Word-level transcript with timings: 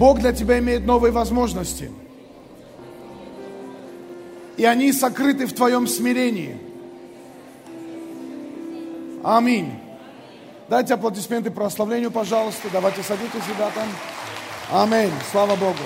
Бог 0.00 0.18
для 0.18 0.32
тебя 0.32 0.58
имеет 0.60 0.86
новые 0.86 1.12
возможности. 1.12 1.92
И 4.56 4.64
они 4.64 4.94
сокрыты 4.94 5.44
в 5.44 5.52
твоем 5.52 5.86
смирении. 5.86 6.58
Аминь. 9.22 9.78
Дайте 10.70 10.94
аплодисменты 10.94 11.50
прославлению, 11.50 12.10
пожалуйста. 12.10 12.70
Давайте 12.72 13.02
садитесь, 13.02 13.46
ребята. 13.46 13.82
Аминь. 14.72 15.12
Слава 15.30 15.54
Богу. 15.54 15.84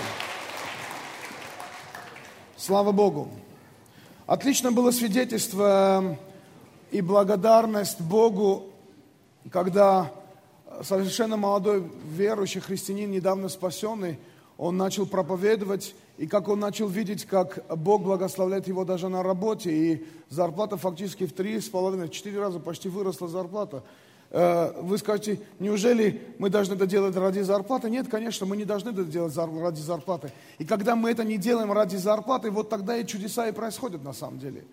Слава 2.57 2.93
Богу. 2.93 3.29
Отлично 4.29 4.71
было 4.71 4.93
свидетельство 4.93 6.17
и 6.93 7.01
благодарность 7.01 8.01
Богу, 8.01 8.67
когда 9.51 10.13
совершенно 10.83 11.37
молодой 11.37 11.85
верующий 12.11 12.61
христианин, 12.61 13.11
недавно 13.11 13.49
спасенный, 13.49 14.19
он 14.57 14.77
начал 14.77 15.07
проповедовать, 15.07 15.95
и 16.17 16.27
как 16.27 16.49
он 16.49 16.61
начал 16.61 16.87
видеть, 16.89 17.25
как 17.25 17.65
Бог 17.77 18.03
благословляет 18.03 18.69
его 18.69 18.85
даже 18.85 19.09
на 19.09 19.23
работе, 19.23 19.71
и 19.73 20.07
зарплата 20.31 20.77
фактически 20.77 21.27
в 21.27 21.33
три 21.33 21.61
с 21.61 21.69
половиной, 21.69 22.09
четыре 22.09 22.41
раза 22.41 22.61
почти 22.61 22.89
выросла 22.89 23.29
зарплата. 23.29 23.83
Э, 24.31 24.73
вы 24.81 24.99
скажете, 24.99 25.41
неужели 25.59 26.23
мы 26.39 26.51
должны 26.51 26.75
это 26.75 26.87
делать 26.87 27.17
ради 27.17 27.41
зарплаты? 27.41 27.91
Нет, 27.91 28.09
конечно, 28.09 28.47
мы 28.47 28.57
не 28.57 28.65
должны 28.65 28.91
это 28.91 29.05
делать 29.05 29.37
ради 29.37 29.81
зарплаты. 29.81 30.33
И 30.59 30.65
когда 30.65 30.97
мы 30.97 31.11
это 31.11 31.25
не 31.25 31.37
делаем 31.37 31.73
ради 31.73 31.97
зарплаты, 31.97 32.51
вот 32.51 32.69
тогда 32.69 32.97
и 32.97 33.07
чудеса 33.07 33.49
и 33.49 33.53
происходят 33.53 34.03
на 34.03 34.13
самом 34.13 34.39
деле. 34.39 34.65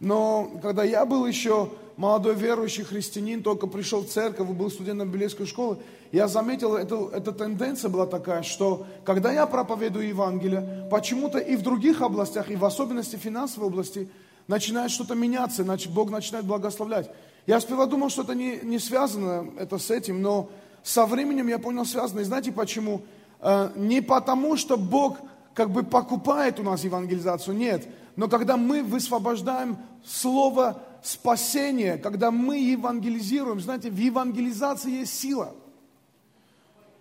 Но 0.00 0.50
когда 0.62 0.82
я 0.82 1.04
был 1.04 1.26
еще 1.26 1.70
молодой 1.96 2.34
верующий 2.34 2.84
христианин, 2.84 3.42
только 3.42 3.66
пришел 3.66 4.00
в 4.00 4.08
церковь, 4.08 4.48
был 4.48 4.70
студентом 4.70 5.10
библейской 5.10 5.44
школы, 5.44 5.76
я 6.12 6.26
заметил, 6.26 6.74
это, 6.74 7.10
эта 7.12 7.30
тенденция 7.32 7.90
была 7.90 8.06
такая, 8.06 8.42
что 8.42 8.86
когда 9.04 9.30
я 9.30 9.46
проповедую 9.46 10.08
Евангелие, 10.08 10.88
почему-то 10.90 11.38
и 11.38 11.56
в 11.56 11.62
других 11.62 12.00
областях, 12.00 12.50
и 12.50 12.56
в 12.56 12.64
особенности 12.64 13.16
финансовой 13.16 13.68
области, 13.68 14.08
начинает 14.48 14.90
что-то 14.90 15.14
меняться, 15.14 15.62
значит, 15.62 15.92
Бог 15.92 16.10
начинает 16.10 16.46
благословлять. 16.46 17.10
Я 17.46 17.60
сперва 17.60 17.86
думал, 17.86 18.08
что 18.08 18.22
это 18.22 18.34
не, 18.34 18.58
не 18.62 18.78
связано 18.78 19.50
это 19.58 19.78
с 19.78 19.90
этим, 19.90 20.22
но 20.22 20.48
со 20.82 21.06
временем 21.06 21.46
я 21.48 21.58
понял, 21.58 21.84
связано. 21.84 22.20
И 22.20 22.24
знаете 22.24 22.50
почему? 22.50 23.02
Э, 23.40 23.70
не 23.76 24.00
потому, 24.00 24.56
что 24.56 24.76
Бог 24.76 25.18
как 25.54 25.70
бы 25.70 25.82
покупает 25.82 26.58
у 26.58 26.62
нас 26.62 26.84
евангелизацию, 26.84 27.56
нет. 27.56 27.86
Но 28.16 28.28
когда 28.28 28.56
мы 28.56 28.82
высвобождаем 28.82 29.78
слово 30.04 30.82
спасения, 31.02 31.96
когда 31.96 32.30
мы 32.30 32.58
евангелизируем, 32.58 33.60
знаете, 33.60 33.90
в 33.90 33.96
евангелизации 33.96 35.00
есть 35.00 35.18
сила. 35.18 35.54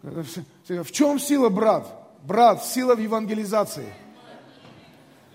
В 0.02 0.92
чем 0.92 1.20
сила, 1.20 1.50
брат? 1.50 1.88
Брат, 2.24 2.66
сила 2.66 2.96
в 2.96 3.00
евангелизации. 3.00 3.94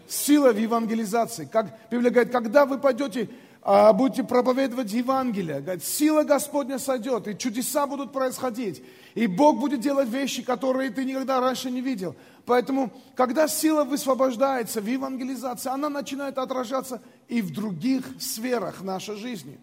Сила 0.06 0.52
в 0.52 0.58
евангелизации. 0.58 1.46
Как 1.50 1.78
Библия 1.90 2.10
говорит, 2.10 2.32
когда 2.32 2.66
вы 2.66 2.78
пойдете 2.78 3.28
будете 3.64 4.24
проповедовать 4.24 4.92
Евангелие. 4.92 5.60
Говорит, 5.60 5.84
сила 5.84 6.22
Господня 6.22 6.78
сойдет, 6.78 7.26
и 7.28 7.38
чудеса 7.38 7.86
будут 7.86 8.12
происходить. 8.12 8.82
И 9.14 9.26
Бог 9.26 9.58
будет 9.58 9.80
делать 9.80 10.08
вещи, 10.08 10.42
которые 10.42 10.90
ты 10.90 11.04
никогда 11.04 11.40
раньше 11.40 11.70
не 11.70 11.80
видел. 11.80 12.14
Поэтому, 12.44 12.92
когда 13.14 13.48
сила 13.48 13.84
высвобождается 13.84 14.82
в 14.82 14.86
евангелизации, 14.86 15.70
она 15.70 15.88
начинает 15.88 16.36
отражаться 16.36 17.00
и 17.28 17.40
в 17.40 17.52
других 17.52 18.04
сферах 18.20 18.82
нашей 18.82 19.16
жизни. 19.16 19.58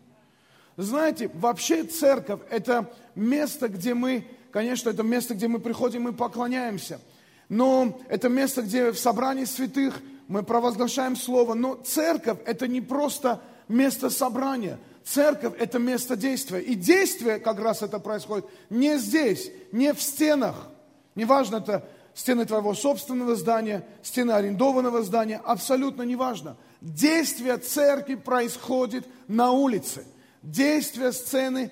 Знаете, 0.78 1.30
вообще 1.36 1.84
церковь– 1.84 2.40
это 2.50 2.92
место, 3.14 3.68
где 3.68 3.94
мы, 3.94 4.26
конечно, 4.52 4.90
это 4.90 5.04
место, 5.04 5.36
где 5.36 5.48
мы 5.48 5.60
приходим 5.60 6.08
и 6.08 6.12
поклоняемся. 6.12 7.00
Но 7.50 8.00
это 8.10 8.30
место, 8.30 8.64
где 8.64 8.92
в 8.92 8.98
собрании 8.98 9.46
святых 9.46 10.02
мы 10.28 10.42
провозглашаем 10.42 11.16
Слово. 11.16 11.54
Но 11.54 11.76
церковь– 11.76 12.40
это 12.46 12.68
не 12.68 12.82
просто 12.82 13.42
место 13.72 14.10
собрания. 14.10 14.80
Церковь– 15.04 15.54
это 15.60 15.80
место 15.80 16.16
действия. 16.16 16.60
И 16.60 16.76
действие 16.76 17.40
как 17.40 17.60
раз 17.60 17.82
это 17.82 18.00
происходит 18.00 18.46
не 18.70 18.98
здесь, 18.98 19.52
не 19.72 19.94
в 19.94 20.02
стенах. 20.02 20.70
Неважно, 21.16 21.58
это 21.58 21.84
стены 22.14 22.46
твоего 22.46 22.74
собственного 22.74 23.36
здания, 23.36 23.86
стены 24.04 24.32
арендованного 24.32 25.04
здания, 25.04 25.42
абсолютно 25.44 26.04
неважно. 26.04 26.58
Действие 26.82 27.58
церкви 27.58 28.16
происходит 28.16 29.08
на 29.28 29.52
улице. 29.52 30.06
Действие 30.42 31.12
сцены, 31.12 31.72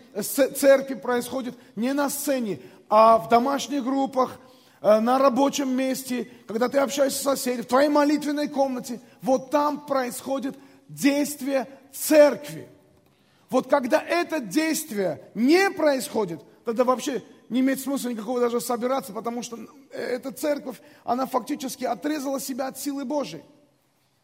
церкви 0.56 0.94
происходит 0.94 1.56
не 1.76 1.94
на 1.94 2.10
сцене, 2.10 2.60
а 2.88 3.18
в 3.18 3.28
домашних 3.28 3.84
группах, 3.84 4.40
э, 4.82 5.00
на 5.00 5.18
рабочем 5.18 5.76
месте, 5.76 6.30
когда 6.48 6.70
ты 6.70 6.78
общаешься 6.78 7.20
с 7.20 7.24
соседями, 7.24 7.64
в 7.64 7.68
твоей 7.68 7.90
молитвенной 7.90 8.48
комнате. 8.48 9.02
Вот 9.22 9.50
там 9.50 9.86
происходит 9.86 10.56
действие 10.88 11.68
церкви. 11.92 12.68
Вот 13.50 13.68
когда 13.68 14.02
это 14.02 14.40
действие 14.40 15.22
не 15.34 15.72
происходит, 15.72 16.42
тогда 16.66 16.84
вообще 16.84 17.24
не 17.50 17.62
имеет 17.62 17.80
смысла 17.80 18.10
никакого 18.10 18.40
даже 18.40 18.62
собираться, 18.62 19.12
потому 19.12 19.42
что 19.42 19.58
эта 19.92 20.32
церковь, 20.32 20.80
она 21.04 21.26
фактически 21.26 21.84
отрезала 21.84 22.40
себя 22.40 22.68
от 22.68 22.80
силы 22.80 23.06
Божьей. 23.06 23.44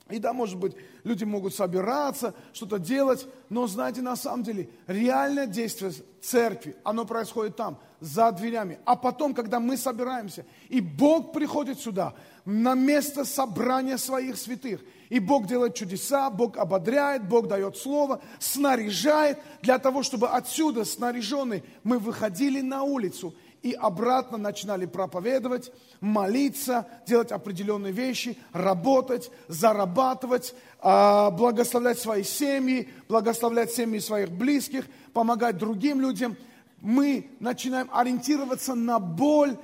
И 0.10 0.20
да, 0.20 0.34
может 0.34 0.58
быть, 0.58 0.76
люди 1.04 1.24
могут 1.24 1.56
собираться, 1.56 2.36
что-то 2.54 2.78
делать, 2.78 3.26
но 3.50 3.66
знаете, 3.66 4.04
на 4.04 4.16
самом 4.16 4.44
деле, 4.44 4.70
реальное 4.86 5.48
действие 5.48 5.94
церкви, 6.22 6.76
оно 6.84 7.06
происходит 7.06 7.56
там, 7.56 7.80
за 8.00 8.32
дверями. 8.32 8.78
А 8.86 8.96
потом, 8.96 9.34
когда 9.34 9.60
мы 9.60 9.78
собираемся, 9.78 10.46
и 10.70 10.80
Бог 10.80 11.34
приходит 11.34 11.80
сюда, 11.80 12.14
на 12.46 12.76
место 12.76 13.26
собрания 13.26 13.98
своих 13.98 14.38
святых, 14.38 14.82
и 15.10 15.20
Бог 15.20 15.48
делает 15.48 15.74
чудеса, 15.74 16.30
Бог 16.30 16.58
ободряет, 16.58 17.28
Бог 17.28 17.48
дает 17.48 17.76
слово, 17.76 18.22
снаряжает 18.38 19.40
для 19.64 19.80
того, 19.80 20.04
чтобы 20.04 20.30
отсюда, 20.30 20.86
снаряженные, 20.86 21.64
мы 21.84 21.98
выходили 21.98 22.62
на 22.62 22.84
улицу– 22.84 23.34
и 23.66 23.74
обратно 23.74 24.38
начинали 24.38 24.86
проповедовать, 24.86 25.72
молиться, 26.00 26.86
делать 27.08 27.31
определенные 27.31 27.92
вещи, 27.92 28.38
работать, 28.53 29.31
зарабатывать, 29.48 30.53
а, 30.81 31.31
благословлять 31.31 31.98
свои 31.98 32.22
семьи, 32.22 32.90
благословлять 33.09 33.72
семьи 33.72 33.98
своих 33.98 34.30
близких, 34.30 34.86
помогать 35.14 35.58
другим 35.58 36.00
людям. 36.00 36.38
Мы 36.80 37.31
начинаем 37.40 37.90
ориентироваться 37.92 38.75
на 38.75 39.00
боль 39.00 39.58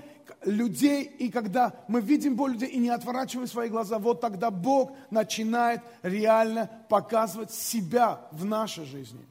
людей, 0.46 1.04
и 1.04 1.30
когда 1.30 1.74
мы 1.88 2.02
видим 2.02 2.36
боль 2.36 2.54
людей 2.54 2.70
и 2.70 2.80
не 2.80 2.90
отворачиваем 2.90 3.48
свои 3.48 3.70
глаза, 3.70 4.00
вот 4.00 4.20
тогда 4.20 4.50
Бог 4.50 4.94
начинает 5.12 5.82
реально 6.02 6.72
показывать 6.90 7.52
себя 7.52 8.22
в 8.32 8.46
нашей 8.46 8.86
жизни. 8.86 9.24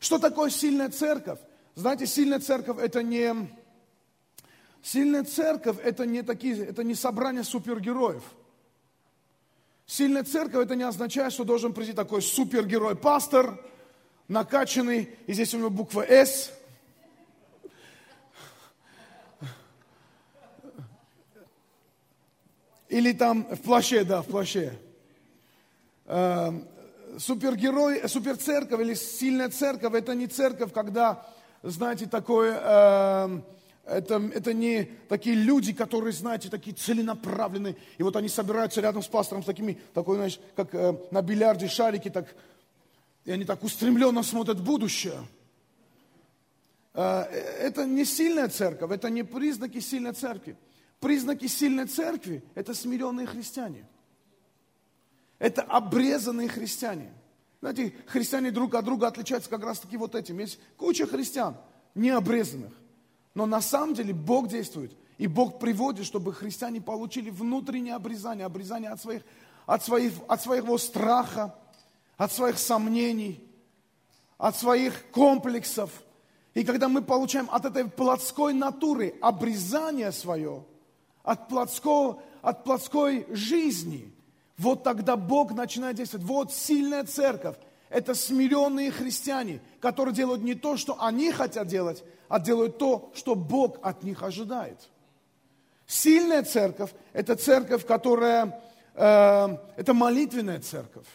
Что 0.00 0.18
такое 0.18 0.48
сильная 0.48 0.88
церковь? 0.88 1.40
Знаете, 1.74 2.06
сильная 2.06 2.40
церковь 2.40 2.78
это 2.78 3.02
не 3.02 3.50
Сильная 4.84 5.24
церковь 5.24 5.78
это 5.82 6.04
не, 6.04 6.20
такие, 6.20 6.62
это 6.62 6.84
не 6.84 6.94
собрание 6.94 7.42
супергероев. 7.42 8.22
Сильная 9.86 10.24
церковь 10.24 10.66
это 10.66 10.76
не 10.76 10.82
означает, 10.82 11.32
что 11.32 11.44
должен 11.44 11.72
прийти 11.72 11.94
такой 11.94 12.20
супергерой-пастор, 12.20 13.58
накачанный, 14.28 15.08
и 15.26 15.32
здесь 15.32 15.54
у 15.54 15.58
него 15.58 15.70
буква 15.70 16.04
«С». 16.06 16.52
Или 22.90 23.12
там 23.12 23.44
в 23.44 23.62
плаще, 23.62 24.04
да, 24.04 24.20
в 24.20 24.26
плаще. 24.26 24.78
Эм, 26.04 26.68
супергерой, 27.18 28.06
суперцерковь 28.06 28.82
или 28.82 28.92
сильная 28.92 29.48
церковь, 29.48 29.94
это 29.94 30.14
не 30.14 30.26
церковь, 30.26 30.74
когда, 30.74 31.26
знаете, 31.62 32.04
такое 32.04 32.60
эм, 32.60 33.44
это, 33.86 34.16
это 34.34 34.54
не 34.54 34.84
такие 35.08 35.36
люди, 35.36 35.72
которые, 35.72 36.12
знаете, 36.12 36.48
такие 36.48 36.74
целенаправленные. 36.74 37.76
И 37.98 38.02
вот 38.02 38.16
они 38.16 38.28
собираются 38.28 38.80
рядом 38.80 39.02
с 39.02 39.08
пастором 39.08 39.42
с 39.42 39.46
такими, 39.46 39.78
такой, 39.92 40.16
знаешь, 40.16 40.40
как 40.56 40.74
э, 40.74 40.96
на 41.10 41.20
бильярде 41.22 41.68
шарики, 41.68 42.08
так, 42.08 42.34
и 43.24 43.30
они 43.30 43.44
так 43.44 43.62
устремленно 43.62 44.22
смотрят 44.22 44.60
будущее. 44.60 45.20
Э, 46.94 47.22
это 47.60 47.84
не 47.84 48.04
сильная 48.06 48.48
церковь, 48.48 48.90
это 48.90 49.10
не 49.10 49.22
признаки 49.22 49.80
сильной 49.80 50.12
церкви. 50.12 50.56
Признаки 51.00 51.46
сильной 51.46 51.86
церкви– 51.86 52.42
это 52.54 52.72
смиренные 52.72 53.26
христиане. 53.26 53.86
Это 55.38 55.60
обрезанные 55.60 56.48
христиане. 56.48 57.12
Знаете, 57.60 57.94
христиане 58.06 58.50
друг 58.50 58.74
от 58.74 58.84
друга 58.86 59.08
отличаются 59.08 59.50
как 59.50 59.62
раз 59.62 59.80
таки 59.80 59.98
вот 59.98 60.14
этим. 60.14 60.38
Есть 60.38 60.58
куча 60.78 61.06
христиан 61.06 61.56
необрезанных. 61.94 62.72
Но 63.34 63.46
на 63.46 63.60
самом 63.60 63.94
деле 63.94 64.14
Бог 64.14 64.48
действует. 64.48 64.96
И 65.18 65.26
Бог 65.26 65.58
приводит, 65.58 66.06
чтобы 66.06 66.32
христиане 66.32 66.80
получили 66.80 67.30
внутреннее 67.30 67.94
обрезание, 67.94 68.46
обрезание 68.46 68.90
от, 68.90 69.00
своих, 69.00 69.22
от, 69.66 69.84
своих, 69.84 70.12
от 70.28 70.40
своего 70.42 70.78
страха, 70.78 71.54
от 72.16 72.32
своих 72.32 72.58
сомнений, 72.58 73.42
от 74.38 74.56
своих 74.56 75.10
комплексов. 75.10 75.90
И 76.54 76.64
когда 76.64 76.88
мы 76.88 77.02
получаем 77.02 77.48
от 77.50 77.64
этой 77.64 77.88
плотской 77.88 78.54
натуры 78.54 79.14
обрезание 79.20 80.12
свое, 80.12 80.64
от 81.22 81.48
плотского, 81.48 82.22
от 82.42 82.64
плотской 82.64 83.26
жизни, 83.30 84.12
вот 84.58 84.84
тогда 84.84 85.16
Бог 85.16 85.52
начинает 85.52 85.96
действовать. 85.96 86.26
Вот 86.26 86.52
сильная 86.52 87.04
церковь. 87.04 87.56
Это 87.88 88.14
смиренные 88.14 88.90
христиане, 88.90 89.60
которые 89.80 90.14
делают 90.14 90.42
не 90.42 90.54
то, 90.54 90.76
что 90.76 91.00
они 91.02 91.30
хотят 91.30 91.66
делать, 91.68 92.04
а 92.34 92.40
делают 92.40 92.78
то, 92.78 93.12
что 93.14 93.36
Бог 93.36 93.78
от 93.80 94.02
них 94.02 94.24
ожидает. 94.24 94.90
Сильная 95.86 96.42
церковь– 96.42 96.90
это 97.12 97.36
церковь, 97.36 97.86
которая, 97.86 98.60
э, 98.96 99.56
это 99.76 99.94
молитвенная 99.94 100.58
церковь. 100.58 101.06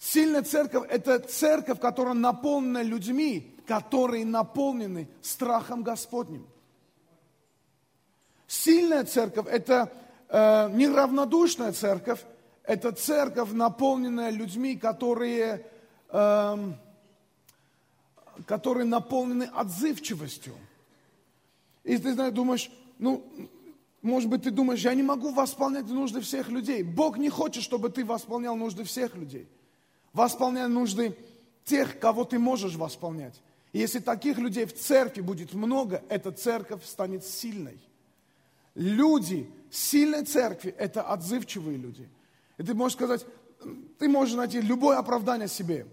Сильная 0.00 0.42
церковь– 0.42 0.88
это 0.90 1.20
церковь, 1.20 1.78
которая 1.78 2.14
наполнена 2.14 2.82
людьми, 2.82 3.54
которые 3.64 4.24
наполнены 4.24 5.08
страхом 5.20 5.84
Господним. 5.84 6.48
Сильная 8.48 9.04
церковь– 9.04 9.46
это 9.48 9.92
э, 10.28 10.68
неравнодушная 10.72 11.70
церковь, 11.70 12.24
это 12.64 12.90
церковь, 12.90 13.52
наполненная 13.52 14.30
людьми, 14.30 14.74
которые, 14.76 15.64
э, 16.08 16.72
которые 18.46 18.84
наполнены 18.84 19.44
отзывчивостью. 19.44 20.54
И 21.84 21.96
ты 21.96 22.14
знаешь, 22.14 22.32
думаешь, 22.32 22.70
ну, 22.98 23.24
может 24.02 24.28
быть, 24.28 24.42
ты 24.42 24.50
думаешь, 24.50 24.80
я 24.80 24.94
не 24.94 25.02
могу 25.02 25.32
восполнять 25.32 25.86
нужды 25.86 26.20
всех 26.20 26.48
людей. 26.48 26.82
Бог 26.82 27.18
не 27.18 27.28
хочет, 27.28 27.62
чтобы 27.62 27.88
ты 27.90 28.04
восполнял 28.04 28.56
нужды 28.56 28.84
всех 28.84 29.14
людей. 29.14 29.48
Восполняй 30.12 30.68
нужды 30.68 31.16
тех, 31.64 31.98
кого 31.98 32.24
ты 32.24 32.38
можешь 32.38 32.74
восполнять. 32.74 33.40
И 33.72 33.78
если 33.78 34.00
таких 34.00 34.38
людей 34.38 34.66
в 34.66 34.74
церкви 34.74 35.20
будет 35.20 35.54
много, 35.54 36.02
эта 36.08 36.32
церковь 36.32 36.84
станет 36.84 37.24
сильной. 37.24 37.80
Люди 38.74 39.50
сильной 39.70 40.24
церкви– 40.24 40.74
это 40.78 41.02
отзывчивые 41.02 41.78
люди. 41.78 42.08
И 42.58 42.62
ты 42.62 42.74
можешь 42.74 42.96
сказать, 42.96 43.24
ты 43.98 44.08
можешь 44.08 44.34
найти 44.34 44.60
любое 44.60 44.98
оправдание 44.98 45.48
себе. 45.48 45.86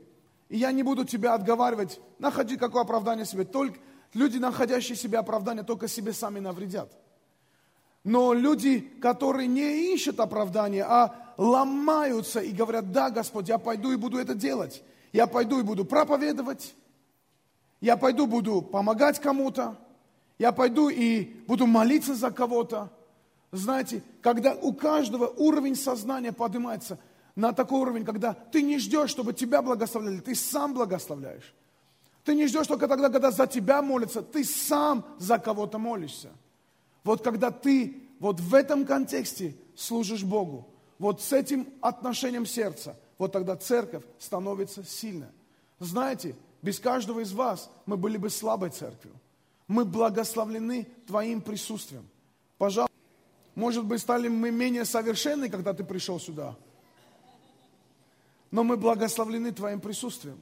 И 0.49 0.57
я 0.57 0.71
не 0.71 0.83
буду 0.83 1.05
тебя 1.05 1.35
отговаривать, 1.35 2.01
находи 2.17 2.57
какое 2.57 2.81
оправдание 2.81 3.25
себе. 3.25 3.45
Только 3.45 3.77
люди, 4.13 4.37
находящие 4.37 4.95
себе 4.95 5.19
оправдание, 5.19 5.63
только 5.63 5.87
себе 5.87 6.11
сами 6.11 6.39
навредят. 6.39 6.91
Но 8.03 8.33
люди, 8.33 8.79
которые 8.79 9.47
не 9.47 9.93
ищут 9.93 10.19
оправдания, 10.19 10.83
а 10.83 11.33
ломаются 11.37 12.39
и 12.39 12.51
говорят, 12.51 12.91
да, 12.91 13.11
Господь, 13.11 13.49
я 13.49 13.59
пойду 13.59 13.91
и 13.91 13.97
буду 13.97 14.17
это 14.17 14.33
делать. 14.33 14.83
Я 15.13 15.27
пойду 15.27 15.59
и 15.59 15.63
буду 15.63 15.85
проповедовать. 15.85 16.73
Я 17.81 17.97
пойду 17.97 18.25
буду 18.25 18.61
помогать 18.61 19.19
кому-то. 19.19 19.77
Я 20.39 20.51
пойду 20.51 20.89
и 20.89 21.25
буду 21.47 21.67
молиться 21.67 22.15
за 22.15 22.31
кого-то. 22.31 22.89
Знаете, 23.51 24.03
когда 24.21 24.53
у 24.53 24.73
каждого 24.73 25.27
уровень 25.27 25.75
сознания 25.75 26.31
поднимается 26.31 26.97
на 27.39 27.53
такой 27.53 27.79
уровень, 27.79 28.03
когда 28.03 28.33
ты 28.33 28.61
не 28.61 28.77
ждешь, 28.79 29.09
чтобы 29.09 29.33
тебя 29.33 29.61
благословляли, 29.61 30.19
ты 30.19 30.35
сам 30.35 30.73
благословляешь. 30.73 31.53
Ты 32.25 32.35
не 32.35 32.47
ждешь 32.47 32.67
только 32.67 32.87
тогда, 32.87 33.09
когда 33.09 33.31
за 33.31 33.47
тебя 33.47 33.81
молятся, 33.81 34.21
ты 34.21 34.43
сам 34.43 35.05
за 35.17 35.39
кого-то 35.39 35.79
молишься. 35.79 36.31
Вот 37.03 37.23
когда 37.23 37.49
ты 37.49 38.03
вот 38.19 38.41
в 38.41 38.53
этом 38.53 38.85
контексте 38.85 39.55
служишь 39.73 40.23
Богу, 40.23 40.67
вот 40.97 41.21
с 41.21 41.31
этим 41.31 41.69
отношением 41.81 42.45
сердца, 42.45 42.99
вот 43.17 43.31
тогда 43.31 43.55
церковь 43.55 44.03
становится 44.19 44.83
сильной. 44.83 45.29
Знаете, 45.79 46.35
без 46.61 46.77
каждого 46.77 47.21
из 47.21 47.31
вас 47.31 47.71
мы 47.85 47.95
были 47.95 48.17
бы 48.17 48.29
слабой 48.29 48.69
церковью. 48.69 49.15
Мы 49.67 49.85
благословлены 49.85 50.87
Твоим 51.07 51.41
присутствием. 51.41 52.05
Пожалуйста, 52.57 52.93
может 53.55 53.85
быть, 53.85 54.01
стали 54.01 54.27
мы 54.27 54.51
менее 54.51 54.83
совершенны, 54.83 55.49
когда 55.49 55.73
ты 55.73 55.85
пришел 55.85 56.19
сюда. 56.19 56.57
Но 58.51 58.63
мы 58.63 58.77
благословлены 58.77 59.51
Твоим 59.51 59.79
присутствием. 59.79 60.39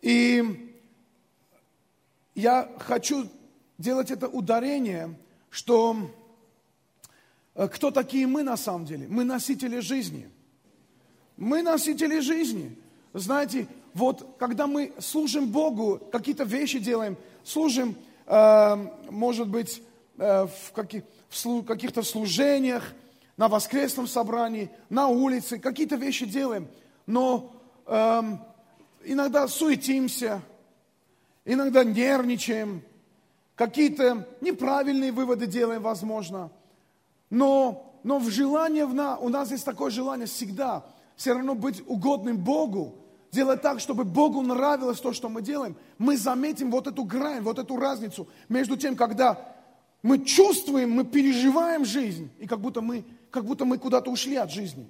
И 0.00 0.72
я 2.34 2.68
хочу 2.78 3.28
делать 3.78 4.10
это 4.10 4.28
ударение, 4.28 5.16
что 5.48 6.10
э, 7.54 7.68
кто 7.68 7.90
такие 7.90 8.26
мы 8.26 8.42
на 8.42 8.56
самом 8.56 8.84
деле? 8.84 9.06
Мы 9.08 9.24
носители 9.24 9.78
жизни. 9.78 10.28
Мы 11.36 11.62
носители 11.62 12.20
жизни. 12.20 12.76
Знаете, 13.12 13.68
вот 13.94 14.36
когда 14.38 14.66
мы 14.66 14.92
служим 14.98 15.48
Богу, 15.48 16.00
какие-то 16.10 16.44
вещи 16.44 16.78
делаем, 16.78 17.16
служим, 17.44 17.94
э, 18.26 18.88
может 19.10 19.48
быть, 19.48 19.82
э, 20.18 20.46
в, 20.46 20.72
каких, 20.72 21.04
в 21.30 21.62
каких-то 21.62 22.02
служениях, 22.02 22.92
на 23.42 23.48
воскресном 23.48 24.06
собрании, 24.06 24.70
на 24.88 25.08
улице, 25.08 25.58
какие-то 25.58 25.96
вещи 25.96 26.26
делаем, 26.26 26.68
но 27.06 27.52
э, 27.86 28.22
иногда 29.02 29.48
суетимся, 29.48 30.42
иногда 31.44 31.82
нервничаем, 31.82 32.84
какие-то 33.56 34.28
неправильные 34.40 35.10
выводы 35.10 35.48
делаем, 35.48 35.82
возможно. 35.82 36.52
Но, 37.30 37.98
но 38.04 38.20
в 38.20 38.30
желании, 38.30 38.82
в 38.82 38.94
на, 38.94 39.18
у 39.18 39.28
нас 39.28 39.50
есть 39.50 39.64
такое 39.64 39.90
желание 39.90 40.28
всегда 40.28 40.86
все 41.16 41.32
равно 41.32 41.56
быть 41.56 41.82
угодным 41.88 42.36
Богу, 42.36 42.94
делать 43.32 43.60
так, 43.60 43.80
чтобы 43.80 44.04
Богу 44.04 44.40
нравилось 44.42 45.00
то, 45.00 45.12
что 45.12 45.28
мы 45.28 45.42
делаем. 45.42 45.74
Мы 45.98 46.16
заметим 46.16 46.70
вот 46.70 46.86
эту 46.86 47.02
грань, 47.02 47.42
вот 47.42 47.58
эту 47.58 47.76
разницу 47.76 48.28
между 48.48 48.76
тем, 48.76 48.94
когда 48.94 49.52
мы 50.00 50.24
чувствуем, 50.24 50.92
мы 50.92 51.02
переживаем 51.02 51.84
жизнь, 51.84 52.30
и 52.38 52.46
как 52.46 52.60
будто 52.60 52.80
мы, 52.80 53.04
как 53.32 53.46
будто 53.46 53.64
мы 53.64 53.78
куда-то 53.78 54.10
ушли 54.10 54.36
от 54.36 54.52
жизни. 54.52 54.86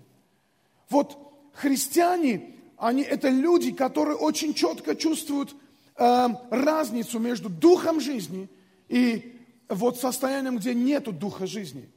Вот 0.90 1.16
христиане, 1.54 2.56
они 2.76 3.02
это 3.02 3.28
люди, 3.28 3.72
которые 3.72 4.16
очень 4.16 4.52
четко 4.52 4.96
чувствуют 4.96 5.54
э, 5.96 6.28
разницу 6.50 7.18
между 7.20 7.48
духом 7.48 8.00
жизни 8.00 8.50
и 8.88 9.40
вот 9.68 9.98
состоянием, 9.98 10.58
где 10.58 10.74
нету 10.74 11.12
духа 11.12 11.46
жизни. 11.46 11.88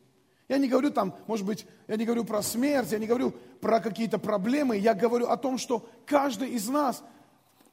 Я 0.47 0.59
не 0.59 0.67
говорю 0.67 0.91
там, 0.91 1.15
может 1.25 1.45
быть, 1.45 1.65
я 1.87 1.95
не 1.95 2.05
говорю 2.05 2.23
про 2.23 2.43
смерть, 2.43 2.91
я 2.91 2.99
не 2.99 3.07
говорю 3.07 3.33
про 3.59 3.79
какие-то 3.79 4.19
проблемы, 4.19 4.77
я 4.77 4.93
говорю 4.93 5.25
о 5.25 5.37
том, 5.37 5.57
что 5.57 5.89
каждый 6.05 6.51
из 6.51 6.69
нас, 6.69 7.03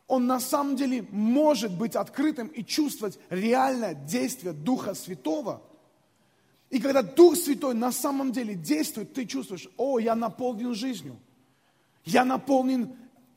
он 0.07 0.27
на 0.27 0.41
самом 0.41 0.77
деле 0.77 1.07
может 1.11 1.77
быть 1.77 1.95
открытым 1.95 2.49
и 2.49 2.65
чувствовать 2.65 3.19
реальное 3.29 3.93
действие 3.93 4.55
Духа 4.55 4.95
Святого. 4.95 5.63
И 6.73 6.81
когда 6.81 7.03
Дух 7.03 7.37
Святой 7.37 7.75
на 7.75 7.93
самом 7.93 8.33
деле 8.33 8.55
действует, 8.55 9.13
ты 9.13 9.27
чувствуешь, 9.27 9.69
о, 9.77 9.99
я 9.99 10.15
наполнен 10.15 10.75
жизнью. 10.75 11.19
Я 12.07 12.25
наполнен 12.25 12.97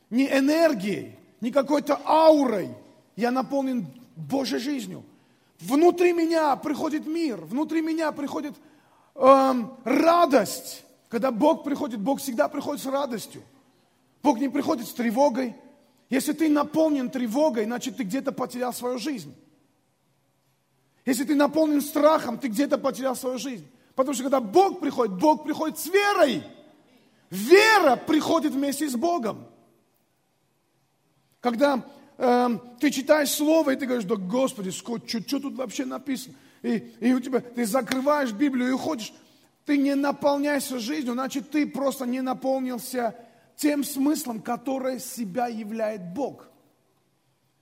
не 0.10 0.26
энергией, 0.26 1.20
не 1.42 1.52
какой-то 1.52 2.00
аурой. 2.06 2.70
Я 3.18 3.32
наполнен 3.32 3.88
Божьей 4.16 4.60
жизнью. 4.60 5.04
Внутри 5.60 6.14
меня 6.14 6.56
приходит 6.56 7.06
мир, 7.06 7.44
внутри 7.44 7.82
меня 7.82 8.14
приходит 8.14 8.54
э, 9.16 9.54
радость. 9.84 10.86
Когда 11.10 11.30
Бог 11.32 11.66
приходит, 11.66 12.00
Бог 12.00 12.22
всегда 12.22 12.48
приходит 12.48 12.84
с 12.84 12.86
радостью. 12.86 13.42
Бог 14.24 14.40
не 14.40 14.48
приходит 14.48 14.88
с 14.88 14.94
тревогой. 14.94 15.56
Если 16.10 16.32
ты 16.32 16.48
наполнен 16.48 17.10
тревогой, 17.10 17.66
значит 17.66 17.98
ты 17.98 18.04
где-то 18.04 18.32
потерял 18.32 18.72
свою 18.72 18.98
жизнь. 18.98 19.36
Если 21.06 21.24
ты 21.24 21.36
наполнен 21.36 21.82
страхом, 21.82 22.40
ты 22.40 22.48
где-то 22.48 22.78
потерял 22.78 23.16
свою 23.16 23.38
жизнь. 23.38 23.68
Потому 23.94 24.14
что 24.14 24.24
когда 24.24 24.42
Бог 24.42 24.80
приходит, 24.80 25.18
Бог 25.18 25.44
приходит 25.44 25.78
с 25.78 25.88
верой. 25.88 26.44
Вера 27.30 27.96
приходит 27.96 28.54
вместе 28.54 28.90
с 28.90 28.96
Богом. 28.96 29.46
Когда 31.40 31.86
э, 32.18 32.50
ты 32.80 32.90
читаешь 32.90 33.30
Слово, 33.30 33.72
и 33.72 33.76
ты 33.76 33.86
говоришь, 33.86 34.06
да 34.06 34.16
Господи, 34.16 34.72
что, 34.72 34.98
тут 34.98 35.56
вообще 35.56 35.86
написано? 35.86 36.36
И, 36.64 36.78
и 37.00 37.14
у 37.14 37.20
тебя, 37.20 37.40
ты 37.40 37.66
закрываешь 37.66 38.32
Библию 38.32 38.70
и 38.70 38.72
уходишь, 38.72 39.14
ты 39.66 39.78
не 39.78 39.96
наполняешься 39.96 40.80
жизнью, 40.80 41.14
значит, 41.14 41.52
ты 41.52 41.68
просто 41.68 42.06
не 42.06 42.22
наполнился 42.22 43.16
тем 43.56 43.84
смыслом, 43.84 44.42
который 44.42 45.00
себя 45.00 45.48
являет 45.48 46.14
Бог. 46.14 46.48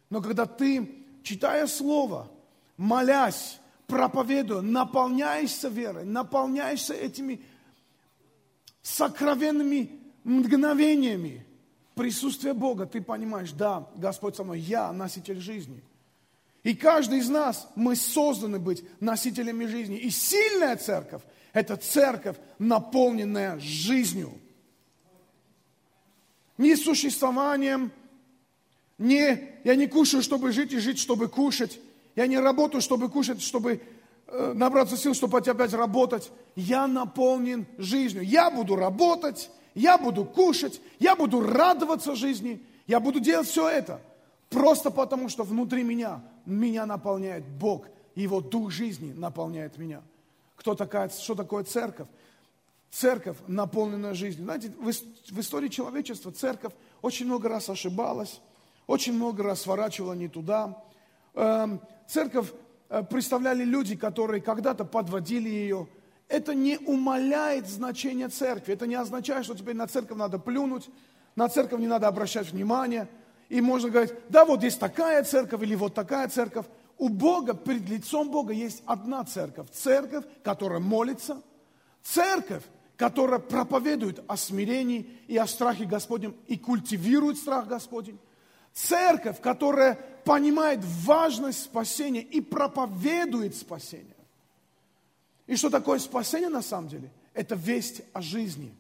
Но 0.10 0.22
когда 0.22 0.46
ты, 0.46 1.06
читая 1.24 1.68
Слово, 1.68 2.30
молясь, 2.78 3.60
проповедуя, 3.88 4.62
наполняешься 4.62 5.70
верой, 5.70 6.06
наполняешься 6.06 6.94
этими 6.94 7.42
сокровенными 8.82 9.92
мгновениями, 10.24 11.46
присутствие 11.96 12.54
Бога, 12.54 12.86
ты 12.86 13.02
понимаешь, 13.02 13.52
да, 13.52 13.88
Господь 13.96 14.36
со 14.36 14.44
мной, 14.44 14.60
я 14.60 14.92
носитель 14.92 15.40
жизни. 15.40 15.84
И 16.64 16.74
каждый 16.74 17.20
из 17.20 17.30
нас, 17.30 17.68
мы 17.76 17.96
созданы 17.96 18.58
быть 18.58 18.84
носителями 19.02 19.66
жизни. 19.66 19.98
И 19.98 20.10
сильная 20.10 20.78
церковь– 20.78 21.22
это 21.54 21.76
церковь, 21.76 22.38
наполненная 22.58 23.60
жизнью. 23.60 24.34
Не 26.58 26.76
существованием, 26.76 27.92
не 28.98 29.50
я 29.64 29.76
не 29.76 29.88
кушаю, 29.88 30.24
чтобы 30.24 30.52
жить, 30.52 30.72
и 30.72 30.80
жить, 30.80 31.00
чтобы 31.00 31.28
кушать. 31.28 31.80
Я 32.16 32.28
не 32.28 32.38
работаю, 32.38 32.82
чтобы 32.82 33.10
кушать, 33.10 33.42
чтобы 33.42 33.82
э, 34.28 34.54
набраться 34.54 34.98
сил, 34.98 35.14
чтобы 35.14 35.38
опять 35.38 35.74
работать. 35.74 36.32
Я 36.56 36.88
наполнен 36.88 37.66
жизнью. 37.78 38.24
Я 38.24 38.52
буду 38.52 38.76
работать, 38.76 39.50
я 39.74 39.98
буду 39.98 40.26
кушать, 40.26 40.82
я 41.00 41.16
буду 41.16 41.42
радоваться 41.42 42.16
жизни, 42.16 42.64
я 42.88 43.00
буду 43.00 43.20
делать 43.20 43.48
все 43.48 43.68
это. 43.68 44.02
Просто 44.50 44.92
потому, 44.92 45.30
что 45.30 45.44
внутри 45.44 45.84
меня, 45.84 46.24
меня 46.46 46.86
наполняет 46.86 47.44
Бог, 47.44 47.88
Его 48.14 48.40
Дух 48.40 48.72
жизни 48.72 49.12
наполняет 49.14 49.78
меня. 49.78 50.02
Кто 50.56 50.76
такая, 50.76 51.10
что 51.10 51.34
такое 51.34 51.64
церковь? 51.64 52.08
Церковь, 52.92 53.38
наполненная 53.48 54.14
жизнью. 54.14 54.46
Знаете, 54.46 54.72
в, 54.80 54.92
в 54.92 55.40
истории 55.40 55.70
человечества 55.70 56.32
церковь 56.32 56.74
очень 57.02 57.26
много 57.26 57.50
раз 57.50 57.68
ошибалась, 57.70 58.40
очень 58.86 59.14
много 59.14 59.42
раз 59.42 59.62
сворачивала 59.62 60.14
не 60.14 60.28
туда. 60.28 60.84
Эм, 61.34 61.82
церковь 62.14 62.54
э, 62.90 63.04
представляли 63.04 63.64
люди, 63.64 63.96
которые 63.96 64.42
когда-то 64.42 64.86
подводили 64.86 65.50
ее. 65.50 65.88
Это 66.28 66.54
не 66.54 66.78
умаляет 66.78 67.68
значение 67.68 68.30
церкви. 68.30 68.74
Это 68.74 68.88
не 68.88 68.96
означает, 68.96 69.46
что 69.46 69.56
теперь 69.56 69.76
на 69.76 69.88
церковь 69.88 70.18
надо 70.18 70.40
плюнуть, 70.40 70.90
на 71.36 71.50
церковь 71.50 71.80
не 71.80 71.88
надо 71.88 72.08
обращать 72.08 72.52
внимание. 72.52 73.08
И 73.50 73.62
можно 73.62 73.90
говорить, 73.90 74.14
да, 74.30 74.46
вот 74.46 74.64
есть 74.64 74.80
такая 74.80 75.24
церковь 75.24 75.62
или 75.64 75.76
вот 75.76 75.94
такая 75.94 76.28
церковь. 76.30 76.66
У 76.98 77.10
Бога, 77.10 77.54
перед 77.56 77.90
лицом 77.90 78.30
Бога 78.30 78.54
есть 78.54 78.84
одна 78.86 79.24
церковь. 79.24 79.70
Церковь, 79.72 80.24
которая 80.44 80.80
молится. 80.80 81.42
Церковь, 82.04 82.64
которая 82.96 83.40
проповедует 83.40 84.24
о 84.28 84.38
смирении 84.38 85.10
и 85.28 85.38
о 85.38 85.48
страхе 85.48 85.86
Господнем 85.86 86.36
и 86.48 86.58
культивирует 86.58 87.38
страх 87.38 87.68
Господень. 87.68 88.20
Церковь, 88.74 89.40
которая 89.40 89.96
понимает 90.26 90.80
важность 90.84 91.64
спасения 91.64 92.22
и 92.22 92.42
проповедует 92.42 93.56
спасение. 93.56 94.16
И 95.46 95.56
что 95.56 95.70
такое 95.70 96.00
спасение 96.00 96.50
на 96.50 96.62
самом 96.62 96.90
деле? 96.90 97.12
Это 97.34 97.56
весть 97.56 98.02
о 98.14 98.22
жизни. 98.22 98.74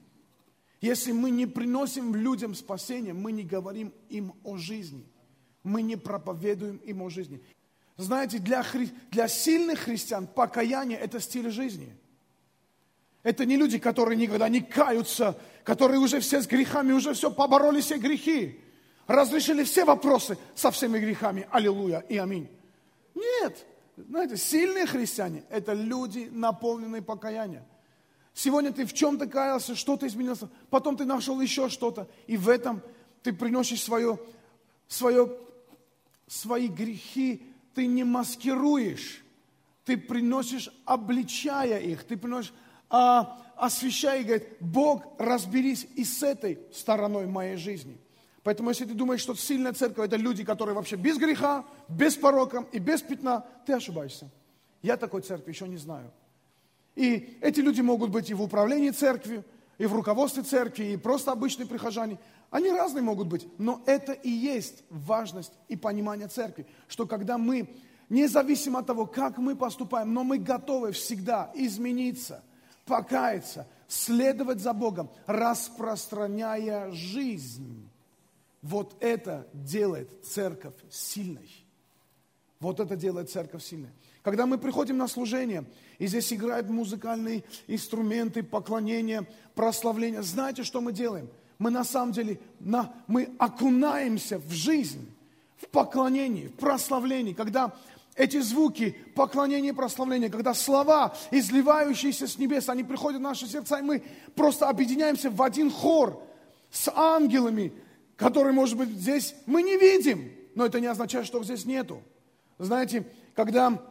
Если 0.82 1.12
мы 1.12 1.30
не 1.30 1.46
приносим 1.46 2.16
людям 2.16 2.56
спасение, 2.56 3.14
мы 3.14 3.32
не 3.32 3.44
говорим 3.44 3.94
им 4.10 4.34
о 4.44 4.58
жизни. 4.58 5.06
Мы 5.64 5.82
не 5.82 5.96
проповедуем 5.96 6.78
им 6.78 7.04
о 7.04 7.10
жизни. 7.10 7.42
Знаете, 7.96 8.40
для, 8.40 8.64
хри... 8.64 8.90
для 9.12 9.28
сильных 9.28 9.80
христиан 9.80 10.28
покаяние– 10.28 10.98
это 11.00 11.20
стиль 11.20 11.50
жизни– 11.52 11.96
это 13.24 13.46
не 13.46 13.56
люди, 13.56 13.80
которые 13.80 14.18
никогда 14.18 14.50
не 14.50 14.60
каются, 14.60 15.40
которые 15.64 16.00
уже 16.00 16.20
все 16.20 16.42
с 16.42 16.48
грехами, 16.48 16.92
уже 16.92 17.14
все 17.14 17.32
побороли 17.32 17.80
все 17.80 17.98
грехи. 17.98 18.60
Разрешили 19.08 19.64
все 19.64 19.86
вопросы 19.86 20.38
со 20.56 20.72
всеми 20.72 21.00
грехами. 21.00 21.48
Аллилуйя 21.52 22.00
и 22.10 22.18
аминь. 22.18 22.50
Нет. 23.16 23.66
Знаете, 23.96 24.38
сильные 24.38 24.86
христиане– 24.86 25.44
это 25.50 25.74
люди, 25.74 26.30
наполненные 26.32 27.02
покаянием. 27.02 27.64
Сегодня 28.34 28.74
ты 28.74 28.86
в 28.86 28.94
чем-то 28.94 29.28
каялся, 29.28 29.76
что-то 29.76 30.08
изменился, 30.08 30.50
потом 30.72 30.98
ты 30.98 31.06
нашел 31.06 31.40
еще 31.40 31.70
что-то, 31.70 32.08
и 32.26 32.36
в 32.36 32.50
этом 32.50 32.82
ты 33.22 33.32
приносишь 33.32 33.84
свое, 33.84 34.18
свое, 34.88 35.32
свои 36.26 36.68
грехи, 36.68 37.46
ты 37.76 37.86
не 37.86 38.04
маскируешь, 38.04 39.24
ты 39.86 39.98
приносишь, 39.98 40.72
обличая 40.86 41.80
их, 41.80 42.04
ты 42.04 42.18
приносишь 42.18 42.54
а, 42.90 43.42
освящай 43.56 44.22
и 44.22 44.24
говорит, 44.24 44.48
Бог, 44.60 45.04
разберись 45.18 45.88
и 45.96 46.04
с 46.04 46.22
этой 46.24 46.60
стороной 46.72 47.28
моей 47.28 47.58
жизни. 47.58 47.98
Поэтому, 48.44 48.70
если 48.70 48.86
ты 48.86 48.94
думаешь, 48.94 49.22
что 49.22 49.36
сильная 49.36 49.74
церковь– 49.74 50.06
это 50.08 50.18
люди, 50.18 50.44
которые 50.44 50.76
вообще 50.76 50.98
без 50.98 51.18
греха, 51.18 51.66
без 51.88 52.16
порока 52.16 52.66
и 52.72 52.80
без 52.80 53.02
пятна, 53.02 53.46
ты 53.66 53.74
ошибаешься. 53.74 54.30
Я 54.82 54.98
такой 54.98 55.22
церкви 55.22 55.52
еще 55.52 55.68
не 55.68 55.78
знаю. 55.78 56.12
И 56.96 57.38
эти 57.42 57.62
люди 57.62 57.82
могут 57.82 58.12
быть 58.12 58.30
и 58.30 58.34
в 58.34 58.42
управлении 58.42 58.90
церкви, 58.90 59.44
и 59.78 59.86
в 59.86 59.94
руководстве 59.94 60.44
церкви, 60.44 60.94
и 60.94 60.98
просто 60.98 61.32
обычные 61.32 61.68
прихожане. 61.68 62.20
Они 62.52 62.70
разные 62.70 63.02
могут 63.02 63.28
быть, 63.28 63.48
но 63.58 63.82
это 63.86 64.12
и 64.12 64.30
есть 64.30 64.84
важность 64.90 65.54
и 65.70 65.76
понимание 65.76 66.28
церкви, 66.28 66.68
что 66.88 67.08
когда 67.08 67.38
мы, 67.38 67.68
независимо 68.10 68.80
от 68.80 68.88
того, 68.88 69.06
как 69.06 69.38
мы 69.38 69.56
поступаем, 69.56 70.14
но 70.14 70.24
мы 70.24 70.38
готовы 70.38 70.92
всегда 70.92 71.52
измениться– 71.56 72.44
покаяться, 72.86 73.68
следовать 73.88 74.60
за 74.60 74.74
Богом, 74.74 75.10
распространяя 75.26 76.92
жизнь. 76.92 77.90
Вот 78.64 78.96
это 79.02 79.46
делает 79.54 80.10
церковь 80.26 80.74
сильной. 80.90 81.50
Вот 82.60 82.80
это 82.80 82.96
делает 82.96 83.30
церковь 83.30 83.64
сильной. 83.64 83.92
Когда 84.22 84.46
мы 84.46 84.58
приходим 84.58 84.98
на 84.98 85.10
служение, 85.10 85.66
и 86.00 86.08
здесь 86.08 86.32
играют 86.32 86.70
музыкальные 86.70 87.44
инструменты, 87.68 88.42
поклонения, 88.42 89.28
прославления, 89.54 90.22
знаете, 90.22 90.64
что 90.64 90.80
мы 90.80 90.94
делаем? 90.94 91.30
Мы 91.60 91.72
на 91.72 91.84
самом 91.84 92.14
деле, 92.14 92.40
на, 92.62 92.94
мы 93.08 93.30
окунаемся 93.38 94.40
в 94.40 94.50
жизнь, 94.52 95.14
в 95.58 95.68
поклонении, 95.68 96.48
в 96.48 96.54
прославлении. 96.54 97.34
Когда 97.34 97.76
эти 98.16 98.40
звуки 98.40 98.96
поклонения 99.14 99.70
и 99.70 99.74
прославления, 99.74 100.30
когда 100.30 100.54
слова, 100.54 101.14
изливающиеся 101.32 102.28
с 102.28 102.38
небес, 102.38 102.70
они 102.70 102.86
приходят 102.86 103.20
в 103.20 103.24
наши 103.24 103.46
сердца, 103.46 103.80
и 103.80 103.82
мы 103.82 104.04
просто 104.36 104.70
объединяемся 104.70 105.30
в 105.30 105.42
один 105.42 105.70
хор 105.70 106.22
с 106.72 106.90
ангелами, 106.96 107.74
которые, 108.16 108.54
может 108.54 108.78
быть, 108.78 108.90
здесь 108.90 109.36
мы 109.46 109.64
не 109.64 109.78
видим, 109.78 110.32
но 110.56 110.66
это 110.66 110.80
не 110.80 110.88
означает, 110.88 111.26
что 111.26 111.44
здесь 111.44 111.66
нету. 111.66 112.02
Знаете, 112.60 113.08
когда 113.36 113.82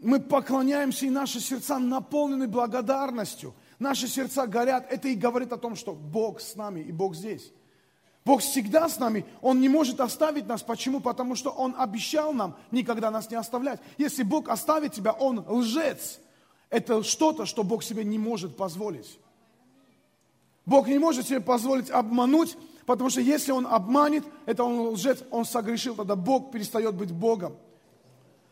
мы 0.00 0.20
поклоняемся, 0.20 1.06
и 1.06 1.10
наши 1.10 1.40
сердца 1.40 1.78
наполнены 1.78 2.46
благодарностью, 2.46 3.54
наши 3.78 4.08
сердца 4.08 4.46
горят, 4.46 4.86
это 4.90 5.08
и 5.08 5.14
говорит 5.14 5.52
о 5.52 5.58
том, 5.58 5.76
что 5.76 5.92
Бог 5.92 6.40
с 6.40 6.54
нами 6.56 6.80
и 6.80 6.92
Бог 6.92 7.14
здесь. 7.14 7.52
Бог 8.24 8.42
всегда 8.42 8.88
с 8.88 8.98
нами, 8.98 9.24
Он 9.40 9.60
не 9.60 9.68
может 9.68 10.00
оставить 10.00 10.46
нас. 10.46 10.62
Почему? 10.62 11.00
Потому 11.00 11.34
что 11.34 11.50
Он 11.50 11.74
обещал 11.78 12.32
нам 12.32 12.56
никогда 12.70 13.10
нас 13.10 13.30
не 13.30 13.36
оставлять. 13.36 13.80
Если 13.96 14.22
Бог 14.22 14.48
оставит 14.48 14.92
тебя, 14.92 15.12
Он 15.12 15.44
лжец. 15.48 16.20
Это 16.68 17.02
что-то, 17.02 17.46
что 17.46 17.64
Бог 17.64 17.82
себе 17.82 18.04
не 18.04 18.18
может 18.18 18.56
позволить. 18.56 19.18
Бог 20.66 20.88
не 20.88 20.98
может 20.98 21.26
себе 21.26 21.40
позволить 21.40 21.88
обмануть, 21.88 22.58
потому 22.88 23.10
что 23.10 23.20
если 23.20 23.52
Он 23.52 23.66
обманет, 23.66 24.24
это 24.46 24.64
Он 24.64 24.94
лжец, 24.94 25.22
Он 25.30 25.44
согрешил, 25.44 25.94
тогда 25.94 26.16
Бог 26.16 26.50
перестает 26.50 26.94
быть 26.94 27.12
Богом. 27.12 27.54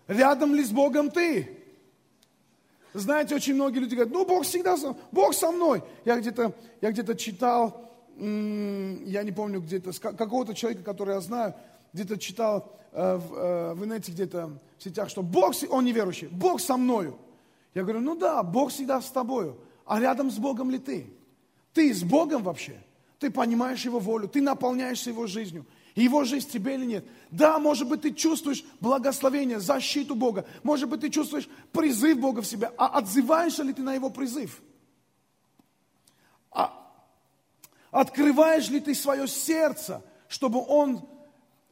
Рядом 0.09 0.55
ли 0.55 0.63
с 0.63 0.71
Богом 0.71 1.11
ты? 1.11 1.59
Знаете, 2.93 3.35
очень 3.35 3.55
многие 3.55 3.79
люди 3.79 3.95
говорят, 3.95 4.13
ну 4.13 4.27
Бог 4.27 4.45
всегда, 4.45 4.77
Бог 5.11 5.33
со 5.33 5.51
мной. 5.51 5.83
Я 6.05 6.21
где-то 6.21 6.53
я 6.83 6.93
где 6.93 7.17
читал, 7.17 7.91
я 8.19 9.23
не 9.23 9.33
помню 9.33 9.63
где-то, 9.63 9.99
какого-то 9.99 10.55
человека, 10.55 10.85
который 10.85 11.15
я 11.15 11.21
знаю, 11.23 11.55
где-то 11.95 12.19
читал 12.19 12.79
э, 12.93 13.17
в, 13.17 13.35
э, 13.35 13.75
в 13.75 13.87
инете 13.87 14.13
где-то 14.13 14.51
в 14.77 14.83
сетях, 14.83 15.09
что 15.09 15.23
Бог, 15.23 15.55
он 15.71 15.87
неверующий, 15.87 16.27
Бог 16.27 16.61
со 16.61 16.77
мною. 16.77 17.17
Я 17.73 17.85
говорю, 17.85 18.01
ну 18.01 18.15
да, 18.15 18.43
Бог 18.43 18.71
всегда 18.71 19.01
с 19.01 19.11
тобою. 19.11 19.57
А 19.87 19.99
рядом 19.99 20.31
с 20.31 20.37
Богом 20.37 20.71
ли 20.71 20.79
ты? 20.79 21.07
Ты 21.73 21.95
с 21.95 22.03
Богом 22.03 22.43
вообще? 22.43 22.77
Ты 23.19 23.31
понимаешь 23.31 23.85
Его 23.85 23.99
волю, 23.99 24.29
ты 24.29 24.41
наполняешься 24.41 25.11
Его 25.11 25.27
жизнью. 25.27 25.67
Его 25.95 26.25
жизнь 26.25 26.51
тебе 26.51 26.75
или 26.75 26.85
нет? 26.85 27.07
Да, 27.31 27.59
может 27.59 27.89
быть, 27.89 28.03
ты 28.03 28.13
чувствуешь 28.13 28.63
благословение, 28.81 29.59
защиту 29.59 30.15
Бога. 30.15 30.45
Может 30.63 30.91
быть, 30.91 31.01
ты 31.01 31.09
чувствуешь 31.09 31.49
призыв 31.73 32.19
Бога 32.19 32.43
в 32.43 32.47
себя. 32.47 32.71
А 32.77 32.99
отзываешься 32.99 33.63
ли 33.63 33.73
ты 33.73 33.83
на 33.83 33.95
Его 33.95 34.11
призыв? 34.11 34.61
А 36.51 36.87
Открываешь 37.91 38.69
ли 38.69 38.81
ты 38.81 38.95
свое 38.95 39.27
сердце, 39.27 40.05
чтобы 40.29 40.63
Он 40.69 41.09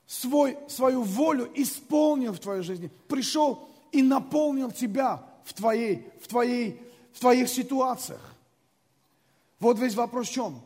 свой, 0.07 0.57
свою 0.69 1.03
волю 1.03 1.51
исполнил 1.55 2.33
в 2.33 2.39
твоей 2.39 2.63
жизни, 2.63 2.91
пришел 3.09 3.69
и 3.93 4.03
наполнил 4.03 4.71
тебя 4.71 5.23
в, 5.45 5.53
твоей, 5.53 6.11
в, 6.23 6.29
твоей, 6.29 6.81
в 7.13 7.21
твоих 7.21 7.51
ситуациях? 7.51 8.35
Вот 9.61 9.79
весь 9.79 9.95
вопрос 9.95 10.29
в 10.29 10.33
чем. 10.33 10.63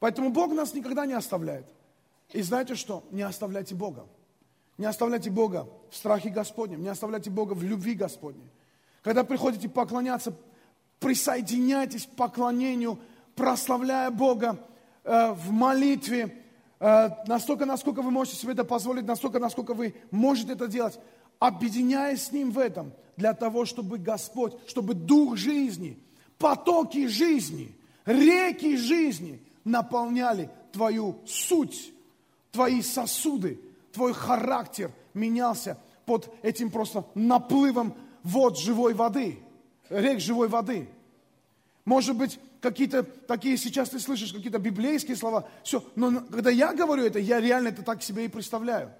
Поэтому 0.00 0.30
Бог 0.30 0.52
нас 0.52 0.74
никогда 0.74 1.06
не 1.06 1.12
оставляет. 1.12 1.66
И 2.32 2.42
знаете 2.42 2.74
что? 2.74 3.04
Не 3.12 3.22
оставляйте 3.22 3.74
Бога. 3.74 4.06
Не 4.76 4.86
оставляйте 4.86 5.30
Бога 5.30 5.68
в 5.90 5.96
страхе 5.96 6.30
Господнем, 6.30 6.82
не 6.82 6.88
оставляйте 6.88 7.30
Бога 7.30 7.52
в 7.52 7.62
любви 7.62 7.94
Господней. 7.94 8.50
Когда 9.02 9.24
приходите 9.24 9.68
поклоняться, 9.68 10.34
присоединяйтесь 10.98 12.06
к 12.06 12.10
поклонению, 12.16 12.98
прославляя 13.36 14.10
Бога 14.10 14.58
Э, 15.02 15.32
в 15.32 15.50
молитве, 15.50 16.36
э, 16.78 17.10
настолько, 17.26 17.64
насколько 17.64 18.02
вы 18.02 18.10
можете 18.10 18.36
себе 18.36 18.52
это 18.52 18.64
позволить, 18.64 19.06
настолько, 19.06 19.38
насколько 19.38 19.72
вы 19.72 19.94
можете 20.10 20.52
это 20.52 20.68
делать, 20.68 21.00
объединяясь 21.38 22.26
с 22.26 22.32
Ним 22.32 22.50
в 22.50 22.58
этом, 22.58 22.92
для 23.16 23.32
того, 23.32 23.64
чтобы 23.64 23.96
Господь, 23.96 24.52
чтобы 24.68 24.92
Дух 24.92 25.36
жизни, 25.36 25.98
потоки 26.36 27.06
жизни, 27.06 27.74
реки 28.04 28.76
жизни 28.76 29.42
наполняли 29.64 30.50
твою 30.72 31.18
суть, 31.26 31.92
твои 32.52 32.82
сосуды, 32.82 33.60
твой 33.92 34.12
характер 34.12 34.92
менялся 35.14 35.78
под 36.06 36.32
этим 36.42 36.70
просто 36.70 37.04
наплывом 37.14 37.94
вод 38.22 38.58
живой 38.58 38.94
воды, 38.94 39.38
рек 39.88 40.20
живой 40.20 40.48
воды. 40.48 40.88
Может 41.84 42.16
быть, 42.16 42.38
какие-то 42.60 43.02
такие, 43.02 43.56
сейчас 43.56 43.90
ты 43.90 43.98
слышишь 43.98 44.32
какие-то 44.32 44.58
библейские 44.58 45.16
слова, 45.16 45.48
все, 45.62 45.82
но 45.96 46.20
когда 46.30 46.50
я 46.50 46.72
говорю 46.72 47.04
это, 47.04 47.18
я 47.18 47.40
реально 47.40 47.68
это 47.68 47.82
так 47.82 48.02
себе 48.02 48.26
и 48.26 48.28
представляю. 48.28 48.92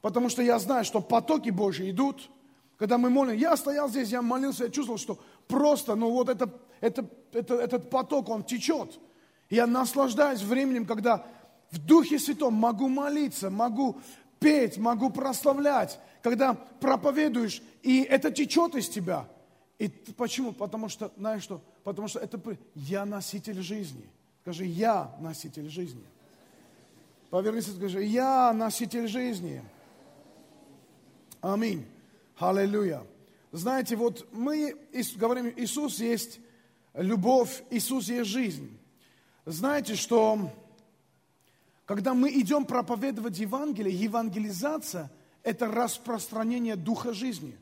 Потому 0.00 0.28
что 0.28 0.42
я 0.42 0.58
знаю, 0.58 0.84
что 0.84 1.00
потоки 1.00 1.50
Божьи 1.50 1.90
идут, 1.90 2.28
когда 2.76 2.98
мы 2.98 3.08
молим, 3.08 3.36
я 3.36 3.56
стоял 3.56 3.88
здесь, 3.88 4.10
я 4.10 4.20
молился, 4.20 4.64
я 4.64 4.70
чувствовал, 4.70 4.98
что 4.98 5.18
просто, 5.46 5.94
ну 5.94 6.10
вот 6.10 6.28
это, 6.28 6.50
это, 6.80 7.08
это, 7.32 7.54
этот 7.54 7.88
поток, 7.88 8.28
он 8.28 8.44
течет. 8.44 8.98
Я 9.54 9.68
наслаждаюсь 9.68 10.42
временем, 10.42 10.84
когда 10.84 11.24
в 11.70 11.78
Духе 11.78 12.18
Святом 12.18 12.54
могу 12.54 12.88
молиться, 12.88 13.50
могу 13.50 14.00
петь, 14.40 14.78
могу 14.78 15.10
прославлять, 15.10 16.00
когда 16.22 16.54
проповедуешь, 16.54 17.62
и 17.80 18.02
это 18.02 18.32
течет 18.32 18.74
из 18.74 18.88
тебя. 18.88 19.28
И 19.78 19.86
почему? 20.16 20.52
Потому 20.52 20.88
что, 20.88 21.12
знаешь 21.16 21.44
что? 21.44 21.60
Потому 21.84 22.08
что 22.08 22.18
это 22.18 22.40
я 22.74 23.04
носитель 23.04 23.62
жизни. 23.62 24.04
Скажи, 24.42 24.64
я 24.64 25.14
носитель 25.20 25.68
жизни. 25.68 26.02
Повернись 27.30 27.68
и 27.68 27.76
скажи, 27.76 28.02
я 28.02 28.52
носитель 28.52 29.06
жизни. 29.06 29.62
Аминь. 31.40 31.86
Аллилуйя. 32.38 33.04
Знаете, 33.52 33.94
вот 33.94 34.26
мы 34.32 34.76
говорим, 35.14 35.52
Иисус 35.56 36.00
есть 36.00 36.40
любовь, 36.94 37.62
Иисус 37.70 38.08
есть 38.08 38.28
жизнь. 38.28 38.80
Знаете, 39.46 39.94
что 39.94 40.50
когда 41.84 42.14
мы 42.14 42.30
идем 42.30 42.64
проповедовать 42.64 43.38
Евангелие, 43.38 43.94
евангелизация– 43.94 45.10
это 45.42 45.66
распространение 45.66 46.76
Духа 46.76 47.12
жизни. 47.12 47.58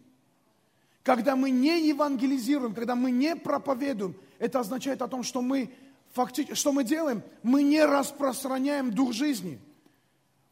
Когда 1.03 1.35
мы 1.35 1.51
не 1.51 1.89
евангелизируем, 1.89 2.75
когда 2.75 2.95
мы 2.95 3.11
не 3.11 3.35
проповедуем, 3.35 4.17
это 4.39 4.61
означает 4.61 5.03
о 5.03 5.09
том, 5.09 5.25
что 5.25 5.43
мы 5.43 5.75
фактически, 6.13 6.55
что 6.55 6.71
мы 6.71 6.85
делаем? 6.85 7.25
Мы 7.43 7.65
не 7.65 7.85
распространяем 7.85 8.93
Дух 8.93 9.13
жизни. 9.13 9.59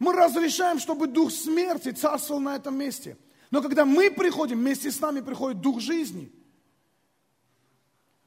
Мы 0.00 0.12
разрешаем, 0.12 0.80
чтобы 0.80 1.06
Дух 1.06 1.30
смерти 1.30 1.92
царствовал 1.92 2.40
на 2.40 2.56
этом 2.56 2.76
месте. 2.76 3.16
Но 3.52 3.62
когда 3.62 3.84
мы 3.84 4.10
приходим, 4.10 4.58
вместе 4.58 4.90
с 4.90 5.00
нами 5.00 5.20
приходит 5.20 5.60
Дух 5.60 5.80
жизни. 5.80 6.32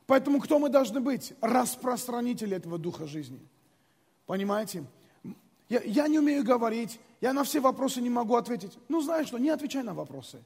Поэтому 0.05 0.39
кто 0.39 0.59
мы 0.59 0.69
должны 0.69 0.99
быть? 0.99 1.33
Распространители 1.41 2.57
этого 2.57 2.77
Духа 2.77 3.07
жизни. 3.07 3.39
Понимаете? 4.25 4.83
Я, 5.69 5.81
я 5.81 6.07
не 6.07 6.19
умею 6.19 6.43
говорить, 6.43 6.99
я 7.21 7.33
на 7.33 7.43
все 7.43 7.59
вопросы 7.59 8.01
не 8.01 8.09
могу 8.09 8.35
ответить. 8.35 8.77
Ну, 8.89 9.01
знаешь 9.01 9.27
что, 9.27 9.37
не 9.37 9.49
отвечай 9.49 9.83
на 9.83 9.93
вопросы. 9.93 10.43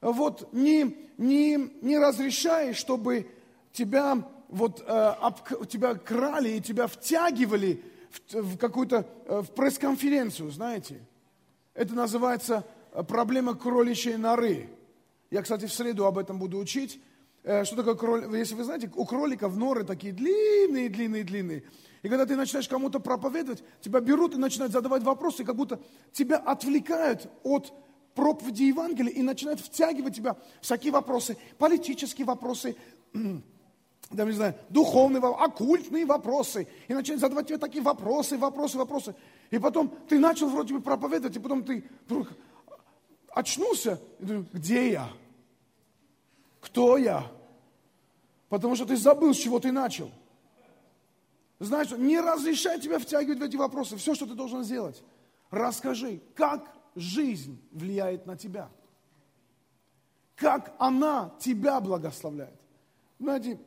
Вот 0.00 0.52
не, 0.52 1.08
не, 1.18 1.56
не 1.82 1.98
разрешай, 1.98 2.74
чтобы 2.74 3.28
тебя, 3.72 4.24
вот, 4.48 4.82
э, 4.86 4.92
об, 4.92 5.66
тебя 5.66 5.94
крали 5.94 6.50
и 6.50 6.60
тебя 6.60 6.86
втягивали 6.86 7.82
в, 8.10 8.42
в 8.42 8.56
какую-то 8.58 9.06
э, 9.26 9.40
в 9.40 9.50
пресс-конференцию, 9.52 10.50
знаете. 10.50 11.00
Это 11.74 11.94
называется 11.94 12.64
э, 12.92 13.02
проблема 13.02 13.54
кроличьей 13.54 14.16
норы. 14.16 14.70
Я, 15.30 15.42
кстати, 15.42 15.66
в 15.66 15.72
среду 15.72 16.06
об 16.06 16.18
этом 16.18 16.38
буду 16.38 16.58
учить. 16.58 17.00
Э, 17.46 17.64
что 17.64 17.76
такое 17.76 17.94
кролик? 17.94 18.32
Если 18.34 18.56
вы 18.56 18.64
знаете, 18.64 18.90
у 18.96 19.04
кроликов 19.04 19.56
норы 19.56 19.84
такие 19.84 20.12
длинные, 20.12 20.88
длинные, 20.88 21.22
длинные. 21.22 21.62
И 22.02 22.08
когда 22.08 22.26
ты 22.26 22.34
начинаешь 22.34 22.68
кому-то 22.68 22.98
проповедовать, 22.98 23.62
тебя 23.80 24.00
берут 24.00 24.34
и 24.34 24.36
начинают 24.36 24.72
задавать 24.72 25.04
вопросы, 25.04 25.44
как 25.44 25.54
будто 25.54 25.80
тебя 26.12 26.38
отвлекают 26.38 27.30
от 27.44 27.72
проповеди 28.16 28.64
Евангелия 28.64 29.12
и 29.12 29.22
начинают 29.22 29.60
втягивать 29.60 30.16
тебя 30.16 30.34
в 30.34 30.38
всякие 30.62 30.92
вопросы, 30.92 31.36
политические 31.56 32.26
вопросы, 32.26 32.74
да, 33.12 34.24
не 34.24 34.32
знаю, 34.32 34.56
духовные, 34.68 35.22
оккультные 35.22 36.04
вопросы. 36.04 36.66
И 36.88 36.94
начинают 36.94 37.20
задавать 37.20 37.46
тебе 37.46 37.58
такие 37.58 37.82
вопросы, 37.82 38.36
вопросы, 38.38 38.76
вопросы. 38.76 39.14
И 39.52 39.60
потом 39.60 39.94
ты 40.08 40.18
начал 40.18 40.48
вроде 40.48 40.74
бы 40.74 40.80
проповедовать, 40.80 41.36
и 41.36 41.40
потом 41.40 41.62
ты 41.62 41.84
вдруг 42.06 42.28
очнулся 43.28 44.00
и 44.18 44.24
думаешь, 44.24 44.46
где 44.52 44.90
я? 44.90 45.08
Кто 46.60 46.96
я? 46.96 47.35
Потому 48.48 48.76
что 48.76 48.86
ты 48.86 48.96
забыл, 48.96 49.34
с 49.34 49.38
чего 49.38 49.58
ты 49.58 49.72
начал. 49.72 50.10
Знаешь, 51.58 51.90
не 51.90 52.20
разрешай 52.20 52.80
тебя 52.80 52.98
втягивать 52.98 53.38
в 53.38 53.42
эти 53.42 53.56
вопросы. 53.56 53.96
Все, 53.96 54.14
что 54.14 54.26
ты 54.26 54.34
должен 54.34 54.62
сделать, 54.62 55.02
расскажи, 55.50 56.20
как 56.34 56.70
жизнь 56.94 57.60
влияет 57.72 58.26
на 58.26 58.36
тебя. 58.36 58.68
Как 60.34 60.74
она 60.78 61.34
тебя 61.40 61.80
благословляет. 61.80 62.60
Знаете, 63.18 63.58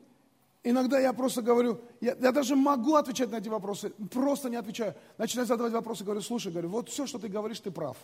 иногда 0.63 0.99
я 0.99 1.13
просто 1.13 1.41
говорю, 1.41 1.81
я, 1.99 2.15
я 2.19 2.31
даже 2.31 2.55
могу 2.55 2.93
отвечать 2.95 3.31
на 3.31 3.37
эти 3.37 3.49
вопросы, 3.49 3.89
просто 4.11 4.49
не 4.49 4.55
отвечаю. 4.55 4.93
Начинаю 5.17 5.47
задавать 5.47 5.73
вопросы, 5.73 6.03
говорю, 6.03 6.21
слушай, 6.21 6.51
говорю, 6.51 6.69
вот 6.69 6.89
все, 6.89 7.07
что 7.07 7.17
ты 7.17 7.27
говоришь, 7.27 7.59
ты 7.59 7.71
прав. 7.71 7.97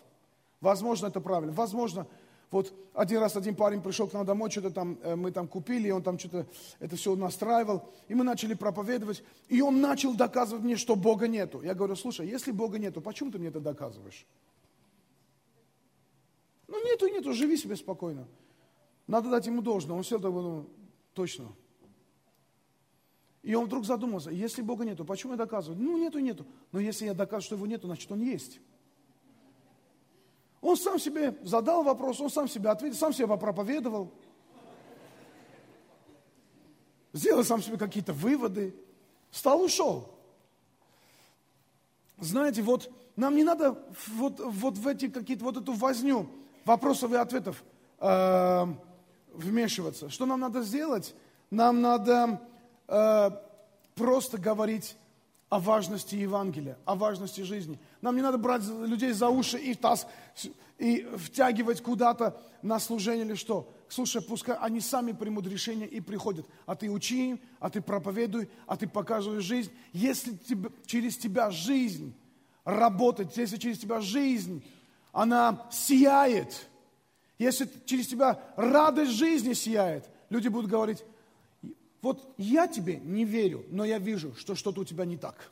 Возможно, 0.61 1.07
это 1.07 1.21
правильно. 1.21 1.53
Возможно, 1.53 2.07
вот 2.55 2.73
один 2.93 3.19
раз 3.19 3.35
один 3.35 3.53
парень 3.53 3.81
пришел 3.81 4.07
к 4.07 4.13
нам 4.13 4.25
домой, 4.25 4.49
что-то 4.49 4.71
там 4.71 4.97
э, 5.03 5.15
мы 5.15 5.31
там 5.31 5.45
купили, 5.45 5.89
и 5.89 5.91
он 5.91 6.01
там 6.01 6.17
что-то 6.17 6.47
это 6.79 6.95
все 6.95 7.13
настраивал, 7.15 7.89
и 8.07 8.15
мы 8.15 8.23
начали 8.23 8.53
проповедовать, 8.53 9.23
и 9.49 9.61
он 9.61 9.81
начал 9.81 10.15
доказывать 10.15 10.63
мне, 10.63 10.77
что 10.77 10.95
Бога 10.95 11.27
нету. 11.27 11.61
Я 11.61 11.73
говорю, 11.73 11.97
слушай, 11.97 12.25
если 12.25 12.51
Бога 12.51 12.79
нету, 12.79 13.01
почему 13.01 13.29
ты 13.29 13.39
мне 13.39 13.49
это 13.49 13.59
доказываешь? 13.59 14.25
Ну 16.67 16.81
нету, 16.85 17.07
нету, 17.07 17.33
живи 17.33 17.57
себе 17.57 17.75
спокойно. 17.75 18.25
Надо 19.05 19.29
дать 19.29 19.45
ему 19.47 19.61
должное. 19.61 19.97
Он 19.97 20.05
сел 20.05 20.19
такой, 20.19 20.41
ну, 20.41 20.69
точно. 21.13 21.51
И 23.43 23.53
он 23.53 23.65
вдруг 23.65 23.85
задумался, 23.85 24.31
если 24.31 24.61
Бога 24.61 24.85
нету, 24.85 25.03
почему 25.03 25.33
я 25.33 25.37
доказываю? 25.37 25.79
Ну, 25.79 25.97
нету, 25.97 26.19
нету. 26.19 26.45
Но 26.71 26.79
если 26.79 27.05
я 27.05 27.13
доказываю, 27.13 27.41
что 27.41 27.55
его 27.55 27.67
нету, 27.67 27.87
значит, 27.87 28.09
он 28.11 28.21
есть. 28.21 28.61
Он 30.65 30.75
сам 30.75 30.97
себе 30.97 31.37
задал 31.43 31.83
вопрос, 31.83 32.19
он 32.19 32.31
сам 32.31 32.47
себе 32.47 32.71
ответил, 32.71 32.97
сам 32.97 33.13
себе 33.13 33.27
проповедовал. 33.37 34.11
Сделал 37.13 37.43
сам 37.43 37.61
себе 37.61 37.77
какие-то 37.77 38.13
выводы. 38.13 38.75
Встал, 39.29 39.61
ушел. 39.61 40.09
Знаете, 42.17 42.63
вот 42.63 42.91
нам 43.15 43.35
не 43.35 43.43
надо 43.43 43.77
вот, 44.07 44.39
вот 44.39 44.75
в 44.79 44.87
эти 44.87 45.07
какие-то, 45.07 45.43
вот 45.43 45.57
эту 45.57 45.73
возню 45.73 46.27
вопросов 46.65 47.11
и 47.11 47.15
ответов 47.15 47.63
э, 47.99 48.65
вмешиваться. 49.33 50.09
Что 50.09 50.25
нам 50.25 50.39
надо 50.39 50.63
сделать? 50.63 51.13
Нам 51.51 51.81
надо 51.81 52.41
э, 52.87 53.29
просто 53.93 54.39
говорить 54.39 54.97
о 55.49 55.59
важности 55.59 56.15
Евангелия, 56.15 56.77
о 56.85 56.95
важности 56.95 57.41
жизни. 57.41 57.79
Нам 58.01 58.15
не 58.15 58.21
надо 58.21 58.37
брать 58.37 58.63
людей 58.63 59.11
за 59.11 59.29
уши 59.29 59.57
и, 59.57 59.75
таз, 59.75 60.07
и 60.77 61.07
втягивать 61.17 61.81
куда-то 61.81 62.41
на 62.61 62.79
служение 62.79 63.25
или 63.25 63.35
что. 63.35 63.71
Слушай, 63.87 64.21
пускай 64.21 64.57
они 64.57 64.81
сами 64.81 65.11
примут 65.11 65.45
решение 65.47 65.87
и 65.87 66.01
приходят. 66.01 66.47
А 66.65 66.75
ты 66.75 66.89
учи 66.89 67.29
им, 67.31 67.39
а 67.59 67.69
ты 67.69 67.81
проповедуй, 67.81 68.49
а 68.65 68.75
ты 68.75 68.87
показываешь 68.87 69.43
жизнь. 69.43 69.71
Если 69.93 70.35
тебе, 70.35 70.71
через 70.85 71.17
тебя 71.17 71.51
жизнь 71.51 72.15
работает, 72.63 73.37
если 73.37 73.57
через 73.57 73.77
тебя 73.77 74.01
жизнь, 74.01 74.63
она 75.11 75.67
сияет, 75.71 76.67
если 77.37 77.69
через 77.85 78.07
тебя 78.07 78.39
радость 78.57 79.11
жизни 79.11 79.53
сияет, 79.53 80.09
люди 80.29 80.47
будут 80.47 80.69
говорить, 80.69 81.03
вот 82.05 82.35
я 82.37 82.67
тебе 82.67 82.97
не 82.97 83.25
верю, 83.25 83.65
но 83.69 83.83
я 83.83 83.97
вижу, 83.97 84.35
что 84.35 84.53
что-то 84.53 84.81
у 84.81 84.85
тебя 84.85 85.05
не 85.05 85.17
так. 85.17 85.49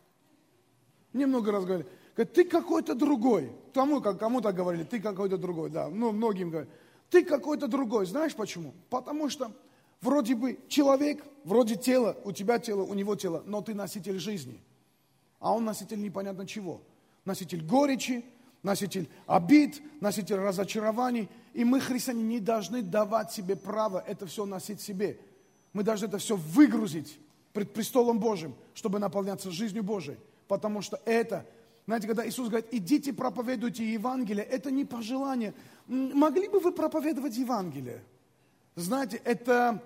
Мне 1.12 1.26
много 1.26 1.52
раз 1.52 1.66
говорили, 1.66 1.90
говорят, 2.16 2.34
ты 2.34 2.44
какой-то 2.44 2.94
другой. 2.94 3.52
Кому, 3.74 4.02
кому-то 4.02 4.54
говорили, 4.54 4.84
ты 4.84 5.00
какой-то 5.00 5.40
другой, 5.40 5.72
да, 5.72 5.90
ну, 5.90 6.12
многим 6.12 6.52
говорят. 6.52 6.70
Ты 7.10 7.26
какой-то 7.26 7.68
другой. 7.68 8.06
Знаешь 8.06 8.36
почему? 8.36 8.76
Потому 8.92 9.30
что 9.30 9.52
вроде 10.00 10.36
бы 10.36 10.60
человек, 10.68 11.24
вроде 11.44 11.76
тело, 11.76 12.16
у 12.24 12.32
тебя 12.32 12.60
тело, 12.60 12.84
у 12.84 12.94
него 12.94 13.16
тело, 13.16 13.42
но 13.48 13.62
ты 13.62 13.74
носитель 13.74 14.20
жизни. 14.20 14.62
А 15.40 15.56
он 15.56 15.66
носитель 15.66 16.04
непонятно 16.04 16.46
чего. 16.46 16.84
Носитель 17.26 17.66
горечи, 17.66 18.24
носитель 18.62 19.10
обид, 19.26 19.82
носитель 20.02 20.36
разочарований. 20.36 21.30
И 21.56 21.64
мы, 21.64 21.80
христиане, 21.80 22.22
не 22.22 22.40
должны 22.40 22.84
давать 22.84 23.32
себе 23.32 23.56
право 23.56 24.04
это 24.06 24.28
все 24.28 24.46
носить 24.46 24.82
себе. 24.82 25.20
Мы 25.74 25.84
должны 25.84 26.06
это 26.06 26.18
все 26.18 26.36
выгрузить 26.36 27.20
пред 27.52 27.74
престолом 27.74 28.20
Божьим, 28.20 28.56
чтобы 28.74 29.00
наполняться 29.00 29.52
жизнью 29.52 29.84
Божией. 29.84 30.18
Потому 30.48 30.82
что 30.82 31.00
это, 31.06 31.46
знаете, 31.86 32.08
когда 32.08 32.28
Иисус 32.28 32.48
говорит, 32.48 32.68
идите 32.72 33.14
проповедуйте 33.14 33.92
Евангелие, 33.92 34.46
это 34.46 34.72
не 34.72 34.86
пожелание. 34.86 35.54
Могли 35.88 36.48
бы 36.48 36.60
вы 36.60 36.72
проповедовать 36.72 37.36
Евангелие? 37.38 38.04
Знаете, 38.76 39.22
это 39.24 39.84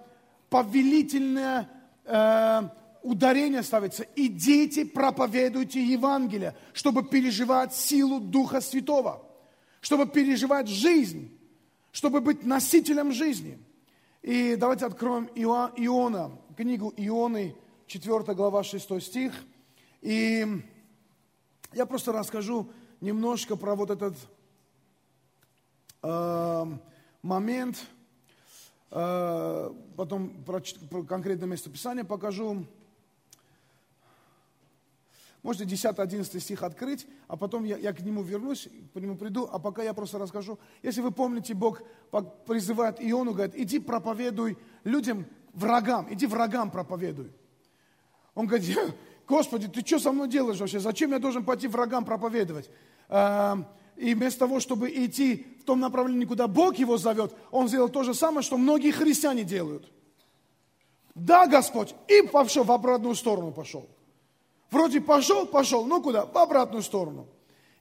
повелительное 0.49 1.69
э, 2.05 2.61
ударение 3.03 3.63
ставится. 3.63 4.05
Идите, 4.15 4.85
проповедуйте 4.85 5.83
Евангелие, 5.83 6.55
чтобы 6.73 7.03
переживать 7.03 7.73
силу 7.73 8.19
Духа 8.19 8.61
Святого, 8.61 9.23
чтобы 9.81 10.07
переживать 10.07 10.67
жизнь. 10.67 11.33
чтобы 11.97 12.21
быть 12.21 12.45
носителем 12.45 13.11
жизни. 13.11 13.57
И 14.21 14.55
давайте 14.55 14.85
откроем 14.85 15.29
Иона, 15.35 16.31
книгу 16.55 16.93
Ионы, 16.97 17.55
4 17.87 18.33
глава, 18.33 18.63
6 18.63 19.01
стих. 19.01 19.33
И 20.01 20.45
я 21.73 21.85
просто 21.85 22.11
расскажу 22.11 22.69
немножко 23.01 23.55
про 23.55 23.75
вот 23.75 23.89
этот 23.89 24.15
э, 26.01 26.65
момент, 27.21 27.85
э, 28.91 29.73
потом 29.95 30.43
про, 30.43 30.61
про 30.89 31.03
конкретное 31.03 31.47
местописание 31.47 32.03
покажу. 32.03 32.65
Можете 35.47 35.63
10-11 35.63 36.41
стих 36.41 36.61
открыть, 36.61 37.07
а 37.29 37.37
потом 37.37 37.63
я, 37.63 37.77
я 37.77 37.93
к 37.93 38.01
нему 38.01 38.21
вернусь, 38.21 38.67
к 38.93 38.99
нему 38.99 39.15
приду, 39.15 39.47
а 39.49 39.59
пока 39.59 39.81
я 39.81 39.93
просто 39.93 40.19
расскажу. 40.19 40.59
Если 40.83 40.99
вы 40.99 41.11
помните, 41.11 41.53
Бог 41.53 41.83
призывает 42.45 42.97
Иону, 42.99 43.31
говорит, 43.31 43.55
иди 43.55 43.79
проповедуй 43.79 44.57
людям, 44.83 45.25
врагам, 45.53 46.05
иди 46.11 46.25
врагам 46.25 46.69
проповедуй. 46.69 47.31
Он 48.35 48.45
говорит, 48.45 48.77
Господи, 49.25 49.69
ты 49.69 49.87
что 49.87 49.99
со 49.99 50.11
мной 50.11 50.27
делаешь 50.27 50.59
вообще? 50.59 50.81
Зачем 50.81 51.11
я 51.11 51.19
должен 51.19 51.45
пойти 51.45 51.69
врагам 51.69 52.03
проповедовать? 52.03 52.69
Эм, 53.07 53.67
и 53.95 54.15
вместо 54.15 54.39
того, 54.39 54.59
чтобы 54.59 54.89
идти 54.89 55.47
в 55.61 55.63
том 55.63 55.79
направлении, 55.79 56.25
куда 56.25 56.49
Бог 56.49 56.75
его 56.75 56.97
зовет, 56.97 57.33
он 57.51 57.69
сделал 57.69 57.87
то 57.87 58.03
же 58.03 58.13
самое, 58.13 58.41
что 58.41 58.57
многие 58.57 58.91
христиане 58.91 59.45
делают. 59.45 59.89
Да, 61.15 61.47
Господь, 61.47 61.95
и 62.09 62.27
пошел 62.27 62.65
в 62.65 62.71
обратную 62.73 63.15
сторону 63.15 63.53
пошел. 63.53 63.87
Вроде 64.69 65.01
пошел, 65.01 65.45
пошел, 65.45 65.85
но 65.85 66.01
куда? 66.01 66.25
В 66.25 66.37
обратную 66.37 66.83
сторону. 66.83 67.27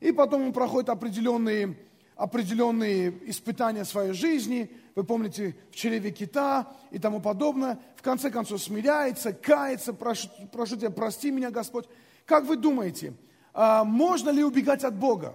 И 0.00 0.12
потом 0.12 0.46
он 0.46 0.52
проходит 0.52 0.88
определенные, 0.88 1.76
определенные 2.16 3.12
испытания 3.30 3.84
своей 3.84 4.12
жизни. 4.12 4.70
Вы 4.94 5.04
помните, 5.04 5.56
в 5.70 5.74
чреве 5.74 6.10
кита 6.10 6.72
и 6.90 6.98
тому 6.98 7.20
подобное. 7.20 7.78
В 7.96 8.02
конце 8.02 8.30
концов 8.30 8.62
смиряется, 8.62 9.32
кается, 9.32 9.92
прошу, 9.92 10.28
прошу 10.52 10.76
тебя, 10.76 10.90
прости 10.90 11.30
меня, 11.30 11.50
Господь. 11.50 11.86
Как 12.24 12.44
вы 12.44 12.56
думаете, 12.56 13.14
а, 13.52 13.84
можно 13.84 14.30
ли 14.30 14.44
убегать 14.44 14.84
от 14.84 14.94
Бога? 14.94 15.34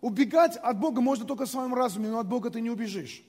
Убегать 0.00 0.56
от 0.56 0.78
Бога 0.78 1.00
можно 1.00 1.24
только 1.24 1.46
в 1.46 1.48
своем 1.48 1.74
разуме, 1.74 2.08
но 2.08 2.18
от 2.18 2.28
Бога 2.28 2.50
ты 2.50 2.60
не 2.60 2.70
убежишь. 2.70 3.24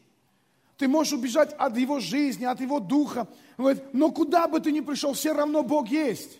Ты 0.77 0.87
можешь 0.87 1.13
убежать 1.13 1.53
от 1.53 1.77
Его 1.77 1.99
жизни, 1.99 2.45
от 2.45 2.59
Его 2.59 2.79
духа. 2.79 3.27
но 3.57 4.11
куда 4.11 4.47
бы 4.47 4.59
ты 4.59 4.71
ни 4.71 4.79
пришел, 4.79 5.13
все 5.13 5.33
равно 5.33 5.63
Бог 5.63 5.87
есть. 5.87 6.39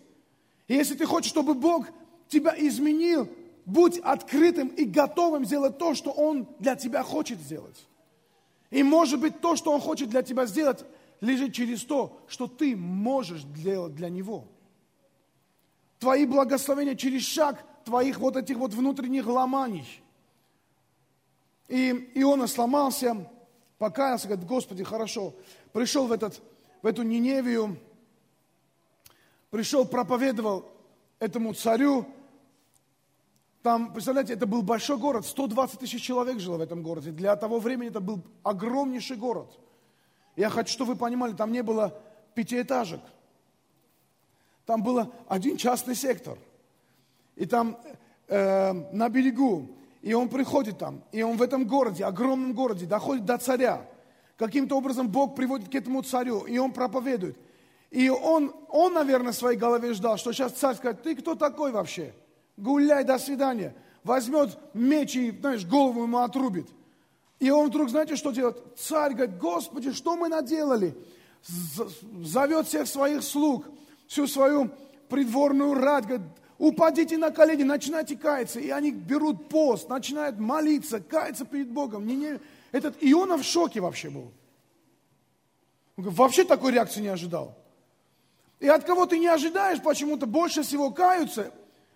И 0.74 0.76
если 0.76 0.96
ты 0.96 1.06
хочешь, 1.06 1.30
чтобы 1.30 1.54
Бог 1.54 1.86
тебя 2.28 2.56
изменил, 2.58 3.30
будь 3.64 4.00
открытым 4.00 4.70
и 4.70 4.86
готовым 4.86 5.46
сделать 5.46 5.78
то, 5.78 5.94
что 5.94 6.10
Он 6.10 6.48
для 6.58 6.76
тебя 6.76 7.04
хочет 7.04 7.38
сделать. 7.38 7.88
И 8.72 8.82
может 8.82 9.20
быть 9.20 9.40
то, 9.40 9.56
что 9.56 9.72
Он 9.72 9.80
хочет 9.80 10.10
для 10.10 10.24
тебя 10.24 10.48
сделать, 10.48 10.84
лежит 11.22 11.54
через 11.54 11.84
то, 11.84 12.18
что 12.28 12.48
ты 12.48 12.76
можешь 12.76 13.44
делать 13.44 13.94
для 13.94 14.10
Него. 14.10 14.46
Твои 16.00 16.26
благословения 16.26 16.96
через 16.96 17.22
шаг 17.22 17.64
твоих 17.86 18.18
вот 18.18 18.36
этих 18.36 18.58
вот 18.58 18.74
внутренних 18.74 19.28
ломаний. 19.28 20.02
И 21.68 22.12
Иона 22.16 22.48
сломался, 22.48 23.30
покаялся, 23.78 24.28
говорит, 24.28 24.48
Господи, 24.48 24.84
хорошо. 24.84 25.36
Пришел 25.72 26.08
в, 26.08 26.12
этот, 26.12 26.42
в 26.82 26.88
эту 26.88 27.04
Ниневию, 27.04 27.78
пришел, 29.54 29.86
проповедовал 29.86 30.66
этому 31.20 31.54
царю. 31.54 32.08
Там, 33.62 33.94
представляете, 33.94 34.34
это 34.34 34.48
был 34.48 34.64
большой 34.64 34.98
город, 34.98 35.28
120 35.28 35.80
тысяч 35.80 36.02
человек 36.02 36.40
жило 36.40 36.58
в 36.58 36.62
этом 36.62 36.82
городе. 36.82 37.12
Для 37.12 37.36
того 37.36 37.60
времени 37.60 37.90
это 37.90 38.00
был 38.00 38.24
огромнейший 38.42 39.16
город. 39.16 39.60
Я 40.36 40.50
хочу, 40.50 40.74
чтобы 40.74 40.94
вы 40.94 40.98
понимали, 40.98 41.34
там 41.34 41.52
не 41.52 41.62
было 41.62 41.96
пятиэтажек. 42.34 43.02
Там 44.66 44.82
был 44.82 45.14
один 45.28 45.56
частный 45.58 45.94
сектор. 45.94 46.40
И 47.36 47.46
там 47.46 47.78
э, 48.30 48.72
на 48.92 49.08
берегу. 49.08 49.68
И 50.02 50.16
он 50.16 50.30
приходит 50.30 50.80
там. 50.80 51.04
И 51.12 51.22
он 51.22 51.38
в 51.38 51.44
этом 51.44 51.68
городе, 51.68 52.06
огромном 52.06 52.54
городе, 52.54 52.88
доходит 52.88 53.26
до 53.26 53.38
царя. 53.38 53.86
Каким-то 54.36 54.76
образом 54.76 55.10
Бог 55.10 55.36
приводит 55.36 55.70
к 55.70 55.76
этому 55.76 56.02
царю. 56.02 56.40
И 56.40 56.58
он 56.58 56.72
проповедует. 56.72 57.38
И 57.94 58.10
он, 58.10 58.52
он, 58.70 58.94
наверное, 58.94 59.34
в 59.34 59.36
своей 59.36 59.56
голове 59.56 59.94
ждал, 59.94 60.18
что 60.18 60.34
сейчас 60.34 60.54
царь 60.54 60.76
скажет, 60.76 61.04
ты 61.04 61.16
кто 61.16 61.36
такой 61.36 61.72
вообще? 61.72 62.12
Гуляй, 62.58 63.04
до 63.04 63.20
свидания. 63.20 63.76
Возьмет 64.04 64.58
меч 64.74 65.16
и, 65.16 65.30
знаешь, 65.30 65.64
голову 65.64 66.02
ему 66.02 66.18
отрубит. 66.18 66.68
И 67.40 67.52
он 67.52 67.68
вдруг, 67.68 67.90
знаете, 67.90 68.16
что 68.16 68.32
делает? 68.32 68.58
Царь 68.78 69.14
говорит, 69.14 69.38
Господи, 69.38 69.92
что 69.92 70.16
мы 70.16 70.28
наделали? 70.28 70.98
Зовет 71.44 72.66
всех 72.66 72.88
своих 72.88 73.22
слуг, 73.22 73.66
всю 74.08 74.26
свою 74.26 74.72
придворную 75.08 75.76
рать, 75.76 76.06
говорит, 76.06 76.26
упадите 76.58 77.16
на 77.20 77.30
колени, 77.30 77.62
начинайте 77.62 78.18
каяться. 78.18 78.60
И 78.60 78.72
они 78.72 78.90
берут 78.90 79.50
пост, 79.50 79.88
начинают 79.88 80.40
молиться, 80.40 81.00
каяться 81.00 81.46
перед 81.46 81.70
Богом. 81.70 82.08
Не, 82.08 82.16
не, 82.16 82.40
этот 82.72 82.96
Иона 83.02 83.38
в 83.38 83.44
шоке 83.44 83.82
вообще 83.82 84.10
был. 84.10 84.32
Он 85.96 86.06
говорит, 86.06 86.18
вообще 86.18 86.44
такой 86.44 86.72
реакции 86.72 87.00
не 87.00 87.10
ожидал. 87.10 87.56
И 88.64 88.68
от 88.70 88.86
кого 88.86 89.06
ты 89.06 89.20
не 89.20 89.28
ожидаешь, 89.28 89.82
почему-то 89.82 90.26
больше 90.26 90.64
всего 90.64 90.90
каются, 90.90 91.52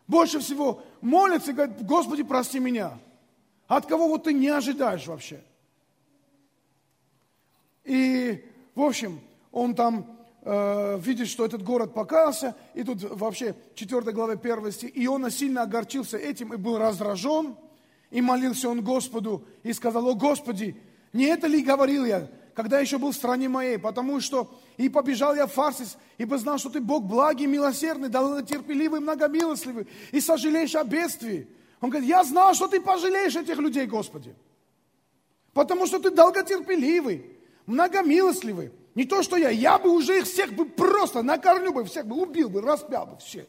больше 0.06 0.39
всего 0.39 0.84
молятся 0.99 1.51
и 1.51 1.53
говорят, 1.53 1.82
Господи, 1.86 2.23
прости 2.23 2.60
меня. 2.60 2.99
От 3.69 3.86
кого 3.86 4.10
вот 4.10 4.25
ты 4.25 4.34
не 4.34 4.49
ожидаешь 4.49 5.08
вообще. 5.08 5.41
И, 7.86 8.43
в 8.75 8.82
общем, 8.82 9.21
он 9.53 9.75
там 9.75 10.17
э, 10.41 10.99
видит, 10.99 11.30
что 11.30 11.45
этот 11.45 11.63
город 11.63 11.93
покаялся, 11.93 12.53
и 12.73 12.84
тут 12.84 13.01
вообще 13.01 13.56
4 13.75 14.01
глава 14.12 14.34
1 14.34 14.71
стих, 14.73 14.91
Иона 14.93 15.32
сильно 15.32 15.62
огорчился 15.62 16.17
этим 16.17 16.53
и 16.53 16.58
был 16.58 16.77
раздражен, 16.77 17.56
и 18.12 18.19
молился 18.19 18.67
он 18.67 18.84
Господу, 18.84 19.45
и 19.63 19.71
сказал, 19.71 20.06
о 20.10 20.15
Господи, 20.15 20.75
не 21.13 21.27
это 21.27 21.47
ли 21.47 21.63
говорил 21.63 22.03
я, 22.03 22.27
когда 22.53 22.82
еще 22.82 22.97
был 22.97 23.12
в 23.12 23.15
стране 23.15 23.47
моей, 23.47 23.77
потому 23.77 24.19
что 24.19 24.53
и 24.78 24.90
побежал 24.90 25.36
я 25.36 25.48
в 25.48 25.54
Фарсис, 25.54 25.98
ибо 26.18 26.38
знал, 26.38 26.58
что 26.58 26.70
ты 26.70 26.80
Бог 26.80 27.04
благий, 27.04 27.48
милосердный, 27.48 28.10
долготерпеливый, 28.10 29.00
многомилостливый, 29.00 29.88
и 30.12 30.22
сожалеешь 30.22 30.76
о 30.76 30.84
бедствии. 30.84 31.48
Он 31.82 31.90
говорит, 31.90 32.08
я 32.10 32.24
знал, 32.24 32.54
что 32.54 32.68
ты 32.68 32.80
пожалеешь 32.80 33.36
этих 33.36 33.58
людей, 33.58 33.86
Господи. 33.86 34.36
Потому 35.54 35.86
что 35.88 36.00
ты 36.00 36.12
долготерпеливый, 36.12 37.26
многомилостливый. 37.66 38.72
Не 38.96 39.06
то, 39.06 39.22
что 39.24 39.36
я, 39.36 39.50
я 39.50 39.78
бы 39.78 39.90
уже 39.90 40.20
их 40.20 40.26
всех 40.26 40.54
бы 40.54 40.66
просто 40.66 41.22
на 41.22 41.38
корню 41.38 41.74
бы 41.74 41.84
всех 41.86 42.06
бы 42.06 42.16
убил 42.16 42.50
бы, 42.50 42.62
распял 42.62 43.06
бы 43.06 43.18
все. 43.18 43.48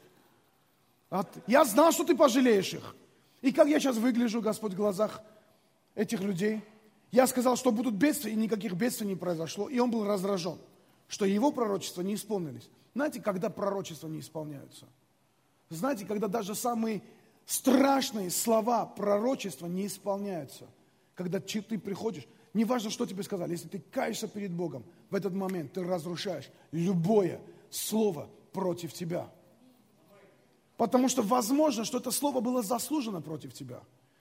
Я 1.47 1.65
знал, 1.65 1.93
что 1.93 2.05
ты 2.05 2.15
пожалеешь 2.15 2.75
их. 2.75 2.95
И 3.41 3.53
как 3.53 3.69
я 3.69 3.79
сейчас 3.79 3.97
выгляжу, 3.97 4.41
Господь, 4.41 4.73
в 4.73 4.77
глазах 4.77 5.23
этих 5.95 6.21
людей– 6.21 6.63
я 7.11 7.27
сказал, 7.27 7.57
что 7.57 7.73
будут 7.73 7.95
бедствия, 7.95 8.33
и 8.33 8.37
никаких 8.37 8.75
бедствий 8.75 9.07
не 9.07 9.17
произошло. 9.17 9.69
И 9.69 9.79
он 9.79 9.91
был 9.91 10.05
раздражен, 10.05 10.59
что 11.09 11.25
его 11.25 11.51
пророчества 11.51 12.03
не 12.03 12.15
исполнились. 12.15 12.71
Знаете, 12.95 13.21
когда 13.21 13.51
пророчества 13.51 14.09
не 14.09 14.21
исполняются? 14.21 14.87
Знаете, 15.71 16.07
когда 16.07 16.29
даже 16.29 16.55
самые 16.55 17.03
страшные 17.47 18.31
слова 18.31 18.87
пророчества 18.87 19.67
не 19.67 19.87
исполняются. 19.87 20.67
Когда 21.15 21.41
ты 21.41 21.63
приходишь, 21.79 22.27
неважно, 22.55 22.91
что 22.91 23.07
тебе 23.07 23.23
сказали, 23.23 23.53
если 23.53 23.69
ты 23.69 23.79
каешься 23.79 24.29
перед 24.29 24.53
Богом, 24.53 24.85
в 25.11 25.15
этот 25.15 25.33
момент 25.33 25.73
ты 25.73 25.83
разрушаешь 25.83 26.51
любое 26.71 27.41
слово 27.71 28.29
против 28.53 28.93
тебя. 28.93 29.31
Потому 30.77 31.09
что 31.09 31.23
возможно, 31.23 31.85
что 31.85 31.99
это 31.99 32.11
слово 32.11 32.41
было 32.41 32.63
заслужено 32.63 33.21
против 33.21 33.53
тебя. 33.53 33.81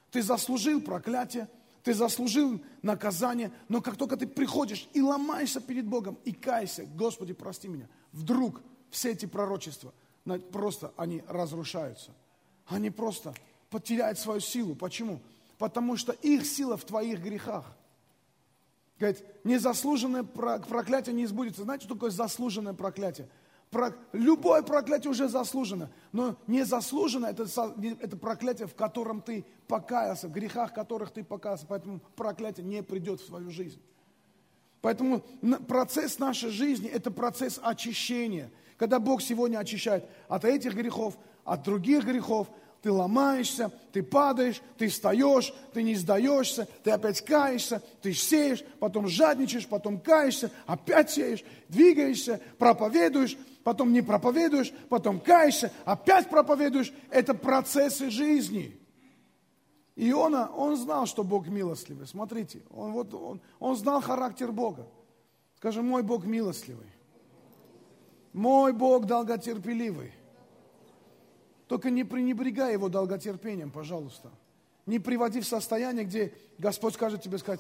Ты 0.10 0.24
заслужил 0.24 0.82
проклятие, 0.82 1.50
ты 1.88 1.94
заслужил 1.94 2.60
наказание, 2.82 3.50
но 3.70 3.82
как 3.82 3.96
только 3.96 4.18
ты 4.18 4.28
приходишь 4.28 4.90
и 4.92 5.02
ломаешься 5.02 5.62
перед 5.62 5.88
Богом 5.88 6.18
и 6.26 6.34
кайся, 6.34 6.84
Господи, 6.84 7.32
прости 7.32 7.70
меня, 7.70 7.88
вдруг 8.12 8.62
все 8.90 9.12
эти 9.12 9.26
пророчества, 9.26 9.94
просто 10.52 10.92
они 10.98 11.24
разрушаются. 11.30 12.12
Они 12.66 12.90
просто 12.90 13.34
потеряют 13.70 14.20
свою 14.20 14.42
силу. 14.42 14.76
Почему? 14.76 15.22
Потому 15.58 15.96
что 15.96 16.12
их 16.12 16.46
сила 16.46 16.76
в 16.76 16.84
твоих 16.84 17.22
грехах. 17.22 17.64
Говорит, 19.00 19.24
незаслуженное 19.46 20.24
проклятие 20.24 21.16
не 21.16 21.24
избудется. 21.24 21.64
Знаете, 21.64 21.86
что 21.86 21.94
такое 21.94 22.12
заслуженное 22.12 22.74
проклятие? 22.74 23.30
Любое 24.14 24.62
проклятие 24.62 25.12
уже 25.12 25.28
заслужено, 25.28 25.90
но 26.14 26.38
незаслуженно 26.48 27.26
это, 27.26 27.46
это 28.00 28.18
проклятие, 28.18 28.68
в 28.68 28.76
котором 28.76 29.22
ты 29.22 29.46
покаялся, 29.68 30.28
в 30.28 30.32
грехах 30.32 30.74
которых 30.74 31.12
ты 31.12 31.24
покаялся, 31.24 31.66
поэтому 31.68 32.00
проклятие 32.16 32.66
не 32.66 32.82
придет 32.82 33.20
в 33.20 33.28
твою 33.28 33.50
жизнь. 33.52 33.82
Поэтому 34.82 35.22
процесс 35.68 36.18
нашей 36.18 36.50
жизни– 36.50 36.88
это 36.94 37.12
процесс 37.12 37.60
очищения. 37.62 38.52
Когда 38.78 39.00
Бог 39.00 39.22
сегодня 39.22 39.58
очищает 39.58 40.06
от 40.30 40.46
этих 40.46 40.74
грехов, 40.76 41.18
от 41.44 41.64
других 41.64 42.06
грехов, 42.06 42.48
ты 42.82 42.92
ломаешься, 42.92 43.72
ты 43.92 44.04
падаешь, 44.04 44.62
ты 44.78 44.88
встаешь, 44.88 45.54
ты 45.74 45.82
не 45.84 45.96
сдаешься, 45.96 46.68
ты 46.84 46.92
опять 46.92 47.22
каешься, 47.22 47.82
ты 48.02 48.14
сеешь, 48.14 48.64
потом 48.80 49.08
жадничаешь, 49.08 49.68
потом 49.68 50.00
каешься, 50.00 50.52
опять 50.68 51.10
сеешь, 51.10 51.44
двигаешься, 51.68 52.40
проповедуешь, 52.60 53.36
потом 53.68 53.92
не 53.92 54.02
проповедуешь, 54.02 54.72
потом 54.88 55.20
каешься, 55.20 55.74
опять 55.84 56.30
проповедуешь. 56.30 56.94
Это 57.10 57.34
процессы 57.34 58.10
жизни. 58.10 58.80
Иона, 59.98 60.50
он 60.56 60.78
знал, 60.78 61.06
что 61.06 61.26
Бог 61.26 61.50
милостливый. 61.50 62.08
Смотрите, 62.08 62.62
он, 62.70 62.94
вот, 62.94 63.14
он, 63.14 63.42
он 63.60 63.76
знал 63.76 64.00
характер 64.00 64.54
Бога. 64.54 64.88
Скажи, 65.58 65.82
мой 65.82 66.02
Бог 66.02 66.24
милостливый. 66.24 66.88
Мой 68.32 68.72
Бог 68.72 69.06
долготерпеливый. 69.06 70.14
Только 71.68 71.90
не 71.90 72.06
пренебрегай 72.06 72.72
его 72.72 72.88
долготерпением, 72.88 73.72
пожалуйста. 73.72 74.32
Не 74.86 75.00
приводи 75.00 75.42
в 75.42 75.46
состояние, 75.46 76.06
где 76.06 76.34
Господь 76.58 76.94
скажет 76.94 77.22
тебе 77.22 77.38
сказать, 77.38 77.60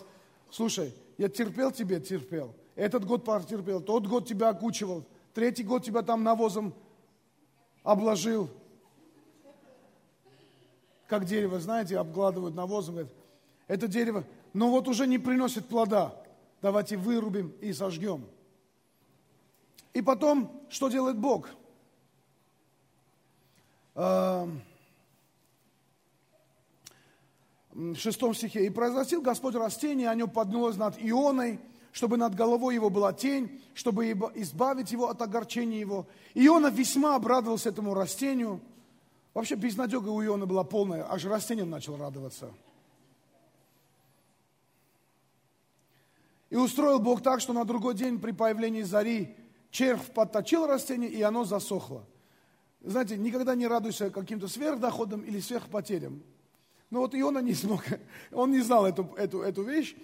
слушай, 0.51 0.93
я 1.17 1.27
терпел 1.27 1.73
тебе, 1.73 1.99
терпел. 1.99 2.55
Этот 2.77 3.03
год 3.03 3.25
потерпел, 3.25 3.81
тот 3.81 4.07
год 4.07 4.25
тебя 4.25 4.47
окучивал, 4.47 5.03
третий 5.37 5.61
год 5.61 5.83
тебя 5.83 6.01
там 6.01 6.23
навозом 6.23 6.73
обложил, 7.83 8.49
как 11.05 11.25
дерево, 11.25 11.59
знаете, 11.59 11.99
обгладывают 11.99 12.55
навозом, 12.55 12.95
говорят, 12.95 13.13
это 13.67 13.87
дерево, 13.87 14.23
но 14.53 14.71
вот 14.71 14.87
уже 14.87 15.05
не 15.05 15.19
приносит 15.19 15.67
плода, 15.67 16.19
давайте 16.59 16.97
вырубим 16.97 17.49
и 17.61 17.71
сожгем. 17.71 18.25
И 19.93 20.01
потом, 20.01 20.51
что 20.69 20.89
делает 20.89 21.19
Бог? 21.19 21.49
Эм, 23.93 24.63
в 27.73 27.95
шестом 27.95 28.33
стихе. 28.33 28.65
«И 28.65 28.71
произрастил 28.71 29.21
Господь 29.21 29.53
растение, 29.53 30.09
оно 30.09 30.27
поднялось 30.27 30.77
над 30.77 30.97
Ионой, 30.97 31.59
чтобы 31.97 32.15
над 32.15 32.35
головой 32.35 32.75
его 32.75 32.89
была 32.89 33.11
тень, 33.11 33.61
чтобы 33.73 34.07
избавить 34.35 34.91
его 34.91 35.09
от 35.09 35.21
огорчения 35.21 35.79
его. 35.79 36.05
Иона 36.35 36.67
весьма 36.67 37.15
обрадовался 37.15 37.69
этому 37.69 37.93
растению– 37.93 38.61
Вообще 39.37 39.53
безнадега 39.53 40.09
у 40.09 40.25
Иона 40.25 40.47
была 40.47 40.63
полная, 40.63 41.05
аж 41.07 41.23
растением 41.25 41.69
начал 41.69 41.95
радоваться. 41.95 42.51
И 46.49 46.55
устроил 46.55 46.97
Бог 46.97 47.21
так, 47.21 47.39
что 47.39 47.53
на 47.53 47.63
другой 47.63 47.93
день 47.93 48.19
при 48.19 48.31
появлении 48.31 48.81
зари 48.81 49.35
червь 49.69 50.11
подточил 50.11 50.65
растение, 50.65 51.11
и 51.11 51.21
оно 51.21 51.43
засохло. 51.43 52.03
Знаете, 52.81 53.15
никогда 53.15 53.53
не 53.53 53.67
радуйся 53.67 54.09
каким-то 54.09 54.47
сверхдоходам 54.47 55.21
или 55.21 55.39
сверхпотерям. 55.39 56.23
Но 56.89 57.01
вот 57.01 57.13
Иона 57.13 57.37
не 57.37 57.53
смог, 57.53 57.83
он 58.31 58.49
не 58.49 58.61
знал 58.61 58.87
эту, 58.87 59.03
эту, 59.17 59.43
эту 59.43 59.61
вещь. 59.61 59.95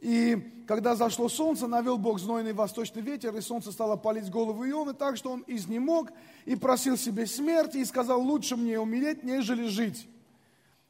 И 0.00 0.64
когда 0.66 0.94
зашло 0.94 1.28
солнце, 1.28 1.66
навел 1.66 1.96
Бог 1.96 2.18
знойный 2.18 2.52
восточный 2.52 3.02
ветер, 3.02 3.34
и 3.36 3.40
солнце 3.40 3.72
стало 3.72 3.96
палить 3.96 4.30
голову 4.30 4.68
Ионы 4.68 4.92
так, 4.92 5.16
что 5.16 5.30
он 5.30 5.44
изнемог 5.46 6.10
и 6.44 6.56
просил 6.56 6.96
себе 6.96 7.26
смерти, 7.26 7.78
и 7.78 7.84
сказал, 7.84 8.20
лучше 8.20 8.56
мне 8.56 8.78
умереть, 8.78 9.22
нежели 9.22 9.66
жить. 9.66 10.08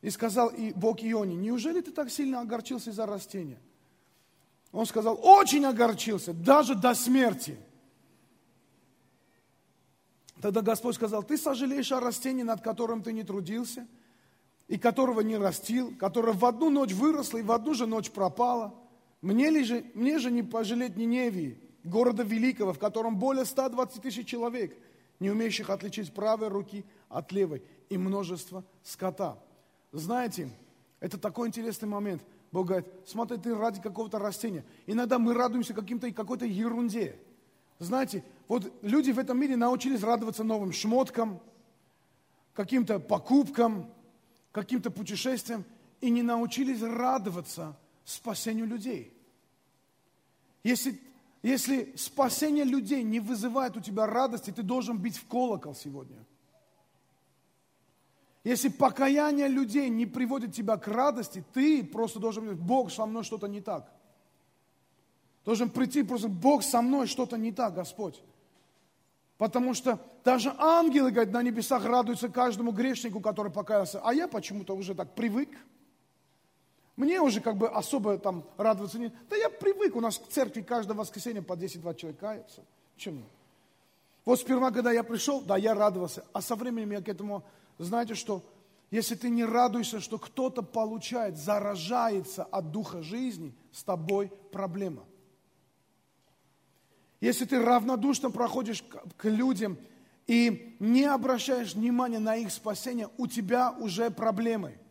И 0.03 0.11
сказал 0.11 0.49
и 0.49 0.73
Бог 0.73 1.03
Ионе, 1.03 1.37
неужели 1.37 1.81
ты 1.81 1.93
так 1.93 2.11
сильно 2.11 2.41
огорчился 2.41 2.91
из-за 2.91 3.07
растения? 3.07 3.61
Он 4.73 4.87
сказал, 4.87 5.19
очень 5.23 5.65
огорчился, 5.65 6.33
даже 6.33 6.75
до 6.75 6.95
смерти. 6.95 7.57
Тогда 10.41 10.61
Господь 10.61 10.97
сказал, 10.97 11.23
ты 11.23 11.39
сожалеешь 11.39 11.93
о 11.93 12.01
растении, 12.01 12.43
над 12.43 12.61
которым 12.61 13.03
ты 13.03 13.13
не 13.13 13.23
трудился, 13.23 13.87
и 14.69 14.79
которого 14.79 15.21
не 15.21 15.37
растил, 15.37 15.95
которое 15.97 16.33
в 16.33 16.45
одну 16.45 16.71
ночь 16.71 16.93
выросло 16.93 17.39
и 17.39 17.43
в 17.43 17.53
одну 17.53 17.73
же 17.73 17.87
ночь 17.87 18.11
пропало– 18.11 18.75
мне, 19.23 19.51
ли 19.51 19.65
же, 19.65 19.85
мне 19.95 20.19
же 20.19 20.31
не 20.31 20.43
пожалеть 20.43 20.97
Ниневии, 20.97 21.59
города 21.85 22.23
великого, 22.23 22.73
в 22.73 22.79
котором 22.79 23.19
более 23.19 23.45
120 23.45 24.03
тысяч 24.03 24.27
человек, 24.27 24.77
не 25.21 25.31
умеющих 25.31 25.71
отличить 25.71 26.13
правой 26.13 26.49
руки 26.49 26.85
от 27.09 27.33
левой, 27.33 27.63
и 27.89 27.97
множество 27.97 28.65
скота. 28.83 29.39
Знаете, 29.93 30.51
это 31.01 31.19
такой 31.19 31.49
интересный 31.49 31.89
момент. 31.89 32.23
Бог 32.53 32.67
говорит, 32.67 32.87
смотри, 33.07 33.39
ты 33.39 33.55
ради 33.55 33.81
какого-то 33.81 34.19
растения. 34.19 34.65
Иногда 34.87 35.19
мы 35.19 35.35
радуемся 35.35 35.75
каким-то 35.75 36.11
какой-то 36.13 36.47
ерунде. 36.47 37.19
Знаете, 37.79 38.25
вот 38.49 38.73
люди 38.83 39.11
в 39.11 39.19
этом 39.19 39.39
мире 39.39 39.57
научились 39.57 40.03
радоваться 40.03 40.45
новым 40.45 40.73
шмоткам, 40.73 41.41
каким-то 42.55 42.99
покупкам, 42.99 43.91
каким-то 44.53 44.91
путешествиям, 44.91 45.65
и 46.01 46.11
не 46.11 46.23
научились 46.23 46.83
радоваться 46.83 47.77
спасению 48.07 48.67
людей. 48.67 49.13
Если, 50.63 50.99
если 51.43 51.93
спасение 51.97 52.65
людей 52.65 53.03
не 53.03 53.21
вызывает 53.21 53.77
у 53.77 53.81
тебя 53.81 54.07
радости, 54.07 54.51
ты 54.51 54.63
должен 54.63 54.97
бить 54.97 55.19
в 55.19 55.27
колокол 55.27 55.75
сегодня. 55.75 56.17
Если 58.45 58.69
покаяние 58.69 59.49
людей 59.49 59.89
не 59.89 60.07
приводит 60.07 60.55
тебя 60.55 60.77
к 60.77 60.87
радости, 60.87 61.45
ты 61.53 61.85
просто 61.85 62.21
должен 62.21 62.45
говорить, 62.45 62.63
Бог, 62.63 62.93
со 62.93 63.05
мной 63.05 63.25
что-то 63.25 63.49
не 63.49 63.61
так. 63.61 63.93
Должен 65.45 65.69
прийти 65.69 66.05
просто, 66.05 66.29
Бог, 66.29 66.63
со 66.63 66.81
мной 66.81 67.09
что-то 67.09 67.37
не 67.37 67.51
так, 67.51 67.75
Господь. 67.75 68.23
Потому 69.37 69.75
что 69.75 70.01
даже 70.25 70.55
ангелы, 70.59 71.11
говорят, 71.11 71.33
на 71.33 71.43
небесах 71.43 71.85
радуются 71.85 72.29
каждому 72.29 72.71
грешнику, 72.71 73.21
который 73.21 73.51
покаялся. 73.51 74.01
А 74.05 74.15
я 74.15 74.29
почему-то 74.29 74.77
уже 74.77 74.95
так 74.95 75.15
привык. 75.17 75.51
Мне 76.97 77.21
уже 77.21 77.41
как 77.41 77.59
бы 77.59 77.69
особо 77.69 78.17
там 78.17 78.45
радоваться 78.57 78.99
не... 78.99 79.13
Да 79.29 79.37
я 79.37 79.51
привык, 79.51 79.95
у 79.97 80.01
нас 80.01 80.19
в 80.19 80.29
церкви 80.29 80.63
каждое 80.63 80.95
воскресенье 80.95 81.43
по 81.43 81.53
10-20 81.53 81.97
человек 81.97 82.19
каются. 82.19 82.65
Чем? 82.97 83.23
Вот 84.25 84.41
сперва, 84.41 84.71
когда 84.71 84.93
я 84.93 85.05
пришел, 85.05 85.43
да, 85.43 85.59
я 85.59 85.75
радовался. 85.75 86.25
А 86.33 86.41
со 86.41 86.57
временем 86.57 86.93
я 86.93 87.03
к 87.03 87.09
этому, 87.09 87.45
знаете 87.77 88.15
что, 88.15 88.43
если 88.91 89.15
ты 89.15 89.29
не 89.29 89.45
радуешься, 89.45 90.01
что 90.01 90.19
кто-то 90.19 90.63
получает, 90.63 91.37
заражается 91.37 92.45
от 92.45 92.73
духа 92.73 93.03
жизни, 93.03 93.55
с 93.73 93.85
тобой 93.85 94.33
проблема. 94.51 95.05
Если 97.21 97.45
ты 97.45 97.63
равнодушно 97.63 98.31
проходишь 98.31 98.83
к 99.17 99.25
людям 99.27 99.77
и 100.27 100.77
не 100.81 101.05
обращаешь 101.05 101.75
внимания 101.75 102.21
на 102.21 102.37
их 102.37 102.51
спасение, 102.51 103.11
у 103.19 103.27
тебя 103.27 103.73
уже 103.73 104.11
проблемы– 104.11 104.79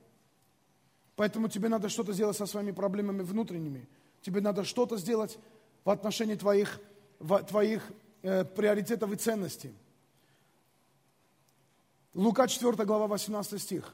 Поэтому 1.15 1.47
тебе 1.47 1.69
надо 1.69 1.89
что-то 1.89 2.13
сделать 2.13 2.37
со 2.37 2.45
своими 2.45 2.71
проблемами 2.71 3.21
внутренними. 3.21 3.87
Тебе 4.21 4.41
надо 4.41 4.63
что-то 4.63 4.97
сделать 4.97 5.37
в 5.83 5.89
отношении 5.89 6.35
твоих, 6.35 6.81
твоих 7.47 7.83
э, 8.21 8.43
приоритетов 8.43 9.11
и 9.11 9.15
ценностей. 9.15 9.73
Лука 12.13 12.47
4 12.47 12.85
глава 12.85 13.07
18 13.07 13.61
стих. 13.61 13.93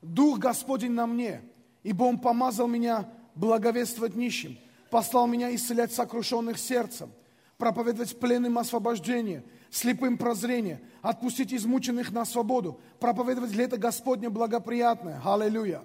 «Дух 0.00 0.38
Господень 0.38 0.92
на 0.92 1.06
мне, 1.06 1.42
ибо 1.82 2.04
Он 2.04 2.18
помазал 2.18 2.68
меня 2.68 3.08
благовествовать 3.34 4.14
нищим, 4.14 4.58
послал 4.90 5.26
меня 5.26 5.52
исцелять 5.54 5.92
сокрушенных 5.92 6.56
сердцем, 6.58 7.10
проповедовать 7.56 8.18
пленным 8.18 8.58
освобождение, 8.58 9.44
слепым 9.70 10.18
прозрение, 10.18 10.80
отпустить 11.02 11.52
измученных 11.52 12.12
на 12.12 12.24
свободу, 12.24 12.80
проповедовать 13.00 13.52
лето 13.52 13.76
Господне 13.76 14.28
благоприятное». 14.28 15.20
Аллилуйя! 15.24 15.82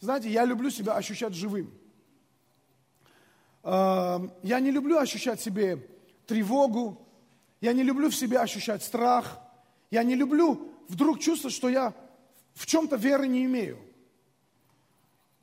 Знаете, 0.00 0.30
я 0.30 0.44
люблю 0.44 0.70
себя 0.70 0.94
ощущать 0.94 1.34
живым. 1.34 1.72
Эм, 3.64 4.32
я 4.42 4.60
не 4.60 4.70
люблю 4.70 4.98
ощущать 4.98 5.40
себе 5.40 5.86
тревогу, 6.26 7.04
я 7.60 7.72
не 7.72 7.82
люблю 7.82 8.08
в 8.08 8.14
себе 8.14 8.38
ощущать 8.38 8.82
страх, 8.82 9.38
я 9.90 10.02
не 10.04 10.14
люблю 10.14 10.72
вдруг 10.88 11.18
чувствовать, 11.18 11.54
что 11.54 11.68
я 11.68 11.94
в 12.54 12.66
чем-то 12.66 12.96
веры 12.96 13.26
не 13.26 13.44
имею. 13.44 13.78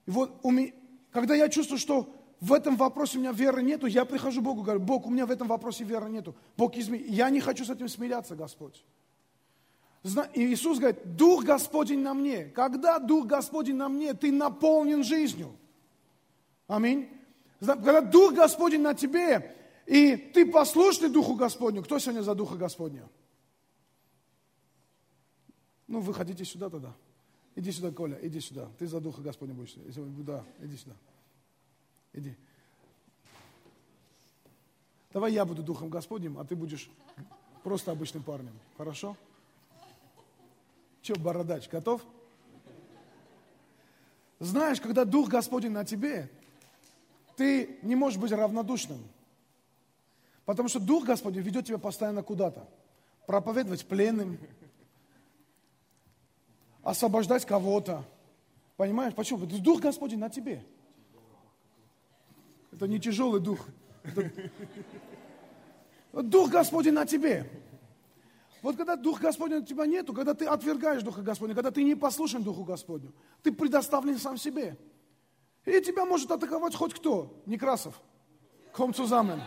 И 0.06 0.12
вот 0.12 0.40
у 0.44 0.52
меня, 0.52 0.72
когда 1.12 1.36
я 1.36 1.50
чувствую, 1.50 1.80
что 1.80 2.14
в 2.40 2.54
этом 2.54 2.78
вопросе 2.78 3.18
у 3.18 3.22
меня 3.22 3.32
веры 3.32 3.62
нету, 3.62 3.88
я 3.88 4.06
прихожу 4.06 4.42
к 4.42 4.44
Богу 4.44 4.62
и 4.62 4.64
говорю, 4.64 4.80
Бог, 4.80 5.06
у 5.08 5.10
меня 5.10 5.26
в 5.26 5.32
этом 5.32 5.48
вопросе 5.48 5.84
веры 5.84 6.10
нету. 6.10 6.36
Бог, 6.58 6.78
измени. 6.78 7.06
Я 7.08 7.30
не 7.30 7.42
хочу 7.42 7.66
с 7.66 7.70
этим 7.70 7.90
смиряться, 7.90 8.36
Господь. 8.36 8.84
И 10.34 10.46
Иисус 10.46 10.78
говорит, 10.78 11.16
Дух 11.16 11.44
Господень 11.44 12.02
на 12.02 12.14
мне. 12.14 12.46
Когда 12.46 13.00
Дух 13.00 13.26
Господень 13.26 13.76
на 13.76 13.90
мне, 13.90 14.14
ты 14.14 14.32
наполнен 14.32 15.04
жизнью. 15.04 15.56
Аминь. 16.68 17.10
Когда 17.60 18.02
Дух 18.02 18.34
Господень 18.34 18.82
на 18.82 18.94
тебе, 18.94 19.56
и 19.88 20.16
ты 20.16 20.46
послушный 20.46 21.10
Духу 21.10 21.34
Господню. 21.34 21.84
Кто 21.84 21.98
сегодня 21.98 22.22
за 22.22 22.36
Духа 22.36 22.56
Господня? 22.56 23.10
Ну, 25.88 26.02
выходите 26.02 26.46
сюда 26.46 26.70
тогда. 26.70 26.94
Иди 27.56 27.72
сюда, 27.72 27.92
Коля, 27.92 28.20
иди 28.22 28.40
сюда. 28.40 28.70
Ты 28.78 28.86
за 28.86 29.00
Духа 29.00 29.22
Господня 29.22 29.56
будешь. 29.56 29.74
Да, 29.76 30.44
иди 30.62 30.78
сюда. 30.78 30.96
Иди. 32.14 32.36
Давай 35.12 35.34
я 35.34 35.46
буду 35.46 35.64
Духом 35.64 35.90
Господним, 35.90 36.38
а 36.38 36.46
ты 36.46 36.56
будешь 36.56 36.92
просто 37.64 37.92
обычным 37.92 38.22
парнем. 38.22 38.54
Хорошо? 38.78 39.18
Че, 41.06 41.14
бородач, 41.14 41.70
готов? 41.70 42.02
знаешь, 44.40 44.82
когда 44.82 45.06
Дух 45.06 45.30
Господень 45.30 45.70
на 45.70 45.86
тебе, 45.86 46.32
ты 47.36 47.78
не 47.84 47.96
можешь 47.96 48.18
быть 48.18 48.32
равнодушным. 48.32 48.98
Потому 50.46 50.68
что 50.68 50.80
Дух 50.80 51.06
Господень 51.06 51.42
ведет 51.42 51.68
тебя 51.68 51.78
постоянно 51.78 52.24
куда-то. 52.24 52.68
Проповедовать 53.28 53.86
пленным, 53.86 54.40
освобождать 56.82 57.46
кого-то. 57.46 58.04
Понимаешь, 58.76 59.14
почему? 59.14 59.42
Потому 59.42 59.62
Дух 59.62 59.82
Господень 59.82 60.18
на 60.18 60.32
тебе. 60.32 60.66
Это 62.72 62.88
не 62.88 63.00
тяжелый 63.00 63.42
дух. 63.42 63.68
Это... 64.04 64.32
Дух 66.24 66.50
Господень 66.50 66.94
на 66.94 67.06
тебе. 67.06 67.48
Вот 68.66 68.78
когда 68.78 68.96
Дух 68.96 69.22
Господень 69.22 69.58
у 69.58 69.62
тебя 69.64 69.86
нету, 69.86 70.12
когда 70.12 70.34
ты 70.34 70.46
отвергаешь 70.46 71.04
Духа 71.04 71.22
Господня, 71.22 71.54
когда 71.54 71.70
ты 71.70 71.84
не 71.84 71.94
послушен 71.94 72.42
Духу 72.42 72.64
Господню, 72.64 73.14
ты 73.44 73.52
предоставлен 73.52 74.18
сам 74.18 74.38
себе. 74.38 74.76
И 75.66 75.80
тебя 75.82 76.04
может 76.04 76.32
атаковать 76.32 76.74
хоть 76.74 76.96
кто. 76.96 77.44
Некрасов. 77.46 77.94
Ком 78.74 78.90
zusammen. 78.90 79.40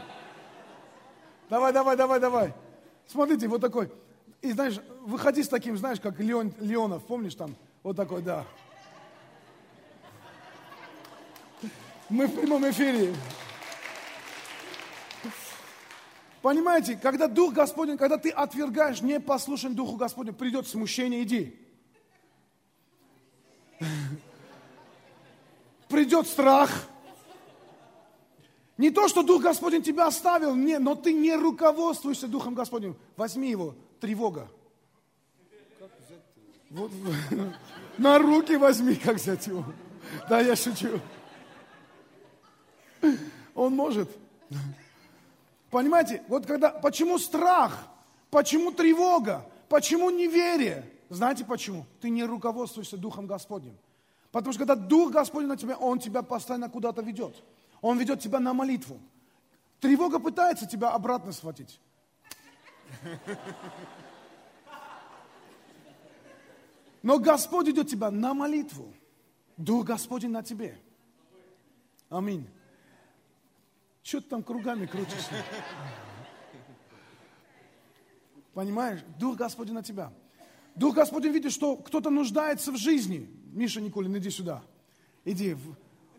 Давай, 1.51 1.73
давай, 1.73 1.97
давай, 1.97 2.21
давай. 2.21 2.55
Смотрите, 3.09 3.49
вот 3.49 3.61
такой. 3.61 3.91
И 4.41 4.53
знаешь, 4.53 4.79
выходи 5.01 5.43
с 5.43 5.49
таким, 5.49 5.77
знаешь, 5.77 5.99
как 5.99 6.21
Леон, 6.21 6.55
Леонов, 6.61 7.05
помнишь 7.05 7.35
там? 7.35 7.57
Вот 7.83 7.97
такой, 7.97 8.23
да. 8.23 8.47
Мы 12.09 12.29
в 12.29 12.41
прямом 12.41 12.71
эфире. 12.71 13.17
Понимаете, 16.43 16.97
когда 16.97 17.27
Дух 17.27 17.53
Господень, 17.53 17.97
когда 17.97 18.17
ты 18.17 18.31
отвергаешь, 18.31 19.01
не 19.01 19.19
послушен 19.19 19.75
Духу 19.75 19.97
Господню, 19.97 20.33
придет 20.33 20.69
смущение, 20.69 21.23
иди. 21.23 21.59
Придет 25.89 26.27
страх. 26.27 26.71
Не 28.77 28.91
то, 28.91 29.09
что 29.09 29.25
Дух 29.25 29.43
Господень 29.43 29.83
тебя 29.83 30.07
оставил, 30.07 30.55
не, 30.55 30.79
но 30.79 30.95
ты 30.95 31.13
не 31.13 31.35
руководствуешься 31.35 32.29
Духом 32.29 32.55
Господним. 32.55 32.97
Возьми 33.17 33.51
его, 33.51 33.75
тревога. 34.01 34.49
Вот, 36.71 36.93
на 37.99 38.19
руки 38.19 38.57
возьми, 38.57 38.95
как 38.95 39.17
взять 39.17 39.47
его. 39.49 39.65
Да, 40.29 40.41
я 40.41 40.55
шучу. 40.55 41.01
Он 43.55 43.75
может. 43.75 44.09
Понимаете, 45.71 46.23
вот 46.29 46.47
когда, 46.47 46.71
почему 46.71 47.19
страх, 47.19 47.89
почему 48.31 48.73
тревога, 48.73 49.45
почему 49.69 50.11
неверие? 50.11 50.91
Знаете 51.11 51.45
почему? 51.45 51.87
Ты 52.01 52.11
не 52.11 52.25
руководствуешься 52.25 52.97
Духом 52.97 53.27
Господним. 53.27 53.77
Потому 54.31 54.53
что 54.53 54.67
когда 54.67 54.75
Дух 54.75 55.11
Господень 55.11 55.49
на 55.49 55.57
тебя, 55.57 55.77
Он 55.77 55.99
тебя 55.99 56.23
постоянно 56.23 56.69
куда-то 56.69 57.03
ведет. 57.03 57.43
Он 57.81 57.99
ведет 57.99 58.21
тебя 58.21 58.41
на 58.41 58.53
молитву. 58.53 59.01
Тревога 59.81 60.19
пытается 60.19 60.67
тебя 60.67 60.91
обратно 60.91 61.33
схватить. 61.33 61.81
Но 67.03 67.19
Господь 67.19 67.69
идет 67.69 67.89
тебя 67.89 68.11
на 68.11 68.35
молитву. 68.35 68.93
Дух 69.57 69.87
Господень 69.87 70.31
на 70.31 70.43
тебе. 70.43 70.79
Аминь. 72.11 72.47
Что 74.09 74.23
ты 74.23 74.29
там 74.31 74.43
кругами 74.43 74.87
крутишься? 74.87 75.45
Понимаешь? 78.55 79.01
Дух 79.19 79.37
Господень 79.37 79.75
на 79.75 79.83
тебя. 79.83 80.11
Дух 80.75 80.95
Господень 80.95 81.31
видит, 81.31 81.53
что 81.53 81.77
кто-то 81.77 82.09
нуждается 82.09 82.73
в 82.73 82.79
жизни. 82.79 83.29
Миша 83.53 83.83
Николин, 83.83 84.17
иди 84.17 84.31
сюда. 84.31 84.63
Иди. 85.27 85.59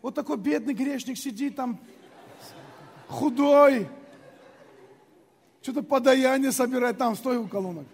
Вот 0.02 0.14
такой 0.14 0.36
бедный 0.36 0.72
грешник 0.72 1.18
сидит 1.18 1.56
там, 1.56 1.80
худой. 3.08 3.88
Что-то 5.60 5.82
подаяние 5.82 6.52
собирает 6.52 6.96
там, 6.96 7.16
стой 7.16 7.38
у 7.38 7.48
колонок. 7.48 7.88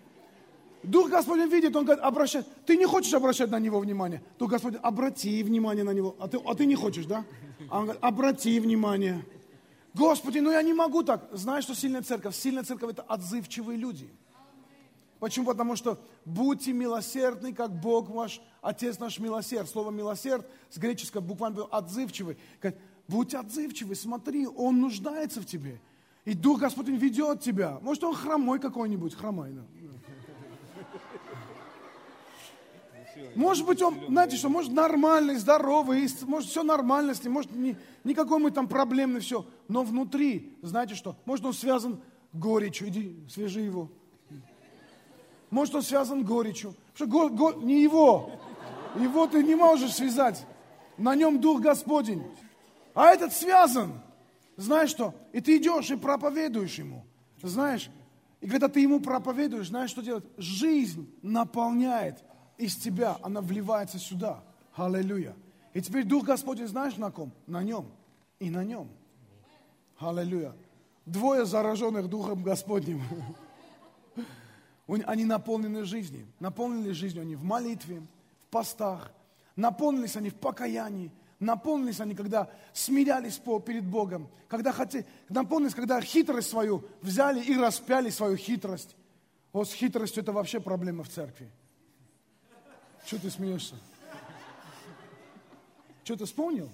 Дух 0.83 1.09
Господень 1.09 1.49
видит, 1.49 1.75
он 1.75 1.87
говорит, 1.87 2.05
обращай. 2.05 2.45
Ты 2.67 2.77
не 2.77 2.85
хочешь 2.85 3.15
обращать 3.15 3.51
на 3.51 3.59
него 3.59 3.81
внимание. 3.81 4.23
Дух 4.39 4.51
Господень, 4.51 4.79
обрати 4.83 5.43
внимание 5.43 5.85
на 5.85 5.95
него. 5.95 6.17
А 6.19 6.29
ты, 6.29 6.39
а 6.45 6.55
ты 6.55 6.67
не 6.67 6.75
хочешь, 6.75 7.07
да? 7.07 7.25
А 7.71 7.79
он 7.79 7.85
говорит, 7.85 8.05
обрати 8.05 8.61
внимание. 8.61 9.25
Господи, 9.97 10.41
ну 10.41 10.51
я 10.51 10.61
не 10.63 10.75
могу 10.75 11.03
так. 11.03 11.27
Знаешь, 11.33 11.65
что 11.65 11.75
сильная 11.75 12.03
церковь? 12.03 12.37
Сильная 12.37 12.65
церковь– 12.65 12.91
это 12.93 13.03
отзывчивые 13.03 13.79
люди. 13.79 14.11
Почему? 15.19 15.47
Потому 15.47 15.75
что 15.75 15.99
будьте 16.27 16.75
милосердны, 16.75 17.55
как 17.55 17.81
Бог 17.81 18.11
ваш, 18.11 18.43
Отец 18.61 18.99
наш 18.99 19.19
милосерд. 19.19 19.71
Слово 19.71 19.91
милосерд 19.91 20.47
с 20.69 20.77
греческого 20.77 21.23
буквально 21.23 21.65
отзывчивый. 21.65 22.37
Будь 23.09 23.35
отзывчивый, 23.35 23.97
смотри, 23.97 24.47
Он 24.47 24.81
нуждается 24.81 25.41
в 25.41 25.47
тебе. 25.47 25.81
И 26.27 26.35
Дух 26.35 26.61
Господень 26.61 26.97
ведет 26.97 27.41
тебя. 27.41 27.79
Может, 27.81 28.05
он 28.05 28.15
хромой 28.15 28.59
какой-нибудь, 28.59 29.15
хромой. 29.15 29.53
Да. 29.53 29.63
Может 33.35 33.67
быть, 33.67 33.83
он, 33.83 33.99
знаете 34.09 34.37
что, 34.37 34.49
может 34.49 34.73
нормальный, 34.73 35.37
здоровый, 35.37 36.09
может 36.23 36.51
все 36.51 36.63
нормально 36.63 37.15
с 37.15 37.23
ним, 37.23 37.33
может 37.33 37.55
ни, 37.55 37.77
никакой 38.05 38.39
мы 38.39 38.51
там 38.51 38.69
проблемный, 38.69 39.21
все. 39.21 39.47
Но 39.69 39.83
внутри, 39.83 40.57
знаете 40.63 40.95
что, 40.95 41.17
может 41.25 41.45
он 41.45 41.53
связан 41.53 42.01
горечью, 42.33 42.89
иди, 42.89 43.17
свяжи 43.29 43.61
его. 43.61 43.91
Может 45.51 45.75
он 45.77 45.83
связан 45.83 46.25
горечью. 46.25 46.75
Что 46.95 47.07
го, 47.07 47.29
го, 47.29 47.53
не 47.53 47.83
его, 47.83 48.31
его 48.99 49.27
ты 49.27 49.43
не 49.43 49.55
можешь 49.55 49.95
связать. 49.95 50.45
На 50.97 51.15
нем 51.15 51.41
Дух 51.41 51.61
Господень. 51.61 52.23
А 52.95 53.09
этот 53.09 53.33
связан. 53.33 54.01
Знаешь 54.57 54.91
что? 54.91 55.15
И 55.33 55.41
ты 55.41 55.59
идешь 55.59 55.91
и 55.91 55.97
проповедуешь 55.97 56.79
ему. 56.79 57.05
Знаешь, 57.43 57.91
и 58.41 58.49
когда 58.49 58.69
ты 58.69 58.81
ему 58.81 59.01
проповедуешь, 59.01 59.69
знаешь, 59.69 59.91
что 59.91 60.03
делать? 60.03 60.25
Жизнь 60.39 61.11
наполняет 61.23 62.25
из 62.59 62.77
тебя, 62.77 63.19
она 63.23 63.41
вливается 63.41 63.99
сюда. 63.99 64.43
Аллилуйя. 64.75 65.35
И 65.75 65.81
теперь 65.81 66.05
Дух 66.05 66.25
Господень 66.25 66.69
знаешь 66.69 66.97
на 66.97 67.11
ком? 67.11 67.33
На 67.47 67.63
нем. 67.63 67.87
И 68.39 68.51
на 68.51 68.65
нем. 68.65 68.89
Аллилуйя. 69.99 70.55
Двое 71.05 71.45
зараженных 71.47 72.09
Духом 72.09 72.43
Господним. 72.43 73.03
Они 75.07 75.25
наполнены 75.25 75.85
жизнью. 75.85 76.27
Наполнены 76.41 76.95
жизнью 76.95 77.23
они 77.23 77.35
в 77.35 77.43
молитве, 77.43 78.01
в 78.01 78.51
постах. 78.51 79.13
Наполнились 79.57 80.17
они 80.17 80.31
в 80.31 80.37
покаянии. 80.37 81.11
Наполнились 81.41 82.01
они, 82.01 82.15
когда 82.15 82.49
смирялись 82.73 83.41
перед 83.65 83.85
Богом. 83.85 84.29
Когда 84.49 84.73
хотели, 84.73 85.05
наполнились, 85.29 85.75
когда 85.75 86.01
хитрость 86.01 86.49
свою 86.49 86.85
взяли 87.03 87.43
и 87.43 87.57
распяли 87.57 88.11
свою 88.11 88.37
хитрость. 88.37 88.97
Вот 89.53 89.69
с 89.69 89.73
хитростью 89.73 90.23
это 90.23 90.33
вообще 90.33 90.61
проблема 90.61 91.03
в 91.03 91.09
церкви. 91.09 91.51
Что 93.07 93.21
ты 93.21 93.31
смеешься? 93.31 93.77
Что 96.03 96.17
ты 96.17 96.25
вспомнил? 96.25 96.69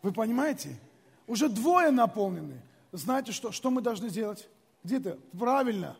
Вы 0.00 0.12
понимаете? 0.12 0.76
Уже 1.26 1.50
двое 1.50 1.90
наполнены. 1.90 2.62
Знаете, 2.92 3.32
что, 3.32 3.52
что 3.52 3.70
мы 3.70 3.82
должны 3.82 4.08
сделать? 4.08 4.48
Где 4.82 4.98
ты? 4.98 5.18
Правильно. 5.38 5.94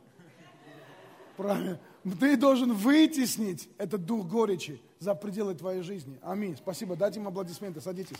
Правильно. 1.36 1.78
Ты 2.18 2.38
должен 2.38 2.72
вытеснить 2.72 3.68
этот 3.76 4.06
дух 4.06 4.26
горечи 4.26 4.80
за 5.00 5.14
пределы 5.14 5.54
твоей 5.54 5.82
жизни. 5.82 6.18
Аминь. 6.22 6.56
Спасибо. 6.56 6.96
Дайте 6.96 7.20
им 7.20 7.28
аплодисменты. 7.28 7.82
Садитесь. 7.82 8.16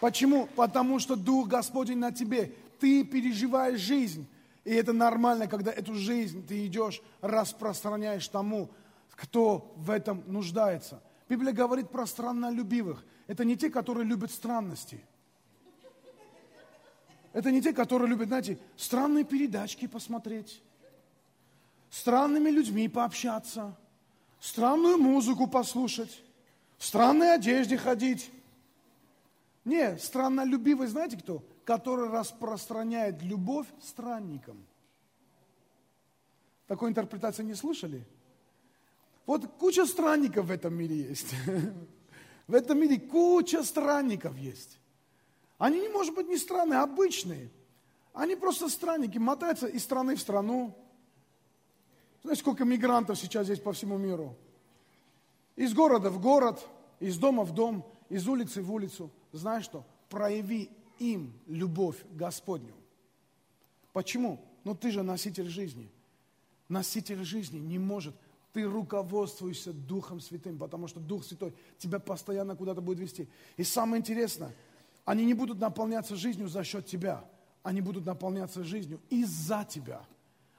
Почему? 0.00 0.46
Потому 0.54 0.98
что 0.98 1.16
Дух 1.16 1.48
Господень 1.48 1.98
на 1.98 2.12
тебе. 2.12 2.52
Ты 2.80 3.04
переживаешь 3.04 3.80
жизнь. 3.80 4.26
И 4.64 4.72
это 4.72 4.92
нормально, 4.92 5.46
когда 5.46 5.70
эту 5.70 5.94
жизнь 5.94 6.46
ты 6.46 6.66
идешь, 6.66 7.02
распространяешь 7.20 8.26
тому, 8.28 8.70
кто 9.10 9.72
в 9.76 9.90
этом 9.90 10.22
нуждается. 10.26 11.02
Библия 11.28 11.52
говорит 11.52 11.90
про 11.90 12.06
страннолюбивых. 12.06 13.04
Это 13.26 13.44
не 13.44 13.56
те, 13.56 13.70
которые 13.70 14.04
любят 14.04 14.30
странности. 14.30 15.00
Это 17.32 17.50
не 17.50 17.60
те, 17.60 17.72
которые 17.72 18.08
любят, 18.08 18.28
знаете, 18.28 18.58
странные 18.76 19.24
передачки 19.24 19.86
посмотреть, 19.88 20.62
странными 21.90 22.48
людьми 22.48 22.88
пообщаться, 22.88 23.76
странную 24.40 24.98
музыку 24.98 25.48
послушать, 25.48 26.22
в 26.78 26.86
странной 26.86 27.34
одежде 27.34 27.76
ходить. 27.76 28.30
Не, 29.64 29.96
страннолюбивый, 29.98 30.86
знаете 30.88 31.16
кто? 31.16 31.42
Который 31.64 32.08
распространяет 32.08 33.22
любовь 33.22 33.66
странникам. 33.82 34.66
Такой 36.66 36.90
интерпретации 36.90 37.42
не 37.42 37.54
слышали? 37.54 38.06
Вот 39.26 39.46
куча 39.58 39.86
странников 39.86 40.46
в 40.46 40.50
этом 40.50 40.74
мире 40.74 40.96
есть. 40.96 41.34
В 42.46 42.54
этом 42.54 42.78
мире 42.78 43.00
куча 43.00 43.62
странников 43.62 44.36
есть. 44.36 44.78
Они 45.56 45.80
не, 45.80 45.88
может 45.88 46.14
быть, 46.14 46.28
не 46.28 46.36
странные, 46.36 46.80
а 46.80 46.82
обычные. 46.82 47.50
Они 48.12 48.36
просто 48.36 48.68
странники, 48.68 49.16
мотаются 49.16 49.66
из 49.66 49.82
страны 49.82 50.14
в 50.14 50.20
страну. 50.20 50.76
Знаете, 52.22 52.42
сколько 52.42 52.64
мигрантов 52.64 53.18
сейчас 53.18 53.46
здесь 53.46 53.60
по 53.60 53.72
всему 53.72 53.96
миру? 53.96 54.36
Из 55.56 55.72
города 55.72 56.10
в 56.10 56.20
город, 56.20 56.66
из 57.00 57.16
дома 57.16 57.44
в 57.44 57.54
дом, 57.54 57.90
из 58.10 58.28
улицы 58.28 58.62
в 58.62 58.70
улицу. 58.72 59.10
Знаешь 59.38 59.64
что? 59.64 59.84
Прояви 60.08 60.70
им 60.98 61.32
любовь 61.46 61.96
Господню. 62.12 62.72
Почему? 63.92 64.40
Ну 64.62 64.74
ты 64.74 64.92
же 64.92 65.02
носитель 65.02 65.48
жизни. 65.48 65.90
Носитель 66.68 67.24
жизни 67.24 67.58
не 67.58 67.78
может. 67.78 68.14
Ты 68.52 68.62
руководствуешься 68.62 69.72
Духом 69.72 70.20
Святым, 70.20 70.56
потому 70.56 70.86
что 70.86 71.00
Дух 71.00 71.24
Святой 71.24 71.52
тебя 71.78 71.98
постоянно 71.98 72.54
куда-то 72.54 72.80
будет 72.80 73.00
вести. 73.00 73.28
И 73.56 73.64
самое 73.64 74.00
интересное, 74.00 74.54
они 75.04 75.24
не 75.24 75.34
будут 75.34 75.58
наполняться 75.58 76.14
жизнью 76.14 76.48
за 76.48 76.62
счет 76.62 76.86
тебя. 76.86 77.24
Они 77.64 77.80
будут 77.80 78.06
наполняться 78.06 78.62
жизнью 78.62 79.00
из-за 79.10 79.66
тебя. 79.68 80.06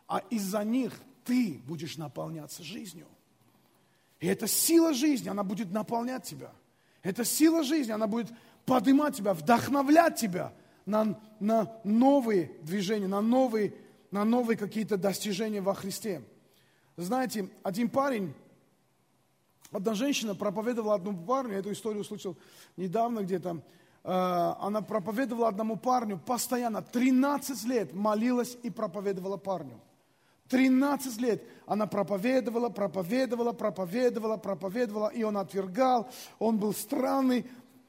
А 0.08 0.20
из-за 0.30 0.64
них 0.66 0.94
ты 1.24 1.62
будешь 1.66 1.96
наполняться 1.96 2.62
жизнью. 2.62 3.08
И 4.20 4.28
эта 4.28 4.48
сила 4.48 4.94
жизни, 4.94 5.30
она 5.30 5.44
будет 5.44 5.72
наполнять 5.72 6.24
тебя. 6.24 6.52
Эта 7.04 7.24
сила 7.24 7.64
жизни, 7.64 7.92
она 7.92 8.08
будет 8.08 8.32
поднимать 8.66 9.16
тебя, 9.16 9.34
вдохновлять 9.34 10.16
тебя 10.16 10.54
на, 10.86 11.20
на 11.40 11.72
новые 11.84 12.52
движения, 12.62 13.08
на 13.08 13.22
новые, 13.22 13.74
на 14.12 14.26
новые 14.26 14.58
какие-то 14.58 14.98
достижения 14.98 15.62
во 15.62 15.74
Христе. 15.74 16.22
Знаете, 16.98 17.50
один 17.64 17.90
парень, 17.90 18.34
одна 19.72 19.94
женщина 19.94 20.36
проповедовала 20.36 20.96
одному 20.96 21.26
парню, 21.26 21.54
я 21.54 21.60
эту 21.60 21.72
историю 21.72 22.02
услышал 22.02 22.38
недавно 22.78 23.22
где-то, 23.22 23.62
э, 24.04 24.10
она 24.60 24.82
проповедовала 24.82 25.50
одному 25.50 25.76
парню 25.76 26.20
постоянно, 26.26 26.82
13 26.82 27.64
лет 27.66 27.94
молилась 27.94 28.58
и 28.64 28.70
проповедовала 28.70 29.38
парню. 29.38 29.80
13 30.50 31.20
лет 31.22 31.44
она 31.66 31.88
проповедовала, 31.88 32.70
проповедовала, 32.70 33.52
проповедовала, 33.52 34.38
проповедовала, 34.38 35.08
и 35.08 35.24
он 35.24 35.38
отвергал, 35.38 36.08
он 36.38 36.60
был 36.60 36.74
странный, 36.74 37.46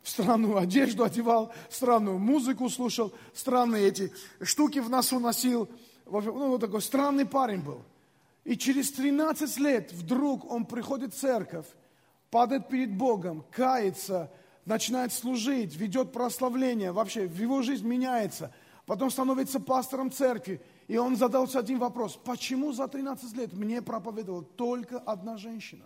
странную 0.07 0.57
одежду 0.57 1.05
одевал, 1.05 1.53
странную 1.69 2.19
музыку 2.19 2.69
слушал, 2.69 3.13
странные 3.35 3.89
эти 3.89 4.13
штуки 4.41 4.79
в 4.79 4.89
носу 4.89 5.19
носил. 5.19 5.69
Ну, 6.07 6.49
вот 6.49 6.61
такой 6.61 6.81
странный 6.81 7.27
парень 7.27 7.61
был. 7.61 7.83
И 8.45 8.57
через 8.57 8.93
13 8.93 9.59
лет 9.59 9.93
вдруг 9.93 10.49
он 10.51 10.65
приходит 10.65 11.13
в 11.13 11.19
церковь, 11.19 11.67
падает 12.31 12.69
перед 12.69 12.97
Богом, 12.97 13.45
кается, 13.51 14.31
начинает 14.65 15.13
служить, 15.13 15.75
ведет 15.75 16.13
прославление, 16.13 16.93
вообще 16.93 17.27
в 17.27 17.37
его 17.37 17.63
жизнь 17.63 17.87
меняется, 17.87 18.55
потом 18.87 19.11
становится 19.11 19.59
пастором 19.59 20.13
церкви. 20.13 20.61
И 20.87 20.97
он 20.97 21.17
задался 21.17 21.59
один 21.59 21.81
вопрос, 21.81 22.17
почему 22.25 22.73
за 22.73 22.87
13 22.87 23.37
лет 23.37 23.53
мне 23.53 23.83
проповедовала 23.83 24.45
только 24.45 24.99
одна 25.01 25.37
женщина? 25.37 25.85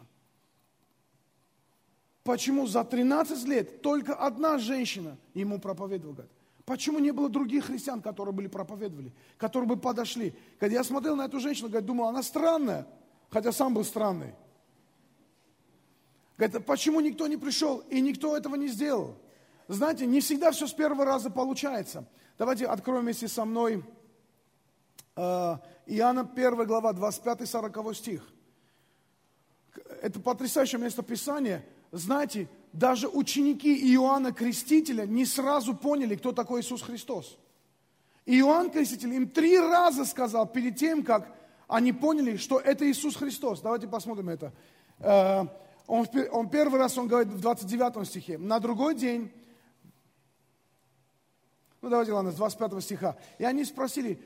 Почему 2.23 2.66
за 2.66 2.85
13 2.85 3.45
лет 3.47 3.83
только 3.83 4.14
одна 4.14 4.59
женщина 4.59 5.16
ему 5.35 5.59
проповедовала? 5.59 6.27
Почему 6.66 6.99
не 6.99 7.12
было 7.12 7.29
других 7.29 7.66
христиан, 7.66 8.03
которые 8.03 8.35
были 8.35 8.47
проповедовали, 8.47 9.12
которые 9.39 9.68
бы 9.68 9.77
подошли? 9.77 10.35
Когда 10.59 10.77
я 10.77 10.85
смотрел 10.85 11.16
на 11.16 11.25
эту 11.25 11.41
женщину, 11.41 11.68
говорит, 11.68 11.87
думал, 11.87 12.09
она 12.09 12.23
странная, 12.23 12.87
хотя 13.31 13.53
сам 13.53 13.75
был 13.75 13.85
странный. 13.85 14.35
Говорит, 16.37 16.64
почему 16.66 17.01
никто 17.01 17.27
не 17.27 17.37
пришел 17.37 17.79
и 17.91 18.01
никто 18.01 18.37
этого 18.37 18.55
не 18.55 18.68
сделал? 18.68 19.16
Знаете, 19.66 20.07
не 20.07 20.21
всегда 20.21 20.51
все 20.51 20.66
с 20.66 20.73
первого 20.73 21.05
раза 21.05 21.31
получается. 21.31 22.05
Давайте 22.39 22.66
откроем 22.66 23.03
вместе 23.03 23.29
со 23.29 23.45
мной 23.45 23.83
э, 25.16 25.57
Иоанна 25.87 26.21
1 26.21 26.66
глава, 26.66 26.93
25-40 26.93 27.95
стих. 27.95 28.29
Это 30.03 30.21
потрясающее 30.21 30.81
место 30.81 31.03
Писания– 31.03 31.64
знаете, 31.93 32.49
даже 32.72 33.09
ученики 33.09 33.74
Иоанна 33.95 34.32
Крестителя 34.32 35.07
не 35.07 35.26
сразу 35.26 35.74
поняли, 35.74 36.14
кто 36.14 36.32
такой 36.32 36.61
Иисус 36.61 36.82
Христос. 36.82 37.36
Иоанн 38.26 38.70
Креститель 38.70 39.12
им 39.14 39.28
три 39.28 39.59
раза 39.59 40.05
сказал 40.05 40.47
перед 40.47 40.76
тем, 40.76 41.03
как 41.03 41.34
они 41.66 41.93
поняли, 41.93 42.36
что 42.36 42.61
это 42.61 42.88
Иисус 42.88 43.16
Христос. 43.16 43.61
Давайте 43.61 43.88
посмотрим 43.88 44.28
это. 44.28 44.53
Э, 44.99 45.47
он, 45.86 46.07
он 46.30 46.49
первый 46.49 46.78
раз, 46.78 46.97
он 46.97 47.09
говорит 47.09 47.32
в 47.32 47.41
29 47.41 48.07
стихе. 48.07 48.38
На 48.38 48.61
другой 48.61 48.95
день, 48.95 49.32
ну 51.82 51.88
давайте, 51.88 52.12
ладно, 52.12 52.30
с 52.30 52.36
25 52.36 52.82
стиха. 52.82 53.16
И 53.38 53.45
они 53.45 53.64
спросили, 53.64 54.20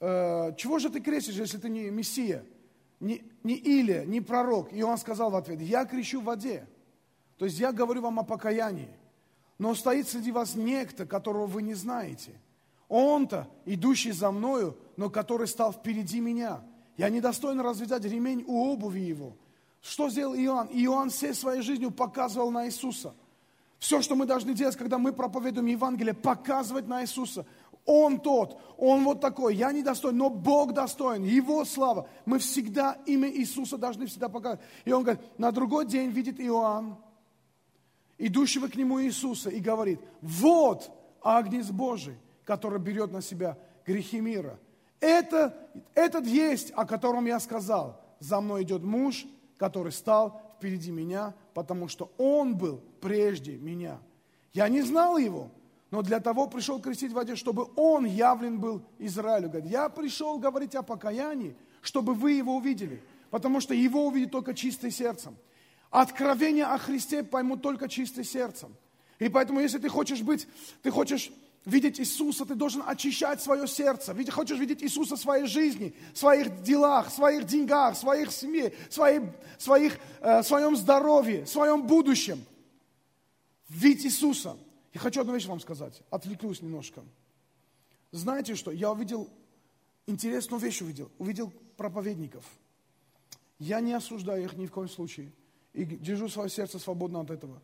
«Э, 0.00 0.54
чего 0.56 0.78
же 0.78 0.90
ты 0.90 1.00
крестишь, 1.00 1.36
если 1.36 1.56
ты 1.56 1.70
не 1.70 1.88
Мессия, 1.90 2.44
не, 3.00 3.22
не 3.44 3.54
Илия, 3.54 4.04
не 4.04 4.20
пророк? 4.20 4.72
И 4.72 4.82
он 4.82 4.98
сказал 4.98 5.30
в 5.30 5.36
ответ, 5.36 5.60
я 5.60 5.86
крещу 5.86 6.20
в 6.20 6.24
воде. 6.24 6.66
То 7.38 7.44
есть 7.44 7.58
я 7.58 7.72
говорю 7.72 8.02
вам 8.02 8.18
о 8.18 8.24
покаянии. 8.24 8.88
Но 9.58 9.74
стоит 9.74 10.08
среди 10.08 10.30
вас 10.30 10.54
некто, 10.54 11.06
которого 11.06 11.46
вы 11.46 11.62
не 11.62 11.74
знаете. 11.74 12.32
Он-то, 12.88 13.48
идущий 13.64 14.12
за 14.12 14.30
мною, 14.30 14.76
но 14.96 15.10
который 15.10 15.46
стал 15.46 15.72
впереди 15.72 16.20
меня. 16.20 16.60
Я 16.96 17.10
недостойно 17.10 17.62
развязать 17.62 18.04
ремень 18.04 18.44
у 18.46 18.72
обуви 18.72 19.00
его. 19.00 19.36
Что 19.80 20.10
сделал 20.10 20.34
Иоанн? 20.34 20.68
Иоанн 20.72 21.10
всей 21.10 21.34
своей 21.34 21.62
жизнью 21.62 21.90
показывал 21.90 22.50
на 22.50 22.66
Иисуса. 22.66 23.14
Все, 23.78 24.02
что 24.02 24.16
мы 24.16 24.26
должны 24.26 24.54
делать, 24.54 24.76
когда 24.76 24.98
мы 24.98 25.12
проповедуем 25.12 25.66
Евангелие, 25.66 26.14
показывать 26.14 26.88
на 26.88 27.02
Иисуса. 27.02 27.46
Он 27.84 28.20
тот, 28.20 28.60
Он 28.76 29.04
вот 29.04 29.20
такой, 29.20 29.54
я 29.54 29.72
не 29.72 29.82
достоин, 29.82 30.16
но 30.16 30.28
Бог 30.28 30.74
достоин, 30.74 31.24
Его 31.24 31.64
слава. 31.64 32.08
Мы 32.26 32.38
всегда 32.38 32.98
имя 33.06 33.30
Иисуса 33.30 33.78
должны 33.78 34.06
всегда 34.06 34.28
показывать. 34.28 34.64
И 34.84 34.92
он 34.92 35.04
говорит, 35.04 35.22
на 35.38 35.52
другой 35.52 35.86
день 35.86 36.10
видит 36.10 36.40
Иоанн, 36.40 36.98
идущего 38.18 38.68
к 38.68 38.76
нему 38.76 39.02
Иисуса 39.02 39.48
и 39.48 39.60
говорит, 39.60 40.00
вот 40.20 40.90
Агнец 41.22 41.70
Божий, 41.70 42.16
который 42.44 42.78
берет 42.78 43.12
на 43.12 43.22
себя 43.22 43.56
грехи 43.86 44.20
мира. 44.20 44.58
Это, 45.00 45.54
этот 45.94 46.26
есть, 46.26 46.72
о 46.72 46.84
котором 46.84 47.24
я 47.26 47.38
сказал. 47.40 48.00
За 48.18 48.40
мной 48.40 48.64
идет 48.64 48.82
муж, 48.82 49.26
который 49.56 49.92
стал 49.92 50.42
впереди 50.56 50.90
меня, 50.90 51.34
потому 51.54 51.88
что 51.88 52.10
он 52.18 52.56
был 52.56 52.80
прежде 53.00 53.56
меня. 53.56 53.98
Я 54.52 54.68
не 54.68 54.82
знал 54.82 55.18
его, 55.18 55.50
но 55.90 56.02
для 56.02 56.20
того 56.20 56.48
пришел 56.48 56.80
крестить 56.80 57.12
в 57.12 57.14
воде, 57.14 57.36
чтобы 57.36 57.68
он 57.76 58.04
явлен 58.04 58.58
был 58.58 58.82
Израилю. 58.98 59.48
Говорит, 59.48 59.70
я 59.70 59.88
пришел 59.88 60.38
говорить 60.38 60.74
о 60.74 60.82
покаянии, 60.82 61.56
чтобы 61.80 62.14
вы 62.14 62.32
его 62.32 62.56
увидели, 62.56 63.02
потому 63.30 63.60
что 63.60 63.72
его 63.72 64.06
увидит 64.06 64.32
только 64.32 64.52
чистым 64.52 64.90
сердцем. 64.90 65.36
Откровение 65.90 66.66
о 66.66 66.78
Христе 66.78 67.22
поймут 67.22 67.62
только 67.62 67.88
чистым 67.88 68.24
сердцем. 68.24 68.76
И 69.18 69.28
поэтому, 69.28 69.60
если 69.60 69.78
ты 69.78 69.88
хочешь 69.88 70.20
быть, 70.20 70.46
ты 70.82 70.90
хочешь 70.90 71.32
видеть 71.64 71.98
Иисуса, 71.98 72.44
ты 72.44 72.54
должен 72.54 72.82
очищать 72.86 73.42
свое 73.42 73.66
сердце. 73.66 74.12
Ведь 74.12 74.30
хочешь 74.30 74.58
видеть 74.58 74.82
Иисуса 74.82 75.16
в 75.16 75.20
своей 75.20 75.46
жизни, 75.46 75.94
в 76.12 76.18
своих 76.18 76.62
делах, 76.62 77.08
в 77.08 77.14
своих 77.14 77.46
деньгах, 77.46 77.94
в 77.94 77.98
своих 77.98 78.30
семье, 78.32 78.74
в 78.88 78.94
своих, 78.94 79.22
своих, 79.58 79.98
э, 80.20 80.42
своем 80.42 80.76
здоровье, 80.76 81.44
в 81.44 81.48
своем 81.48 81.86
будущем. 81.86 82.44
Видеть 83.68 84.06
Иисуса. 84.06 84.56
Я 84.92 85.00
хочу 85.00 85.20
одну 85.20 85.34
вещь 85.34 85.46
вам 85.46 85.60
сказать. 85.60 86.02
Отвлекусь 86.10 86.62
немножко. 86.62 87.02
Знаете 88.12 88.54
что? 88.54 88.70
Я 88.70 88.92
увидел, 88.92 89.28
интересную 90.06 90.60
вещь 90.60 90.80
увидел. 90.82 91.10
Увидел 91.18 91.52
проповедников. 91.76 92.44
Я 93.58 93.80
не 93.80 93.92
осуждаю 93.92 94.44
их 94.44 94.54
ни 94.54 94.66
в 94.66 94.70
коем 94.70 94.88
случае 94.88 95.32
и 95.78 95.84
держу 95.84 96.28
свое 96.28 96.50
сердце 96.50 96.80
свободно 96.80 97.20
от 97.20 97.30
этого. 97.30 97.62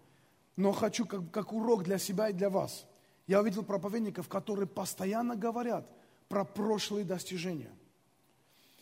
Но 0.56 0.70
хочу 0.70 1.04
как, 1.04 1.32
как 1.32 1.52
урок 1.52 1.82
для 1.82 1.98
себя 1.98 2.28
и 2.28 2.32
для 2.32 2.48
вас. 2.48 2.86
Я 3.26 3.40
увидел 3.40 3.64
проповедников, 3.64 4.28
которые 4.28 4.68
постоянно 4.68 5.34
говорят 5.34 5.84
про 6.28 6.44
прошлые 6.44 7.04
достижения. 7.04 7.72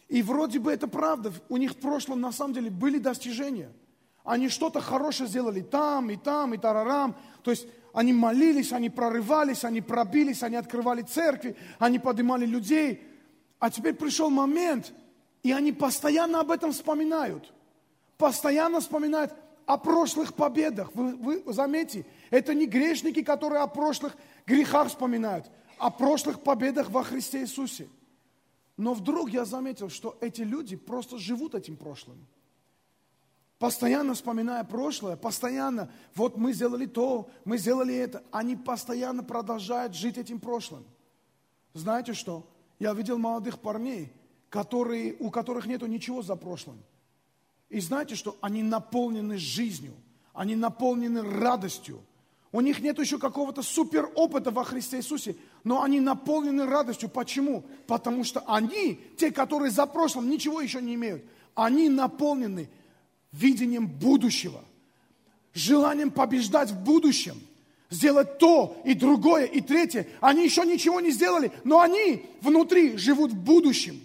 И 0.09 0.21
вроде 0.21 0.59
бы 0.59 0.71
это 0.71 0.87
правда, 0.87 1.33
у 1.49 1.57
них 1.57 1.73
в 1.73 1.77
прошлом 1.77 2.21
на 2.21 2.31
самом 2.31 2.53
деле 2.53 2.69
были 2.69 2.99
достижения. 2.99 3.73
Они 4.23 4.51
что-то 4.51 4.83
хорошее 4.83 5.31
сделали 5.31 5.63
там, 5.63 6.11
и 6.11 6.17
там, 6.17 6.53
и 6.53 6.59
тарарам. 6.59 7.17
То 7.43 7.53
есть 7.53 7.67
они 7.95 8.13
молились, 8.13 8.73
они 8.75 8.91
прорывались, 8.91 9.65
они 9.65 9.81
пробились, 9.81 10.43
они 10.43 10.57
открывали 10.57 11.01
церкви, 11.01 11.57
они 11.79 11.99
поднимали 11.99 12.45
людей. 12.45 13.03
А 13.59 13.71
теперь 13.71 13.95
пришел 13.95 14.29
момент, 14.29 14.93
и 15.43 15.53
они 15.53 15.73
постоянно 15.73 16.41
об 16.41 16.51
этом 16.51 16.73
вспоминают 16.73 17.51
постоянно 18.23 18.79
вспоминают 18.79 19.35
о 19.67 19.77
прошлых 19.77 20.35
победах. 20.35 20.95
Вы, 20.95 21.17
вы 21.43 21.53
заметьте, 21.53 22.07
это 22.31 22.55
не 22.55 22.67
грешники, 22.67 23.21
которые 23.21 23.63
о 23.63 23.67
прошлых 23.67 24.17
грехах 24.47 24.91
вспоминают, 24.91 25.51
о 25.77 25.91
прошлых 25.91 26.41
победах 26.41 26.89
во 26.91 27.03
Христе 27.03 27.41
Иисусе. 27.41 27.89
Но 28.77 28.95
вдруг 28.95 29.31
я 29.31 29.45
заметил, 29.45 29.91
что 29.91 30.17
эти 30.21 30.43
люди 30.43 30.77
просто 30.77 31.19
живут 31.19 31.57
этим 31.57 31.77
прошлым. 31.77 32.25
Постоянно 33.59 34.15
вспоминая 34.15 34.63
прошлое, 34.63 35.17
постоянно, 35.17 35.91
вот 36.15 36.37
мы 36.37 36.53
сделали 36.53 36.87
то, 36.87 37.29
мы 37.45 37.59
сделали 37.59 37.97
это. 37.97 38.23
Они 38.31 38.55
постоянно 38.55 39.25
продолжают 39.25 39.97
жить 39.97 40.17
этим 40.17 40.39
прошлым. 40.39 40.85
Знаете 41.75 42.13
что? 42.13 42.49
Я 42.79 42.93
видел 42.95 43.19
молодых 43.19 43.59
парней, 43.59 44.13
которые, 44.49 45.17
у 45.19 45.29
которых 45.33 45.67
нету 45.67 45.87
ничего 45.87 46.23
за 46.23 46.37
прошлым. 46.37 46.85
И 47.73 47.81
знаете 47.81 48.17
что? 48.17 48.37
Они 48.43 48.63
наполнены 48.63 49.39
жизнью, 49.39 49.95
они 50.35 50.55
наполнены 50.55 51.23
радостью. 51.23 52.03
У 52.53 52.61
них 52.61 52.81
нет 52.81 52.99
еще 52.99 53.19
какого-то 53.19 53.63
супер 53.63 54.11
опыта 54.15 54.51
во 54.51 54.63
Христе 54.63 54.99
Иисусе, 54.99 55.37
но 55.65 55.83
они 55.83 55.99
наполнены 55.99 56.67
радостью. 56.67 57.09
Почему? 57.09 57.65
Потому 57.87 58.25
что 58.25 58.41
они, 58.41 59.01
те, 59.17 59.31
которые 59.31 59.71
за 59.71 59.87
прошлым 59.87 60.29
ничего 60.29 60.61
еще 60.61 60.83
не 60.83 60.97
имеют, 60.97 61.25
они 61.55 61.89
наполнены 61.89 62.69
видением 63.33 63.87
будущего, 63.87 64.63
желанием 65.55 66.11
побеждать 66.11 66.73
в 66.73 66.79
будущем, 66.85 67.41
сделать 67.89 68.37
то 68.37 68.83
и 68.85 68.93
другое 68.93 69.47
и 69.47 69.63
третье. 69.63 70.07
Они 70.21 70.45
еще 70.45 70.67
ничего 70.67 71.01
не 71.01 71.11
сделали, 71.11 71.51
но 71.65 71.81
они 71.81 72.27
внутри 72.43 72.99
живут 72.99 73.33
в 73.33 73.43
будущем. 73.43 73.99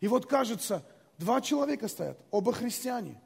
И 0.00 0.08
вот 0.08 0.26
кажется, 0.26 0.84
два 1.18 1.40
человека 1.40 1.88
стоят, 1.88 2.18
оба 2.30 2.52
христиане. 2.52 3.20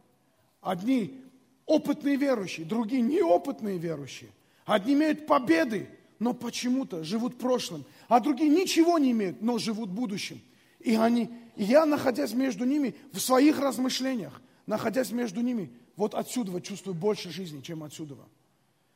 Одни 0.61 1.21
опытные 1.67 2.17
верующие, 2.17 2.67
другие 2.67 3.03
неопытные 3.03 3.79
верующие. 3.79 4.31
Одни 4.65 4.95
имеют 4.95 5.27
победы, 5.27 5.89
но 6.19 6.35
почему-то 6.35 7.03
живут 7.03 7.39
прошлым, 7.39 7.85
а 8.09 8.21
другие 8.21 8.51
ничего 8.51 8.99
не 8.99 9.13
имеют, 9.13 9.41
но 9.41 9.59
живут 9.59 9.91
будущим. 9.91 10.41
И 10.81 10.95
они, 10.95 11.31
и 11.57 11.65
я, 11.65 11.87
находясь 11.87 12.33
между 12.33 12.65
ними 12.65 12.95
в 13.13 13.21
своих 13.21 13.59
размышлениях, 13.59 14.41
находясь 14.67 15.11
между 15.11 15.41
ними, 15.41 15.71
вот 15.97 16.15
отсюда 16.15 16.61
чувствую 16.61 16.95
больше 16.95 17.31
жизни, 17.31 17.61
чем 17.61 17.83
отсюда. 17.83 18.17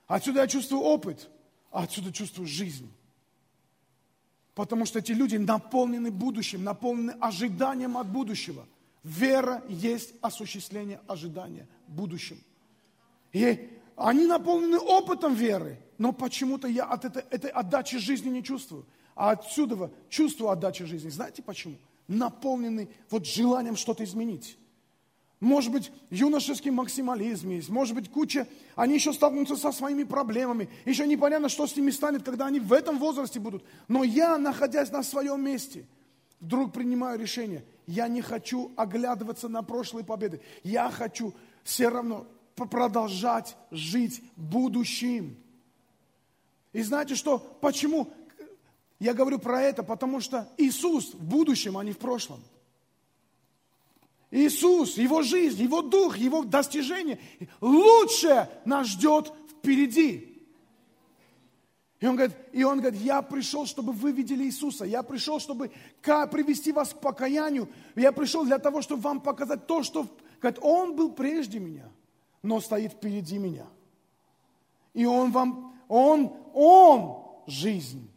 Отсюда 0.06 0.40
я 0.40 0.46
чувствую 0.46 0.82
опыт, 0.82 1.28
а 1.70 1.82
отсюда 1.82 2.12
чувствую 2.12 2.46
жизнь. 2.46 2.90
Потому 4.54 4.86
что 4.86 5.00
эти 5.00 5.12
люди 5.12 5.36
наполнены 5.36 6.10
будущим, 6.10 6.62
наполнены 6.62 7.12
ожиданием 7.20 7.98
от 7.98 8.08
будущего. 8.08 8.66
Вера 9.04 9.62
есть 9.68 10.14
осуществление 10.22 11.00
ожидания 11.06 11.68
будущим. 11.86 12.38
И 13.32 13.68
они 13.96 14.26
наполнены 14.26 14.78
опытом 14.78 15.34
веры, 15.34 15.78
но 15.98 16.12
почему-то 16.12 16.66
я 16.66 16.84
от 16.84 17.04
этой, 17.04 17.22
этой 17.30 17.50
отдачи 17.50 17.98
жизни 17.98 18.30
не 18.30 18.42
чувствую. 18.42 18.86
А 19.14 19.32
отсюда 19.32 19.92
чувствую 20.08 20.50
отдачи 20.50 20.84
жизни. 20.86 21.10
Знаете 21.10 21.42
почему? 21.42 21.76
Наполнены 22.08 22.88
вот 23.10 23.26
желанием 23.26 23.76
что-то 23.76 24.04
изменить. 24.04 24.58
Может 25.38 25.72
быть, 25.72 25.92
юношеский 26.08 26.70
максимализм 26.70 27.50
есть, 27.50 27.68
может 27.68 27.94
быть, 27.94 28.10
куча, 28.10 28.48
они 28.76 28.94
еще 28.94 29.12
столкнутся 29.12 29.56
со 29.56 29.72
своими 29.72 30.04
проблемами, 30.04 30.70
еще 30.86 31.06
непонятно, 31.06 31.50
что 31.50 31.66
с 31.66 31.76
ними 31.76 31.90
станет, 31.90 32.22
когда 32.22 32.46
они 32.46 32.60
в 32.60 32.72
этом 32.72 32.98
возрасте 32.98 33.40
будут. 33.40 33.62
Но 33.86 34.04
я, 34.04 34.38
находясь 34.38 34.90
на 34.90 35.02
своем 35.02 35.44
месте, 35.44 35.86
вдруг 36.44 36.72
принимаю 36.72 37.18
решение, 37.18 37.64
я 37.86 38.06
не 38.06 38.20
хочу 38.20 38.72
оглядываться 38.76 39.48
на 39.48 39.62
прошлые 39.62 40.04
победы, 40.04 40.40
я 40.62 40.90
хочу 40.90 41.34
все 41.62 41.88
равно 41.88 42.26
продолжать 42.54 43.56
жить 43.70 44.22
будущим. 44.36 45.36
И 46.72 46.82
знаете 46.82 47.14
что? 47.14 47.38
Почему? 47.38 48.12
Я 49.00 49.14
говорю 49.14 49.38
про 49.38 49.62
это, 49.62 49.82
потому 49.82 50.20
что 50.20 50.48
Иисус 50.56 51.14
в 51.14 51.24
будущем, 51.24 51.78
а 51.78 51.84
не 51.84 51.92
в 51.92 51.98
прошлом. 51.98 52.42
Иисус, 54.30 54.98
Его 54.98 55.22
жизнь, 55.22 55.62
Его 55.62 55.82
дух, 55.82 56.18
Его 56.18 56.44
достижение, 56.44 57.18
лучшее 57.60 58.50
нас 58.64 58.88
ждет 58.88 59.32
впереди. 59.50 60.33
И 62.04 62.06
он, 62.06 62.16
говорит, 62.16 62.36
и 62.52 62.62
он 62.64 62.80
говорит, 62.80 63.00
я 63.00 63.22
пришел, 63.22 63.64
чтобы 63.64 63.94
вы 63.94 64.12
видели 64.12 64.44
Иисуса. 64.44 64.84
Я 64.84 65.02
пришел, 65.02 65.40
чтобы 65.40 65.70
привести 66.02 66.70
вас 66.70 66.92
к 66.92 67.00
покаянию. 67.00 67.66
Я 67.96 68.12
пришел 68.12 68.44
для 68.44 68.58
того, 68.58 68.82
чтобы 68.82 69.00
вам 69.00 69.22
показать 69.22 69.66
то, 69.66 69.82
что... 69.82 70.06
Говорит, 70.38 70.58
Он 70.60 70.96
был 70.96 71.12
прежде 71.12 71.58
меня, 71.60 71.90
но 72.42 72.60
стоит 72.60 72.92
впереди 72.92 73.38
меня. 73.38 73.66
И 74.92 75.06
Он 75.06 75.32
вам... 75.32 75.80
Он, 75.88 76.30
Он 76.52 77.24
жизнь. 77.46 78.10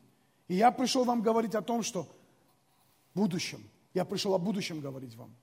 И 0.49 0.55
я 0.55 0.71
пришел 0.71 1.05
вам 1.05 1.21
говорить 1.21 1.55
о 1.55 1.61
том, 1.61 1.81
что 1.81 2.03
в 3.13 3.19
будущем. 3.19 3.63
Я 3.93 4.03
пришел 4.03 4.33
о 4.33 4.37
будущем 4.37 4.81
говорить 4.81 5.15
вам. 5.15 5.33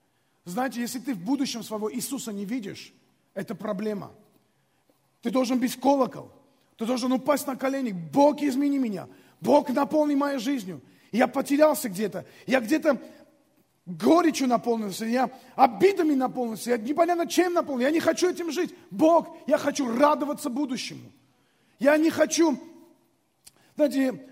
Знаете, 0.45 0.83
если 0.83 0.99
ты 0.99 1.15
в 1.15 1.25
будущем 1.25 1.63
своего 1.63 1.91
Иисуса 1.91 2.31
не 2.31 2.45
видишь, 2.45 2.93
это 3.33 3.55
проблема. 3.55 4.13
Ты 5.23 5.31
должен 5.31 5.59
быть 5.59 5.81
колокол. 5.81 6.31
Ты 6.77 6.87
должен 6.87 7.13
упасть 7.13 7.47
на 7.47 7.57
колени. 7.57 7.93
Бог, 7.93 8.43
измени 8.43 8.79
меня. 8.79 9.09
Бог, 9.41 9.69
наполни 9.71 10.15
мою 10.15 10.41
жизнью. 10.41 10.81
Я 11.13 11.29
потерялся 11.29 11.89
где-то. 11.89 12.25
Я 12.47 12.61
где-то 12.61 13.01
горечью 13.87 14.49
наполнился. 14.49 15.05
Я 15.05 15.31
обидами 15.55 16.15
наполнился. 16.15 16.71
Я 16.71 16.79
непонятно 16.79 17.27
чем 17.27 17.53
наполнился. 17.53 17.89
Я 17.89 17.95
не 17.95 18.01
хочу 18.01 18.31
этим 18.31 18.51
жить. 18.51 18.75
Бог, 18.91 19.37
я 19.47 19.59
хочу 19.59 19.89
радоваться 19.97 20.51
будущему. 20.51 21.13
Я 21.79 21.97
не 21.97 22.11
хочу... 22.11 22.59
Знаете, 23.77 24.27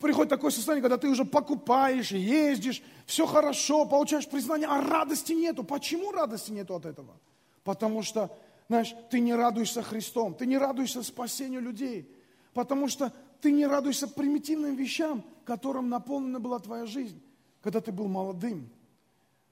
приходит 0.00 0.30
такое 0.30 0.50
состояние, 0.50 0.82
когда 0.82 0.98
ты 0.98 1.08
уже 1.08 1.24
покупаешь, 1.24 2.10
ездишь, 2.10 2.82
все 3.06 3.26
хорошо, 3.26 3.86
получаешь 3.86 4.28
признание, 4.28 4.68
а 4.68 4.80
радости 4.80 5.32
нету. 5.32 5.64
Почему 5.64 6.12
радости 6.12 6.50
нету 6.50 6.74
от 6.74 6.84
этого? 6.86 7.16
Потому 7.64 8.02
что, 8.02 8.36
знаешь, 8.72 8.94
ты 9.10 9.20
не 9.20 9.34
радуешься 9.34 9.82
Христом, 9.82 10.34
ты 10.34 10.46
не 10.46 10.56
радуешься 10.56 11.02
спасению 11.02 11.60
людей, 11.60 12.10
потому 12.54 12.88
что 12.88 13.12
ты 13.42 13.52
не 13.52 13.66
радуешься 13.66 14.08
примитивным 14.08 14.76
вещам, 14.76 15.22
которым 15.44 15.90
наполнена 15.90 16.40
была 16.40 16.58
твоя 16.58 16.86
жизнь, 16.86 17.20
когда 17.60 17.82
ты 17.82 17.92
был 17.92 18.08
молодым. 18.08 18.70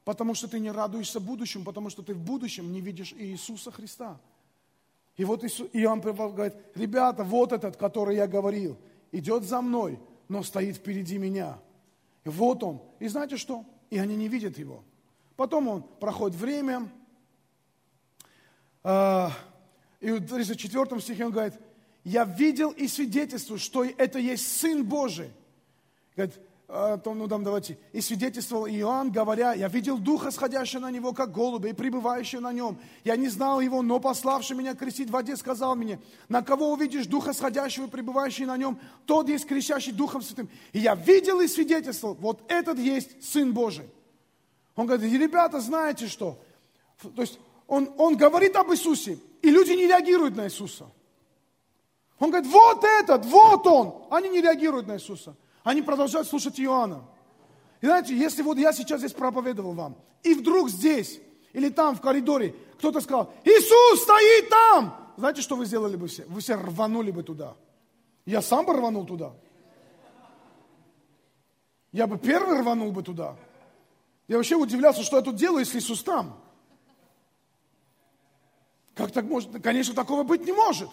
Потому 0.04 0.32
что 0.32 0.48
ты 0.48 0.58
не 0.58 0.70
радуешься 0.70 1.20
будущему, 1.20 1.66
потому 1.66 1.90
что 1.90 2.02
ты 2.02 2.14
в 2.14 2.18
будущем 2.18 2.72
не 2.72 2.80
видишь 2.80 3.12
Иисуса 3.12 3.70
Христа. 3.70 4.18
И 5.18 5.26
вот 5.26 5.44
Иоанн 5.44 6.00
говорит, 6.00 6.54
ребята, 6.74 7.22
вот 7.22 7.52
этот, 7.52 7.76
который 7.76 8.16
я 8.16 8.26
говорил, 8.26 8.78
идет 9.12 9.44
за 9.44 9.60
мной, 9.60 10.00
но 10.28 10.42
стоит 10.42 10.76
впереди 10.76 11.18
меня. 11.18 11.58
И 12.24 12.30
вот 12.30 12.62
он. 12.62 12.80
И 12.98 13.08
знаете 13.08 13.36
что? 13.36 13.66
И 13.90 13.98
они 13.98 14.16
не 14.16 14.28
видят 14.28 14.56
его. 14.56 14.82
Потом 15.36 15.68
он 15.68 15.82
проходит 15.82 16.38
время. 16.38 16.90
А, 18.82 19.32
и 20.00 20.10
в 20.10 20.26
34 20.26 21.00
стихе 21.00 21.26
он 21.26 21.32
говорит, 21.32 21.54
я 22.04 22.24
видел 22.24 22.70
и 22.70 22.88
свидетельствую, 22.88 23.58
что 23.58 23.84
это 23.84 24.18
есть 24.18 24.58
Сын 24.58 24.84
Божий. 24.84 25.30
Говорит, 26.16 26.36
а, 26.72 26.98
то, 26.98 27.14
ну 27.14 27.26
там 27.26 27.42
давайте. 27.42 27.78
И 27.92 28.00
свидетельствовал 28.00 28.66
Иоанн, 28.66 29.10
говоря, 29.10 29.54
я 29.54 29.68
видел 29.68 29.98
Духа, 29.98 30.30
сходящего 30.30 30.80
на 30.80 30.90
него, 30.90 31.12
как 31.12 31.32
голубя, 31.32 31.68
и 31.68 31.72
пребывающего 31.72 32.40
на 32.40 32.52
нем. 32.52 32.78
Я 33.02 33.16
не 33.16 33.28
знал 33.28 33.60
его, 33.60 33.82
но 33.82 33.98
пославший 33.98 34.56
меня 34.56 34.74
крестить 34.74 35.08
в 35.08 35.12
воде, 35.12 35.36
сказал 35.36 35.74
мне, 35.74 36.00
на 36.28 36.42
кого 36.42 36.72
увидишь 36.72 37.06
Духа, 37.06 37.32
сходящего 37.32 37.86
и 37.86 37.90
пребывающего 37.90 38.46
на 38.46 38.56
нем, 38.56 38.78
тот 39.04 39.28
есть 39.28 39.46
кричащий 39.46 39.92
Духом 39.92 40.22
Святым. 40.22 40.48
И 40.72 40.78
я 40.78 40.94
видел 40.94 41.40
и 41.40 41.48
свидетельствовал, 41.48 42.14
вот 42.14 42.40
этот 42.48 42.78
есть 42.78 43.22
Сын 43.22 43.52
Божий. 43.52 43.88
Он 44.76 44.86
говорит, 44.86 45.12
ребята, 45.12 45.60
знаете 45.60 46.06
что? 46.06 46.38
То 47.02 47.22
есть 47.22 47.40
он, 47.70 47.94
он 47.98 48.16
говорит 48.16 48.56
об 48.56 48.72
Иисусе, 48.72 49.16
и 49.42 49.50
люди 49.50 49.70
не 49.70 49.86
реагируют 49.86 50.36
на 50.36 50.46
Иисуса. 50.46 50.86
Он 52.18 52.30
говорит, 52.30 52.50
вот 52.50 52.84
этот, 52.84 53.24
вот 53.26 53.66
он. 53.66 53.94
Они 54.10 54.28
не 54.28 54.40
реагируют 54.40 54.88
на 54.88 54.96
Иисуса. 54.96 55.36
Они 55.62 55.80
продолжают 55.80 56.28
слушать 56.28 56.60
Иоанна. 56.60 57.04
И 57.80 57.86
знаете, 57.86 58.14
если 58.16 58.42
вот 58.42 58.58
я 58.58 58.72
сейчас 58.72 58.98
здесь 58.98 59.12
проповедовал 59.12 59.72
вам, 59.72 59.96
и 60.24 60.34
вдруг 60.34 60.68
здесь 60.68 61.20
или 61.52 61.68
там 61.68 61.94
в 61.94 62.00
коридоре 62.00 62.54
кто-то 62.78 63.00
сказал, 63.00 63.32
Иисус 63.44 64.02
стоит 64.02 64.48
там, 64.50 65.12
знаете, 65.16 65.40
что 65.40 65.54
вы 65.54 65.64
сделали 65.64 65.96
бы 65.96 66.08
все? 66.08 66.24
Вы 66.26 66.40
все 66.40 66.56
рванули 66.56 67.12
бы 67.12 67.22
туда. 67.22 67.54
Я 68.26 68.42
сам 68.42 68.66
бы 68.66 68.74
рванул 68.74 69.06
туда. 69.06 69.32
Я 71.92 72.08
бы 72.08 72.18
первый 72.18 72.58
рванул 72.58 72.90
бы 72.90 73.02
туда. 73.04 73.36
Я 74.26 74.38
вообще 74.38 74.56
удивлялся, 74.56 75.04
что 75.04 75.16
я 75.16 75.22
тут 75.22 75.36
делаю, 75.36 75.60
если 75.60 75.78
Иисус 75.78 76.02
там. 76.02 76.36
Как 79.00 79.12
так 79.12 79.24
может? 79.24 79.62
Конечно, 79.62 79.94
такого 79.94 80.24
быть 80.24 80.44
не 80.44 80.52
может. 80.52 80.90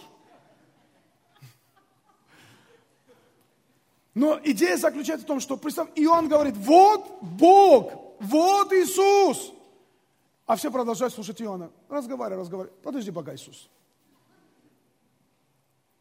Но 4.14 4.40
идея 4.46 4.78
заключается 4.78 5.26
в 5.26 5.28
том, 5.28 5.42
что, 5.42 5.58
представь, 5.58 5.90
Иоанн 5.96 6.30
говорит, 6.30 6.56
вот 6.56 7.22
Бог, 7.22 8.16
вот 8.22 8.72
Иисус. 8.72 9.52
А 10.46 10.56
все 10.56 10.72
продолжают 10.72 11.14
слушать 11.14 11.42
Иоанна. 11.42 11.70
Разговаривай, 11.90 12.40
разговаривай. 12.40 12.74
Подожди 12.82 13.12
пока, 13.12 13.36
Иисус. 13.36 13.70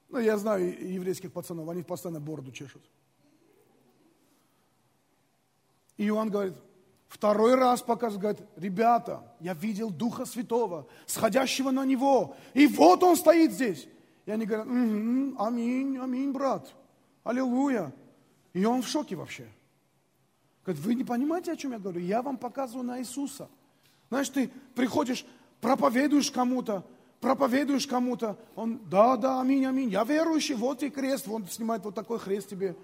Ну, 0.08 0.20
я 0.20 0.38
знаю 0.38 0.64
еврейских 0.88 1.32
пацанов, 1.32 1.68
они 1.68 1.82
постоянно 1.82 2.20
бороду 2.20 2.52
чешут. 2.52 2.84
И 5.96 6.06
Иоанн 6.06 6.30
говорит, 6.30 6.54
второй 7.08 7.54
раз 7.54 7.82
показывает, 7.82 8.20
говорит, 8.20 8.40
ребята, 8.56 9.22
я 9.40 9.54
видел 9.54 9.90
Духа 9.90 10.24
Святого, 10.24 10.86
сходящего 11.06 11.70
на 11.70 11.84
него, 11.84 12.36
и 12.54 12.66
вот 12.66 13.02
он 13.02 13.16
стоит 13.16 13.52
здесь. 13.52 13.88
И 14.26 14.30
они 14.30 14.44
говорят, 14.44 14.66
угу, 14.66 15.36
аминь, 15.38 15.98
аминь, 15.98 16.32
брат, 16.32 16.74
аллилуйя. 17.22 17.92
И 18.52 18.64
он 18.64 18.82
в 18.82 18.88
шоке 18.88 19.14
вообще. 19.14 19.46
Говорит, 20.64 20.84
вы 20.84 20.94
не 20.94 21.04
понимаете, 21.04 21.52
о 21.52 21.56
чем 21.56 21.72
я 21.72 21.78
говорю? 21.78 22.00
Я 22.00 22.22
вам 22.22 22.36
показываю 22.36 22.84
на 22.84 22.98
Иисуса. 22.98 23.48
Знаешь, 24.08 24.28
ты 24.28 24.50
приходишь, 24.74 25.24
проповедуешь 25.60 26.30
кому-то, 26.30 26.84
проповедуешь 27.20 27.86
кому-то, 27.86 28.38
он, 28.54 28.80
да, 28.88 29.16
да, 29.16 29.40
аминь, 29.40 29.64
аминь, 29.64 29.90
я 29.90 30.04
верующий, 30.04 30.54
вот 30.54 30.82
и 30.82 30.90
крест, 30.90 31.28
он 31.28 31.46
снимает 31.48 31.84
вот 31.84 31.94
такой 31.94 32.18
крест 32.18 32.48
тебе. 32.48 32.76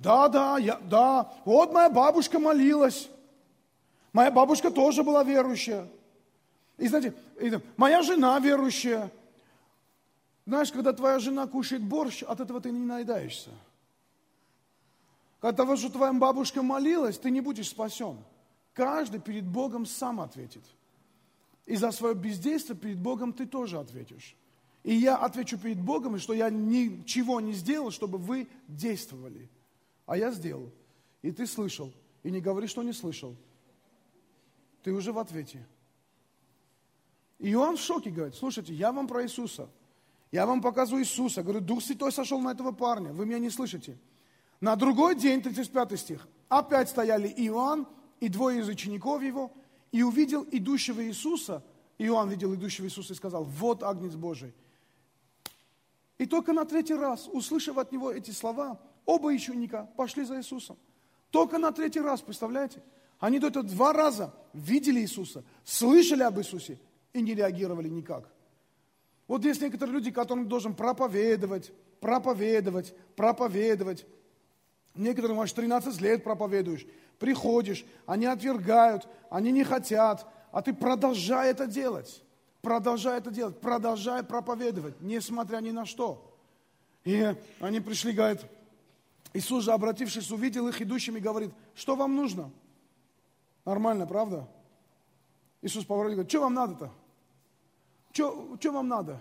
Да, 0.00 0.28
да, 0.28 0.56
я, 0.56 0.78
да, 0.78 1.30
вот 1.44 1.74
моя 1.74 1.90
бабушка 1.90 2.38
молилась, 2.38 3.10
моя 4.14 4.30
бабушка 4.30 4.70
тоже 4.70 5.02
была 5.02 5.22
верующая. 5.22 5.86
И 6.78 6.88
знаете, 6.88 7.14
моя 7.76 8.02
жена 8.02 8.38
верующая. 8.38 9.10
Знаешь, 10.46 10.72
когда 10.72 10.94
твоя 10.94 11.18
жена 11.18 11.46
кушает 11.46 11.82
борщ, 11.82 12.22
от 12.22 12.40
этого 12.40 12.62
ты 12.62 12.70
не 12.70 12.78
наедаешься. 12.78 13.50
От 15.42 15.56
того, 15.56 15.76
что 15.76 15.90
твоя 15.90 16.14
бабушка 16.14 16.62
молилась, 16.62 17.18
ты 17.18 17.30
не 17.30 17.42
будешь 17.42 17.68
спасен. 17.68 18.16
Каждый 18.72 19.20
перед 19.20 19.44
Богом 19.44 19.84
сам 19.84 20.22
ответит. 20.22 20.64
И 21.66 21.76
за 21.76 21.90
свое 21.90 22.14
бездействие 22.14 22.78
перед 22.78 22.98
Богом 22.98 23.34
ты 23.34 23.44
тоже 23.44 23.78
ответишь. 23.78 24.34
И 24.82 24.94
я 24.94 25.16
отвечу 25.16 25.58
перед 25.58 25.78
Богом, 25.78 26.18
что 26.18 26.32
я 26.32 26.48
ничего 26.48 27.38
не 27.42 27.52
сделал, 27.52 27.90
чтобы 27.90 28.16
вы 28.16 28.48
действовали. 28.66 29.50
А 30.10 30.16
я 30.16 30.32
сделал. 30.32 30.72
И 31.22 31.30
ты 31.30 31.46
слышал. 31.46 31.92
И 32.24 32.32
не 32.32 32.40
говори, 32.40 32.66
что 32.66 32.82
не 32.82 32.92
слышал. 32.92 33.36
Ты 34.82 34.92
уже 34.92 35.12
в 35.12 35.20
ответе. 35.20 35.64
И 37.38 37.52
Иоанн 37.52 37.76
в 37.76 37.80
шоке 37.80 38.10
говорит, 38.10 38.34
слушайте, 38.34 38.74
я 38.74 38.90
вам 38.90 39.06
про 39.06 39.22
Иисуса. 39.22 39.70
Я 40.32 40.46
вам 40.46 40.62
показываю 40.62 41.04
Иисуса. 41.04 41.44
Говорю, 41.44 41.60
Дух 41.60 41.80
Святой 41.80 42.10
сошел 42.10 42.40
на 42.40 42.50
этого 42.50 42.72
парня. 42.72 43.12
Вы 43.12 43.24
меня 43.24 43.38
не 43.38 43.50
слышите. 43.50 43.96
На 44.60 44.74
другой 44.74 45.14
день, 45.14 45.42
35 45.42 46.00
стих, 46.00 46.28
опять 46.48 46.88
стояли 46.88 47.28
Иоанн 47.28 47.86
и 48.18 48.28
двое 48.28 48.62
из 48.62 48.68
учеников 48.68 49.22
его, 49.22 49.52
и 49.92 50.02
увидел 50.02 50.44
идущего 50.50 51.06
Иисуса, 51.06 51.62
Иоанн 51.98 52.30
видел 52.30 52.52
идущего 52.52 52.86
Иисуса 52.86 53.12
и 53.12 53.16
сказал, 53.16 53.44
вот 53.44 53.84
Агнец 53.84 54.16
Божий. 54.16 54.54
И 56.18 56.26
только 56.26 56.52
на 56.52 56.64
третий 56.64 56.94
раз, 56.94 57.28
услышав 57.28 57.78
от 57.78 57.92
него 57.92 58.10
эти 58.10 58.32
слова, 58.32 58.80
оба 59.06 59.26
ученика 59.26 59.88
пошли 59.96 60.24
за 60.24 60.38
Иисусом. 60.38 60.76
Только 61.30 61.58
на 61.58 61.72
третий 61.72 62.00
раз, 62.00 62.20
представляете? 62.20 62.82
Они 63.18 63.38
до 63.38 63.48
этого 63.48 63.64
два 63.64 63.92
раза 63.92 64.34
видели 64.52 65.00
Иисуса, 65.00 65.44
слышали 65.64 66.22
об 66.22 66.38
Иисусе 66.38 66.78
и 67.12 67.20
не 67.20 67.34
реагировали 67.34 67.88
никак. 67.88 68.28
Вот 69.28 69.44
есть 69.44 69.60
некоторые 69.60 69.94
люди, 69.94 70.10
которым 70.10 70.48
должен 70.48 70.74
проповедовать, 70.74 71.70
проповедовать, 72.00 72.94
проповедовать. 73.14 74.06
Некоторым 74.94 75.40
аж 75.40 75.52
13 75.52 76.00
лет 76.00 76.24
проповедуешь, 76.24 76.86
приходишь, 77.18 77.84
они 78.06 78.26
отвергают, 78.26 79.06
они 79.28 79.52
не 79.52 79.62
хотят, 79.62 80.26
а 80.50 80.62
ты 80.62 80.72
продолжай 80.72 81.50
это 81.50 81.66
делать. 81.66 82.24
Продолжай 82.62 83.18
это 83.18 83.30
делать, 83.30 83.58
продолжай 83.60 84.22
проповедовать, 84.22 85.00
несмотря 85.00 85.58
ни 85.58 85.70
на 85.70 85.86
что. 85.86 86.36
И 87.04 87.34
они 87.60 87.80
пришли, 87.80 88.12
говорят, 88.12 88.44
Иисус 89.32 89.64
же, 89.64 89.72
обратившись, 89.72 90.30
увидел 90.30 90.68
их 90.68 90.80
идущими, 90.82 91.20
говорит, 91.20 91.52
что 91.74 91.94
вам 91.96 92.16
нужно? 92.16 92.50
Нормально, 93.64 94.06
правда? 94.06 94.48
Иисус 95.62 95.84
поворотил, 95.84 96.16
говорит, 96.16 96.30
что 96.30 96.40
вам 96.40 96.54
надо-то? 96.54 96.90
Что 98.12 98.72
вам 98.72 98.88
надо? 98.88 99.20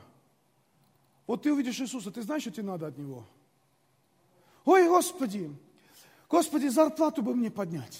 Вот 1.27 1.43
ты 1.43 1.53
увидишь 1.53 1.79
Иисуса, 1.79 2.09
ты 2.09 2.23
знаешь, 2.23 2.41
что 2.41 2.51
тебе 2.51 2.63
надо 2.63 2.87
от 2.87 2.97
Него? 2.97 3.23
Ой, 4.65 4.87
Господи, 4.87 5.55
Господи, 6.27 6.67
зарплату 6.67 7.21
бы 7.21 7.35
мне 7.35 7.51
поднять. 7.51 7.99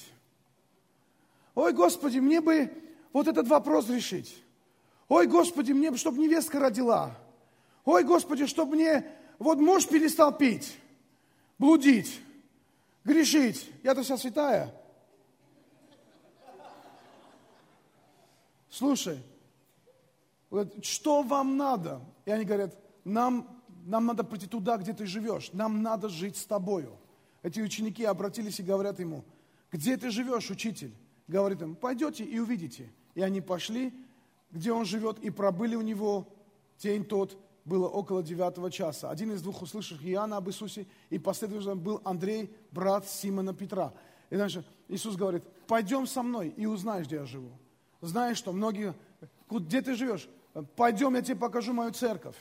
Ой, 1.54 1.74
Господи, 1.74 2.20
мне 2.20 2.42
бы 2.42 2.72
вот 3.14 3.28
этот 3.28 3.48
вопрос 3.48 3.90
решить. 3.90 4.44
Ой, 5.08 5.28
Господи, 5.28 5.72
мне 5.72 5.92
бы, 5.92 5.98
чтобы 5.98 6.20
невестка 6.20 6.60
родила. 6.60 7.16
Ой, 7.86 8.04
Господи, 8.04 8.46
чтобы 8.46 8.76
мне 8.76 9.06
вот 9.40 9.60
муж 9.60 9.88
перестал 9.88 10.36
пить, 10.36 10.78
блудить, 11.60 12.20
грешить. 13.04 13.70
Я-то 13.84 14.02
вся 14.02 14.18
святая. 14.18 14.74
Слушай, 18.70 19.22
что 20.82 21.22
вам 21.22 21.58
надо? 21.58 22.02
И 22.26 22.32
они 22.32 22.46
говорят, 22.46 22.76
нам 23.04 23.60
нам 23.86 24.06
надо 24.06 24.24
прийти 24.24 24.46
туда, 24.46 24.78
где 24.78 24.94
ты 24.94 25.06
живешь, 25.06 25.52
нам 25.54 25.82
надо 25.82 26.10
жить 26.10 26.38
с 26.38 26.46
тобою. 26.46 26.98
Эти 27.42 27.60
ученики 27.60 28.04
обратились 28.04 28.60
и 28.60 28.64
говорят 28.64 29.00
ему, 29.00 29.24
где 29.72 29.98
ты 29.98 30.12
живешь, 30.12 30.50
учитель? 30.50 30.94
Говорит 31.28 31.62
им, 31.62 31.76
пойдете 31.76 32.24
и 32.24 32.40
увидите. 32.40 32.92
И 33.16 33.22
они 33.22 33.42
пошли, 33.42 33.94
где 34.52 34.72
он 34.72 34.86
живет, 34.86 35.20
и 35.20 35.30
пробыли 35.30 35.76
у 35.76 35.82
него 35.82 36.28
день 36.80 37.06
тот, 37.06 37.38
было 37.70 37.88
около 37.88 38.22
девятого 38.22 38.70
часа. 38.70 39.10
Один 39.10 39.32
из 39.32 39.42
двух 39.42 39.62
услышавших 39.62 40.06
Иоанна 40.06 40.38
об 40.38 40.50
Иисусе, 40.50 40.88
и 41.10 41.20
последовательно 41.20 41.76
был 41.76 42.02
Андрей, 42.04 42.54
брат 42.72 43.08
Симона 43.08 43.54
Петра. 43.54 43.94
И 44.30 44.36
дальше 44.36 44.66
Иисус 44.90 45.16
говорит, 45.16 45.44
пойдем 45.68 46.08
со 46.08 46.24
мной 46.24 46.50
и 46.50 46.66
узнаешь, 46.66 47.06
где 47.06 47.18
я 47.18 47.26
живу. 47.26 47.52
Знаешь 48.02 48.38
что, 48.38 48.52
многие, 48.52 48.94
где 49.50 49.82
ты 49.82 49.96
живешь? 49.96 50.28
Пойдем, 50.76 51.16
я 51.16 51.22
тебе 51.22 51.38
покажу 51.38 51.72
мою 51.72 51.92
церковь. 51.92 52.36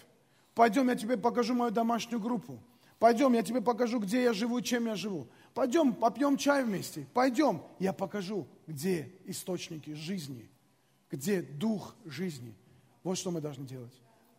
Пойдем, 0.54 0.88
я 0.88 0.96
тебе 0.96 1.16
покажу 1.16 1.54
мою 1.54 1.70
домашнюю 1.70 2.20
группу. 2.20 2.58
Пойдем, 2.98 3.32
я 3.34 3.42
тебе 3.42 3.60
покажу, 3.60 4.00
где 4.00 4.24
я 4.24 4.32
живу, 4.32 4.60
чем 4.60 4.86
я 4.86 4.96
живу. 4.96 5.28
Пойдем, 5.54 5.92
попьем 5.92 6.36
чай 6.36 6.64
вместе. 6.64 7.06
Пойдем, 7.14 7.62
я 7.78 7.92
покажу, 7.92 8.48
где 8.66 9.12
источники 9.24 9.92
жизни, 9.92 10.50
где 11.10 11.42
дух 11.42 11.94
жизни. 12.04 12.54
Вот 13.04 13.16
что 13.18 13.30
мы 13.30 13.40
должны 13.40 13.64
делать. 13.66 13.94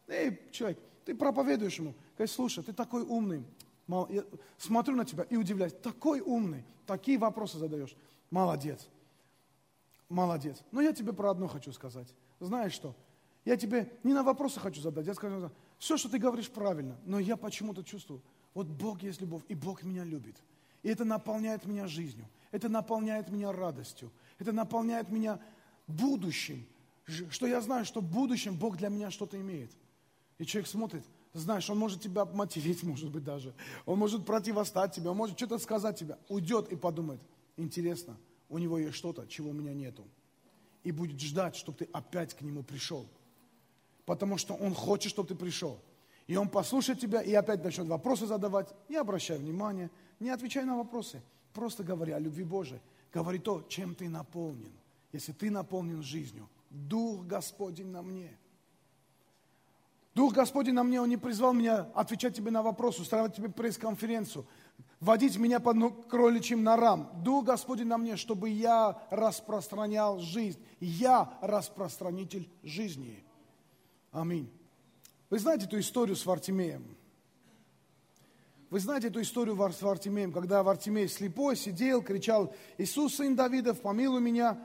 Эй, 0.09 0.39
человек, 0.51 0.79
ты 1.05 1.15
проповедуешь 1.15 1.77
ему. 1.79 1.93
Говорит, 2.15 2.33
слушай, 2.33 2.63
ты 2.63 2.73
такой 2.73 3.03
умный. 3.03 3.43
Я 4.09 4.23
смотрю 4.57 4.95
на 4.95 5.05
тебя 5.05 5.23
и 5.23 5.35
удивляюсь. 5.35 5.73
Такой 5.81 6.19
умный. 6.19 6.63
Такие 6.85 7.17
вопросы 7.17 7.57
задаешь. 7.57 7.95
Молодец. 8.29 8.87
Молодец. 10.09 10.61
Но 10.71 10.81
я 10.81 10.91
тебе 10.91 11.13
про 11.13 11.31
одно 11.31 11.47
хочу 11.47 11.71
сказать. 11.71 12.07
Знаешь 12.39 12.73
что? 12.73 12.95
Я 13.45 13.57
тебе 13.57 13.91
не 14.03 14.13
на 14.13 14.23
вопросы 14.23 14.59
хочу 14.59 14.81
задать. 14.81 15.05
Я 15.07 15.13
скажу, 15.13 15.49
все, 15.77 15.97
что 15.97 16.09
ты 16.09 16.19
говоришь, 16.19 16.49
правильно, 16.49 16.97
но 17.05 17.19
я 17.19 17.37
почему-то 17.37 17.83
чувствую, 17.83 18.21
вот 18.53 18.67
Бог 18.67 19.01
есть 19.01 19.21
любовь, 19.21 19.43
и 19.47 19.55
Бог 19.55 19.83
меня 19.83 20.03
любит. 20.03 20.35
И 20.83 20.89
это 20.89 21.05
наполняет 21.05 21.65
меня 21.65 21.87
жизнью, 21.87 22.27
это 22.51 22.69
наполняет 22.69 23.29
меня 23.29 23.51
радостью, 23.51 24.11
это 24.39 24.51
наполняет 24.51 25.09
меня 25.09 25.39
будущим, 25.87 26.65
что 27.29 27.47
я 27.47 27.61
знаю, 27.61 27.85
что 27.85 28.01
в 28.01 28.11
будущем 28.11 28.57
Бог 28.57 28.77
для 28.77 28.89
меня 28.89 29.09
что-то 29.09 29.39
имеет. 29.39 29.71
И 30.39 30.45
человек 30.45 30.67
смотрит, 30.67 31.03
знаешь, 31.33 31.69
он 31.69 31.77
может 31.77 32.01
тебя 32.01 32.25
мотивировать, 32.25 32.83
может 32.83 33.11
быть, 33.11 33.23
даже. 33.23 33.53
Он 33.85 33.99
может 33.99 34.25
противостать 34.25 34.95
тебе, 34.95 35.11
он 35.11 35.17
может 35.17 35.37
что-то 35.37 35.59
сказать 35.59 35.99
тебе. 35.99 36.17
Уйдет 36.27 36.71
и 36.71 36.75
подумает, 36.75 37.21
интересно, 37.55 38.17
у 38.49 38.57
него 38.57 38.79
есть 38.79 38.95
что-то, 38.95 39.27
чего 39.27 39.51
у 39.51 39.53
меня 39.53 39.73
нету. 39.73 40.03
И 40.83 40.91
будет 40.91 41.19
ждать, 41.19 41.55
чтобы 41.55 41.77
ты 41.77 41.89
опять 41.93 42.33
к 42.33 42.41
нему 42.41 42.63
пришел 42.63 43.07
потому 44.09 44.39
что 44.39 44.55
Он 44.55 44.73
хочет, 44.73 45.11
чтобы 45.11 45.27
ты 45.27 45.35
пришел. 45.35 45.79
И 46.25 46.35
Он 46.35 46.49
послушает 46.49 46.99
тебя 46.99 47.21
и 47.21 47.31
опять 47.35 47.63
начнет 47.63 47.85
вопросы 47.85 48.25
задавать. 48.25 48.73
Не 48.89 48.95
обращай 48.95 49.37
внимания, 49.37 49.91
не 50.19 50.31
отвечай 50.31 50.65
на 50.65 50.75
вопросы. 50.75 51.21
Просто 51.53 51.83
говори 51.83 52.11
о 52.11 52.17
любви 52.17 52.43
Божией. 52.43 52.81
Говори 53.13 53.37
то, 53.37 53.63
чем 53.69 53.93
ты 53.93 54.09
наполнен. 54.09 54.71
Если 55.11 55.31
ты 55.31 55.51
наполнен 55.51 56.01
жизнью, 56.01 56.49
Дух 56.71 57.23
Господень 57.27 57.91
на 57.91 58.01
мне. 58.01 58.35
Дух 60.15 60.33
Господень 60.33 60.73
на 60.73 60.83
мне, 60.83 61.01
Он 61.01 61.09
не 61.09 61.17
призвал 61.17 61.53
меня 61.53 61.89
отвечать 61.93 62.35
тебе 62.35 62.51
на 62.51 62.63
вопросы, 62.63 63.01
устраивать 63.01 63.35
тебе 63.35 63.49
пресс-конференцию, 63.49 64.45
водить 64.99 65.37
меня 65.37 65.59
по 65.59 65.73
кроличьим 65.73 66.63
норам. 66.63 67.09
Дух 67.23 67.45
Господень 67.45 67.87
на 67.87 67.97
мне, 67.97 68.17
чтобы 68.17 68.49
я 68.49 69.01
распространял 69.11 70.19
жизнь. 70.19 70.59
Я 70.79 71.31
распространитель 71.41 72.49
жизни. 72.63 73.23
Аминь. 74.11 74.51
Вы 75.29 75.39
знаете 75.39 75.65
эту 75.65 75.79
историю 75.79 76.15
с 76.15 76.25
Вартимеем? 76.25 76.83
Вы 78.69 78.79
знаете 78.79 79.07
эту 79.07 79.21
историю 79.21 79.55
с 79.55 79.81
Вартимеем, 79.81 80.31
когда 80.31 80.61
Вартимей 80.61 81.07
слепой 81.07 81.55
сидел, 81.55 82.03
кричал, 82.03 82.53
Иисус, 82.77 83.15
сын 83.15 83.35
Давидов, 83.35 83.81
помилуй 83.81 84.21
меня. 84.21 84.59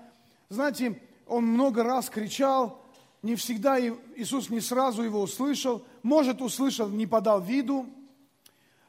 Знаете, 0.51 1.01
он 1.27 1.47
много 1.47 1.83
раз 1.83 2.11
кричал, 2.11 2.84
не 3.25 3.37
всегда 3.37 3.81
Иисус 3.81 4.51
не 4.51 4.61
сразу 4.61 5.03
его 5.03 5.23
услышал, 5.23 5.83
может, 6.03 6.43
услышал, 6.43 6.91
не 6.91 7.07
подал 7.07 7.41
виду. 7.41 7.87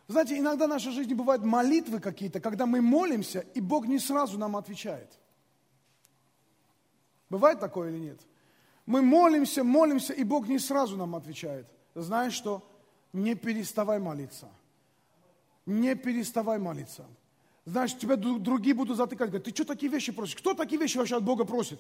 Знаете, 0.08 0.38
иногда 0.38 0.66
в 0.68 0.70
нашей 0.70 0.92
жизни 0.92 1.14
бывают 1.14 1.46
молитвы 1.46 2.02
какие-то, 2.02 2.42
когда 2.42 2.66
мы 2.66 2.82
молимся, 2.82 3.46
и 3.56 3.62
Бог 3.62 3.88
не 3.88 3.98
сразу 3.98 4.38
нам 4.38 4.58
отвечает. 4.58 5.10
Бывает 7.30 7.62
такое 7.62 7.92
или 7.92 7.98
нет? 7.98 8.20
Мы 8.86 9.02
молимся, 9.02 9.64
молимся, 9.64 10.12
и 10.12 10.26
Бог 10.26 10.50
не 10.50 10.60
сразу 10.60 10.98
нам 10.98 11.16
отвечает. 11.16 11.66
Знаешь 11.96 12.34
что? 12.34 12.62
Не 13.14 13.36
переставай 13.36 14.00
молиться. 14.00 14.50
Не 15.66 15.96
переставай 15.96 16.60
молиться. 16.60 17.06
Знаешь, 17.64 17.98
тебя 17.98 18.18
другие 18.18 18.76
будут 18.76 18.98
затыкать. 18.98 19.30
Говорят, 19.30 19.46
ты 19.46 19.52
что 19.52 19.64
такие 19.64 19.90
вещи 19.90 20.12
просишь? 20.12 20.36
Кто 20.36 20.54
такие 20.54 20.80
вещи 20.80 20.98
вообще 20.98 21.16
от 21.16 21.24
Бога 21.24 21.46
просит? 21.46 21.80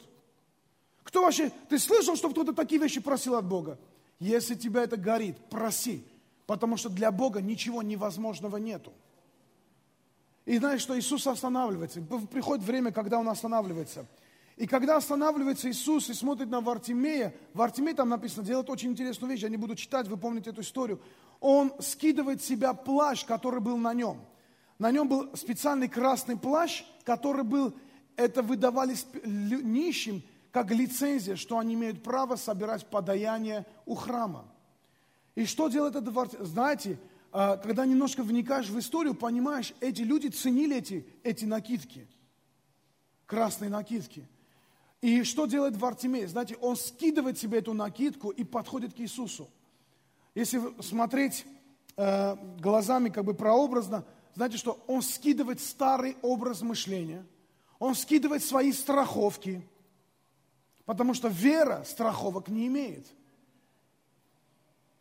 Кто 1.06 1.22
вообще, 1.22 1.52
ты 1.70 1.80
слышал, 1.80 2.16
что 2.16 2.30
кто-то 2.30 2.52
такие 2.52 2.82
вещи 2.82 3.00
просил 3.00 3.36
от 3.36 3.46
Бога? 3.46 3.78
Если 4.20 4.56
тебя 4.56 4.84
это 4.84 4.98
горит, 4.98 5.38
проси. 5.50 6.04
Потому 6.48 6.78
что 6.78 6.90
для 6.90 7.12
Бога 7.12 7.42
ничего 7.42 7.82
невозможного 7.82 8.58
нету. 8.58 8.92
И 10.46 10.58
знаешь, 10.58 10.82
что 10.82 10.98
Иисус 10.98 11.26
останавливается. 11.28 12.02
Приходит 12.02 12.66
время, 12.66 12.92
когда 12.92 13.20
Он 13.20 13.30
останавливается. 13.30 14.06
И 14.58 14.68
когда 14.68 14.98
останавливается 14.98 15.70
Иисус 15.70 16.10
и 16.10 16.14
смотрит 16.14 16.50
на 16.50 16.62
Вартимея, 16.62 17.36
Вартимей 17.54 17.94
там 17.94 18.10
написано, 18.10 18.46
делает 18.46 18.70
очень 18.70 18.92
интересную 18.92 19.32
вещь, 19.32 19.44
я 19.44 19.50
не 19.50 19.58
буду 19.58 19.76
читать, 19.76 20.08
вы 20.08 20.18
помните 20.18 20.50
эту 20.50 20.62
историю. 20.62 21.00
Он 21.40 21.74
скидывает 21.80 22.42
с 22.42 22.46
себя 22.46 22.74
плащ, 22.74 23.26
который 23.26 23.60
был 23.60 23.78
на 23.78 23.94
нем. 23.94 24.22
На 24.80 24.92
нем 24.92 25.08
был 25.08 25.30
специальный 25.36 25.88
красный 25.88 26.38
плащ, 26.38 26.84
который 27.04 27.44
был, 27.44 27.74
это 28.16 28.42
выдавали 28.42 28.96
нищим, 29.24 30.24
как 30.56 30.72
лицензия, 30.72 31.36
что 31.36 31.58
они 31.58 31.74
имеют 31.74 32.02
право 32.02 32.38
собирать 32.38 32.86
подаяние 32.86 33.66
у 33.86 33.94
храма. 33.94 34.46
И 35.36 35.44
что 35.44 35.68
делает 35.68 35.98
этот 35.98 36.14
Вартимей? 36.14 36.46
Знаете, 36.46 36.98
а, 37.34 37.58
когда 37.58 37.86
немножко 37.86 38.24
вникаешь 38.24 38.70
в 38.70 38.80
историю, 38.80 39.16
понимаешь, 39.16 39.74
эти 39.82 40.02
люди 40.02 40.30
ценили 40.30 40.78
эти, 40.78 41.06
эти 41.24 41.44
накидки, 41.44 42.08
красные 43.26 43.70
накидки. 43.70 44.26
И 45.02 45.24
что 45.24 45.46
делает 45.46 45.76
Вартимей? 45.76 46.26
Знаете, 46.26 46.56
он 46.62 46.78
скидывает 46.78 47.38
себе 47.38 47.58
эту 47.60 47.74
накидку 47.74 48.30
и 48.30 48.46
подходит 48.46 48.94
к 48.94 49.00
Иисусу. 49.02 49.50
Если 50.36 50.62
смотреть 50.82 51.46
э, 51.98 52.38
глазами 52.62 53.10
как 53.10 53.26
бы 53.26 53.34
прообразно, 53.34 54.06
знаете, 54.36 54.56
что 54.56 54.82
он 54.88 55.02
скидывает 55.02 55.60
старый 55.60 56.16
образ 56.22 56.62
мышления, 56.62 57.26
он 57.78 57.94
скидывает 57.94 58.42
свои 58.42 58.72
страховки, 58.72 59.68
потому 60.86 61.14
что 61.14 61.28
вера 61.28 61.84
страховок 61.86 62.50
не 62.50 62.68
имеет. 62.68 63.06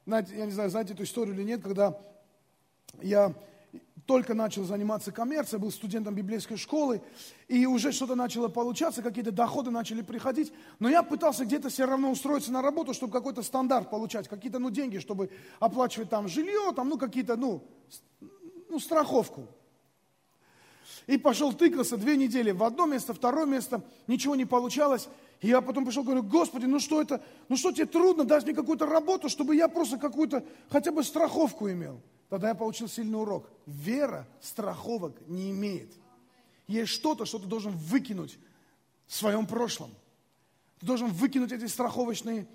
Знаете, 0.07 0.37
я 0.37 0.47
не 0.47 0.53
знаю, 0.53 0.71
знаете 0.71 0.93
эту 0.93 1.05
историю 1.05 1.35
или 1.35 1.43
нет, 1.43 1.63
когда 1.63 1.99
я 3.01 3.35
только 4.07 4.35
начал 4.35 4.65
заниматься 4.65 5.13
коммерцией, 5.13 5.61
был 5.61 5.71
студентом 5.71 6.15
библейской 6.15 6.57
школы, 6.57 7.01
и 7.49 7.65
уже 7.65 7.91
что-то 7.91 8.15
начало 8.15 8.49
получаться, 8.49 9.03
какие-то 9.03 9.33
доходы 9.33 9.71
начали 9.71 10.03
приходить, 10.03 10.53
но 10.79 10.91
я 10.91 11.03
пытался 11.03 11.47
где-то 11.47 11.71
все 11.71 11.87
равно 11.87 12.11
устроиться 12.11 12.53
на 12.53 12.61
работу, 12.61 12.93
чтобы 12.93 13.13
какой-то 13.13 13.43
стандарт 13.43 13.89
получать, 13.89 14.29
какие-то, 14.29 14.59
ну, 14.59 14.71
деньги, 14.71 14.99
чтобы 14.99 15.31
оплачивать 15.59 16.11
там 16.11 16.29
жилье, 16.29 16.73
там, 16.77 16.91
ну, 16.91 16.99
какие-то, 16.99 17.37
ну, 17.37 17.63
ну, 18.69 18.79
страховку. 18.79 19.49
И 21.07 21.17
пошел 21.19 21.53
тыкался 21.53 21.97
две 21.97 22.17
недели 22.17 22.51
в 22.51 22.63
одно 22.63 22.87
место, 22.87 23.15
второе 23.15 23.47
место, 23.47 23.83
ничего 24.07 24.35
не 24.35 24.45
получалось. 24.45 25.09
И 25.41 25.49
я 25.49 25.61
потом 25.61 25.85
пришел, 25.85 26.05
говорю, 26.05 26.23
Господи, 26.23 26.67
ну 26.67 26.81
что 26.81 27.01
это, 27.01 27.23
ну 27.49 27.57
что 27.57 27.73
тебе 27.73 27.87
трудно 27.87 28.25
дать 28.25 28.45
мне 28.45 28.55
какую-то 28.55 28.87
работу, 28.87 29.29
чтобы 29.29 29.57
я 29.57 29.69
просто 29.69 29.99
какую-то, 29.99 30.45
хотя 30.71 30.93
бы 30.93 31.05
страховку 31.05 31.69
имел. 31.71 32.01
Тогда 32.29 32.49
я 32.49 32.55
получил 32.55 32.89
сильный 32.89 33.21
урок. 33.21 33.49
Вера 33.67 34.27
страховок 34.41 35.15
не 35.27 35.51
имеет. 35.51 35.93
Есть 36.67 36.93
что-то, 36.93 37.27
что 37.27 37.39
ты 37.39 37.47
должен 37.47 37.73
выкинуть 37.73 38.39
в 39.07 39.15
своем 39.15 39.47
прошлом. 39.47 39.91
Ты 40.81 40.87
должен 40.87 41.09
выкинуть 41.09 41.53
эти 41.53 41.67
страховочные 41.67 42.47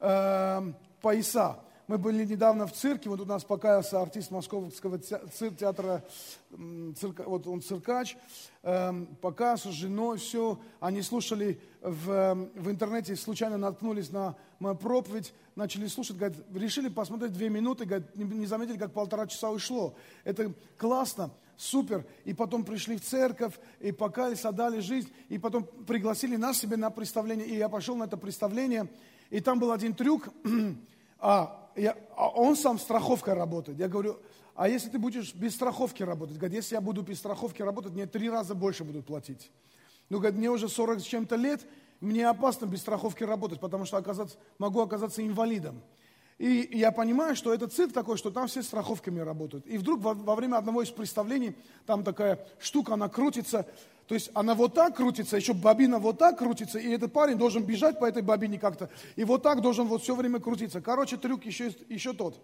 э, 0.00 0.72
пояса. 1.00 1.60
Мы 1.88 1.98
были 1.98 2.24
недавно 2.24 2.66
в 2.66 2.72
цирке, 2.72 3.08
вот 3.08 3.20
у 3.20 3.24
нас 3.24 3.44
покаялся 3.44 4.02
артист 4.02 4.32
Московского 4.32 4.98
театра, 4.98 6.02
цирка, 6.98 7.22
вот 7.22 7.46
он 7.46 7.62
циркач, 7.62 8.16
эм, 8.64 9.06
покаялся 9.20 9.70
с 9.70 9.74
женой, 9.74 10.18
все. 10.18 10.58
Они 10.80 11.00
слушали 11.00 11.60
в, 11.80 12.48
в 12.56 12.70
интернете, 12.70 13.14
случайно 13.14 13.56
наткнулись 13.56 14.10
на 14.10 14.34
мою 14.58 14.74
проповедь, 14.74 15.32
начали 15.54 15.86
слушать, 15.86 16.16
говорят, 16.16 16.36
решили 16.52 16.88
посмотреть 16.88 17.34
две 17.34 17.48
минуты, 17.50 17.84
говорят, 17.84 18.16
не 18.16 18.46
заметили, 18.46 18.78
как 18.78 18.92
полтора 18.92 19.28
часа 19.28 19.52
ушло. 19.52 19.94
Это 20.24 20.52
классно, 20.76 21.30
супер. 21.56 22.04
И 22.24 22.34
потом 22.34 22.64
пришли 22.64 22.96
в 22.96 23.04
церковь, 23.04 23.54
и 23.78 23.92
покаялись, 23.92 24.44
отдали 24.44 24.80
жизнь, 24.80 25.12
и 25.28 25.38
потом 25.38 25.62
пригласили 25.62 26.34
нас 26.34 26.58
себе 26.58 26.76
на 26.76 26.90
представление. 26.90 27.46
И 27.46 27.56
я 27.56 27.68
пошел 27.68 27.94
на 27.94 28.04
это 28.04 28.16
представление, 28.16 28.88
и 29.30 29.38
там 29.38 29.60
был 29.60 29.70
один 29.70 29.94
трюк, 29.94 30.30
а 31.20 31.62
я, 31.76 31.96
а 32.16 32.28
он 32.28 32.56
сам 32.56 32.78
страховкой 32.78 33.34
работает. 33.34 33.78
Я 33.78 33.88
говорю, 33.88 34.18
а 34.54 34.68
если 34.68 34.88
ты 34.88 34.98
будешь 34.98 35.34
без 35.34 35.54
страховки 35.54 36.02
работать? 36.02 36.36
Говорит, 36.38 36.56
если 36.56 36.74
я 36.74 36.80
буду 36.80 37.02
без 37.02 37.18
страховки 37.18 37.62
работать, 37.62 37.92
мне 37.92 38.06
три 38.06 38.30
раза 38.30 38.54
больше 38.54 38.84
будут 38.84 39.06
платить. 39.06 39.50
Ну, 40.08 40.18
говорит, 40.18 40.38
мне 40.38 40.50
уже 40.50 40.68
40 40.68 41.00
с 41.00 41.04
чем-то 41.04 41.36
лет, 41.36 41.66
мне 42.00 42.28
опасно 42.28 42.66
без 42.66 42.80
страховки 42.80 43.24
работать, 43.24 43.60
потому 43.60 43.84
что 43.84 43.96
оказаться, 43.96 44.36
могу 44.58 44.80
оказаться 44.80 45.26
инвалидом. 45.26 45.82
И 46.38 46.68
я 46.72 46.92
понимаю, 46.92 47.34
что 47.34 47.54
это 47.54 47.66
цирк 47.66 47.92
такой, 47.94 48.18
что 48.18 48.30
там 48.30 48.46
все 48.46 48.62
страховками 48.62 49.20
работают. 49.20 49.66
И 49.66 49.78
вдруг 49.78 50.00
во, 50.00 50.12
во 50.12 50.34
время 50.34 50.56
одного 50.56 50.82
из 50.82 50.90
представлений, 50.90 51.56
там 51.86 52.04
такая 52.04 52.46
штука, 52.58 52.94
она 52.94 53.08
крутится, 53.08 53.66
то 54.06 54.14
есть 54.14 54.30
она 54.34 54.54
вот 54.54 54.74
так 54.74 54.96
крутится, 54.96 55.36
еще 55.36 55.54
бобина 55.54 55.98
вот 55.98 56.18
так 56.18 56.38
крутится, 56.38 56.78
и 56.78 56.90
этот 56.90 57.12
парень 57.12 57.38
должен 57.38 57.64
бежать 57.64 57.98
по 57.98 58.04
этой 58.04 58.22
бобине 58.22 58.58
как-то, 58.58 58.90
и 59.16 59.24
вот 59.24 59.42
так 59.42 59.62
должен 59.62 59.86
вот 59.86 60.02
все 60.02 60.14
время 60.14 60.38
крутиться. 60.38 60.82
Короче, 60.82 61.16
трюк 61.16 61.46
еще, 61.46 61.74
еще 61.88 62.12
тот. 62.12 62.38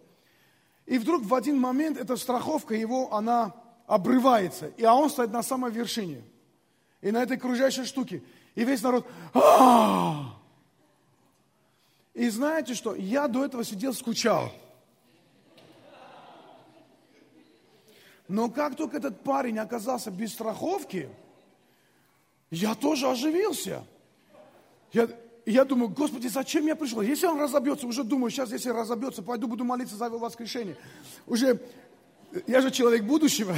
И 0.86 0.96
вдруг 0.96 1.22
в 1.22 1.34
один 1.34 1.60
момент 1.60 1.98
эта 1.98 2.16
страховка 2.16 2.74
его, 2.74 3.14
она 3.14 3.54
обрывается, 3.86 4.68
и 4.78 4.84
а 4.84 4.94
он 4.94 5.10
стоит 5.10 5.32
на 5.32 5.42
самой 5.42 5.70
вершине. 5.70 6.22
И 7.02 7.10
на 7.10 7.22
этой 7.22 7.36
кружащей 7.36 7.84
штуке. 7.84 8.22
И 8.54 8.64
весь 8.64 8.82
народ, 8.82 9.06
а 9.34 10.41
И 12.14 12.28
знаете 12.28 12.74
что? 12.74 12.94
Я 12.94 13.26
до 13.26 13.44
этого 13.44 13.64
сидел, 13.64 13.94
скучал. 13.94 14.52
Но 18.28 18.50
как 18.50 18.76
только 18.76 18.98
этот 18.98 19.22
парень 19.22 19.58
оказался 19.58 20.10
без 20.10 20.32
страховки, 20.32 21.08
я 22.50 22.74
тоже 22.74 23.08
оживился. 23.08 23.84
Я, 24.92 25.08
я 25.46 25.64
думаю, 25.64 25.88
Господи, 25.88 26.28
зачем 26.28 26.66
я 26.66 26.76
пришел? 26.76 27.00
Если 27.00 27.26
он 27.26 27.40
разобьется, 27.40 27.86
уже 27.86 28.04
думаю, 28.04 28.30
сейчас, 28.30 28.52
если 28.52 28.70
разобьется, 28.70 29.22
пойду 29.22 29.48
буду 29.48 29.64
молиться 29.64 29.96
за 29.96 30.06
его 30.06 30.18
воскрешение. 30.18 30.76
Уже, 31.26 31.60
я 32.46 32.60
же 32.60 32.70
человек 32.70 33.04
будущего. 33.04 33.54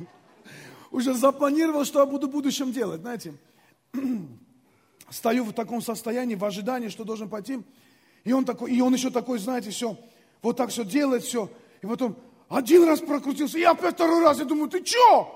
Уже 0.90 1.14
запланировал, 1.14 1.84
что 1.84 2.00
я 2.00 2.06
буду 2.06 2.28
в 2.28 2.30
будущем 2.30 2.72
делать, 2.72 3.00
знаете. 3.00 3.34
Стою 5.10 5.44
в 5.44 5.52
таком 5.52 5.80
состоянии, 5.80 6.34
в 6.34 6.44
ожидании, 6.44 6.88
что 6.88 7.04
должен 7.04 7.28
пойти. 7.28 7.62
И 8.24 8.32
он, 8.32 8.44
такой, 8.44 8.72
и 8.72 8.80
он 8.80 8.92
еще 8.92 9.10
такой, 9.10 9.38
знаете, 9.38 9.70
все, 9.70 9.96
вот 10.42 10.56
так 10.56 10.70
все 10.70 10.84
делает, 10.84 11.22
все. 11.22 11.50
И 11.80 11.86
потом 11.86 12.16
один 12.48 12.84
раз 12.84 13.00
прокрутился, 13.00 13.58
и 13.58 13.62
опять 13.62 13.94
второй 13.94 14.22
раз. 14.22 14.38
Я 14.38 14.44
думаю, 14.44 14.68
ты 14.68 14.84
что? 14.84 15.34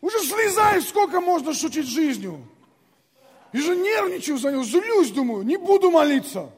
Уже 0.00 0.18
слезаешь, 0.20 0.84
сколько 0.86 1.20
можно 1.20 1.52
шутить 1.54 1.86
жизнью. 1.86 2.46
И 3.52 3.58
же 3.58 3.76
нервничаю 3.76 4.38
за 4.38 4.52
него, 4.52 4.62
злюсь, 4.62 5.10
думаю, 5.10 5.42
не 5.42 5.56
буду 5.56 5.90
молиться. 5.90 6.50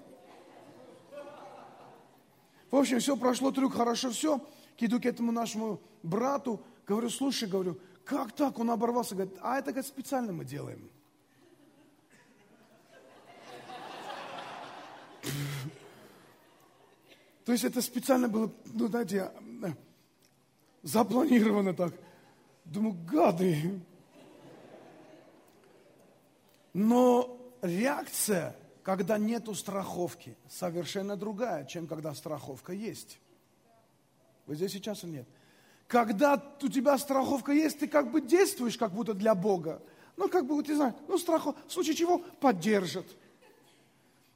В 2.70 2.76
общем, 2.76 3.00
все 3.00 3.16
прошло, 3.16 3.50
трюк, 3.50 3.74
хорошо, 3.74 4.10
все. 4.10 4.40
Иду 4.78 5.00
к 5.00 5.06
этому 5.06 5.30
нашему 5.30 5.80
брату, 6.02 6.60
говорю, 6.88 7.08
слушай, 7.08 7.48
говорю, 7.48 7.78
как 8.04 8.32
так? 8.32 8.58
Он 8.58 8.70
оборвался, 8.70 9.14
говорит, 9.14 9.34
а 9.40 9.58
это 9.58 9.72
как 9.72 9.86
специально 9.86 10.32
мы 10.32 10.44
делаем. 10.44 10.90
То 17.44 17.52
есть 17.52 17.64
это 17.64 17.82
специально 17.82 18.28
было, 18.28 18.52
ну, 18.66 18.88
знаете, 18.88 19.30
запланировано 20.82 21.74
так. 21.74 21.92
Думаю, 22.64 22.96
гады. 23.10 23.80
Но 26.72 27.38
реакция, 27.60 28.56
когда 28.82 29.18
нету 29.18 29.54
страховки, 29.54 30.36
совершенно 30.48 31.16
другая, 31.16 31.64
чем 31.66 31.86
когда 31.86 32.14
страховка 32.14 32.72
есть. 32.72 33.18
Вы 34.46 34.56
здесь 34.56 34.72
сейчас 34.72 35.04
или 35.04 35.10
нет? 35.10 35.28
Когда 35.88 36.42
у 36.62 36.68
тебя 36.68 36.96
страховка 36.96 37.52
есть, 37.52 37.80
ты 37.80 37.88
как 37.88 38.10
бы 38.10 38.20
действуешь 38.20 38.78
как 38.78 38.92
будто 38.92 39.14
для 39.14 39.34
Бога. 39.34 39.82
Ну, 40.16 40.28
как 40.28 40.46
бы, 40.46 40.62
ты 40.62 40.74
знаешь, 40.74 40.94
ну, 41.08 41.18
страховка, 41.18 41.60
в 41.66 41.72
случае 41.72 41.94
чего 41.94 42.18
поддержит. 42.18 43.06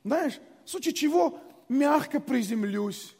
Знаешь, 0.04 0.38
в 0.64 0.70
случае 0.70 0.94
чего 0.94 1.38
мягко 1.68 2.20
приземлюсь. 2.20 3.14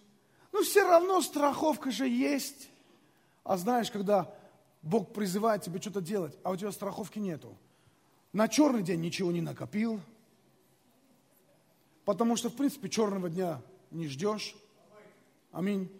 Ну, 0.52 0.62
все 0.62 0.82
равно 0.82 1.20
страховка 1.20 1.90
же 1.90 2.08
есть. 2.08 2.70
А 3.44 3.56
знаешь, 3.56 3.90
когда 3.90 4.32
Бог 4.82 5.12
призывает 5.12 5.62
тебя 5.62 5.80
что-то 5.80 6.00
делать, 6.00 6.36
а 6.42 6.50
у 6.50 6.56
тебя 6.56 6.72
страховки 6.72 7.18
нету. 7.18 7.56
На 8.32 8.48
черный 8.48 8.82
день 8.82 9.00
ничего 9.00 9.32
не 9.32 9.40
накопил, 9.40 10.00
потому 12.04 12.36
что, 12.36 12.50
в 12.50 12.54
принципе, 12.54 12.88
черного 12.88 13.28
дня 13.28 13.60
не 13.90 14.08
ждешь. 14.08 14.56
Аминь. 15.52 15.90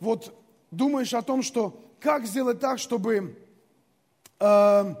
Вот 0.00 0.34
думаешь 0.70 1.14
о 1.14 1.22
том, 1.22 1.42
что 1.42 1.80
как 2.00 2.26
сделать 2.26 2.60
так, 2.60 2.78
чтобы 2.78 3.38
э, 4.40 4.94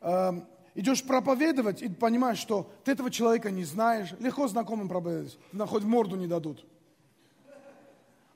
э, 0.00 0.32
идешь 0.76 1.02
проповедовать 1.02 1.82
и 1.82 1.88
понимаешь, 1.88 2.38
что 2.38 2.70
ты 2.84 2.92
этого 2.92 3.10
человека 3.10 3.50
не 3.50 3.64
знаешь, 3.64 4.12
легко 4.20 4.46
знакомым 4.46 4.88
проповедовать, 4.88 5.38
на 5.52 5.66
хоть 5.66 5.82
морду 5.82 6.16
не 6.16 6.26
дадут. 6.28 6.64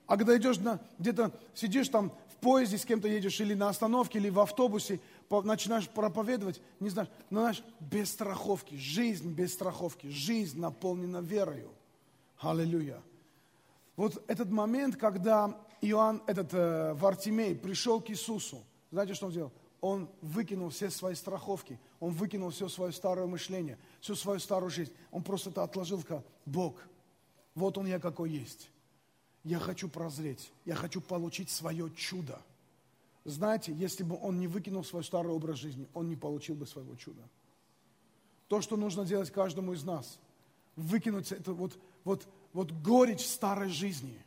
А 0.06 0.16
когда 0.16 0.36
идешь 0.36 0.58
на, 0.58 0.80
где-то 0.98 1.30
сидишь 1.54 1.88
там 1.88 2.10
в 2.30 2.36
поезде 2.40 2.78
с 2.78 2.84
кем-то 2.84 3.06
едешь, 3.06 3.40
или 3.40 3.54
на 3.54 3.68
остановке, 3.68 4.18
или 4.18 4.28
в 4.28 4.40
автобусе, 4.40 4.98
по, 5.28 5.42
начинаешь 5.42 5.88
проповедовать, 5.88 6.60
не 6.80 6.88
знаешь, 6.88 7.10
но 7.28 7.42
знаешь, 7.42 7.62
без 7.78 8.10
страховки, 8.10 8.74
жизнь 8.74 9.30
без 9.30 9.52
страховки, 9.52 10.08
жизнь 10.08 10.58
наполнена 10.58 11.18
верою. 11.18 11.70
Аллилуйя. 12.40 13.00
Вот 13.96 14.24
этот 14.26 14.50
момент, 14.50 14.96
когда 14.96 15.56
Иоанн, 15.82 16.22
этот 16.26 16.54
э, 16.54 16.94
Вартимей, 16.94 17.54
пришел 17.54 18.00
к 18.00 18.10
Иисусу, 18.10 18.64
знаете, 18.90 19.14
что 19.14 19.26
он 19.26 19.32
сделал? 19.32 19.52
Он 19.80 20.10
выкинул 20.20 20.68
все 20.70 20.90
свои 20.90 21.14
страховки, 21.14 21.78
он 22.00 22.12
выкинул 22.12 22.50
все 22.50 22.68
свое 22.68 22.92
старое 22.92 23.26
мышление, 23.26 23.78
всю 24.00 24.14
свою 24.14 24.38
старую 24.38 24.70
жизнь. 24.70 24.92
Он 25.10 25.22
просто 25.22 25.50
это 25.50 25.62
отложил, 25.62 26.00
сказал, 26.00 26.24
Бог, 26.44 26.76
вот 27.54 27.78
он 27.78 27.86
я 27.86 27.98
какой 27.98 28.30
есть. 28.30 28.70
Я 29.42 29.58
хочу 29.58 29.88
прозреть, 29.88 30.52
я 30.66 30.74
хочу 30.74 31.00
получить 31.00 31.50
свое 31.50 31.90
чудо. 31.94 32.40
Знаете, 33.24 33.72
если 33.72 34.02
бы 34.02 34.18
он 34.20 34.38
не 34.38 34.48
выкинул 34.48 34.84
свой 34.84 35.04
старый 35.04 35.32
образ 35.32 35.56
жизни, 35.58 35.88
он 35.94 36.08
не 36.08 36.16
получил 36.16 36.54
бы 36.54 36.66
своего 36.66 36.94
чуда. 36.96 37.22
То, 38.48 38.60
что 38.60 38.76
нужно 38.76 39.04
делать 39.04 39.30
каждому 39.30 39.72
из 39.72 39.84
нас, 39.84 40.18
выкинуть 40.76 41.32
это 41.32 41.52
вот, 41.52 41.78
вот, 42.04 42.26
вот 42.52 42.72
горечь 42.72 43.26
старой 43.26 43.68
жизни, 43.68 44.18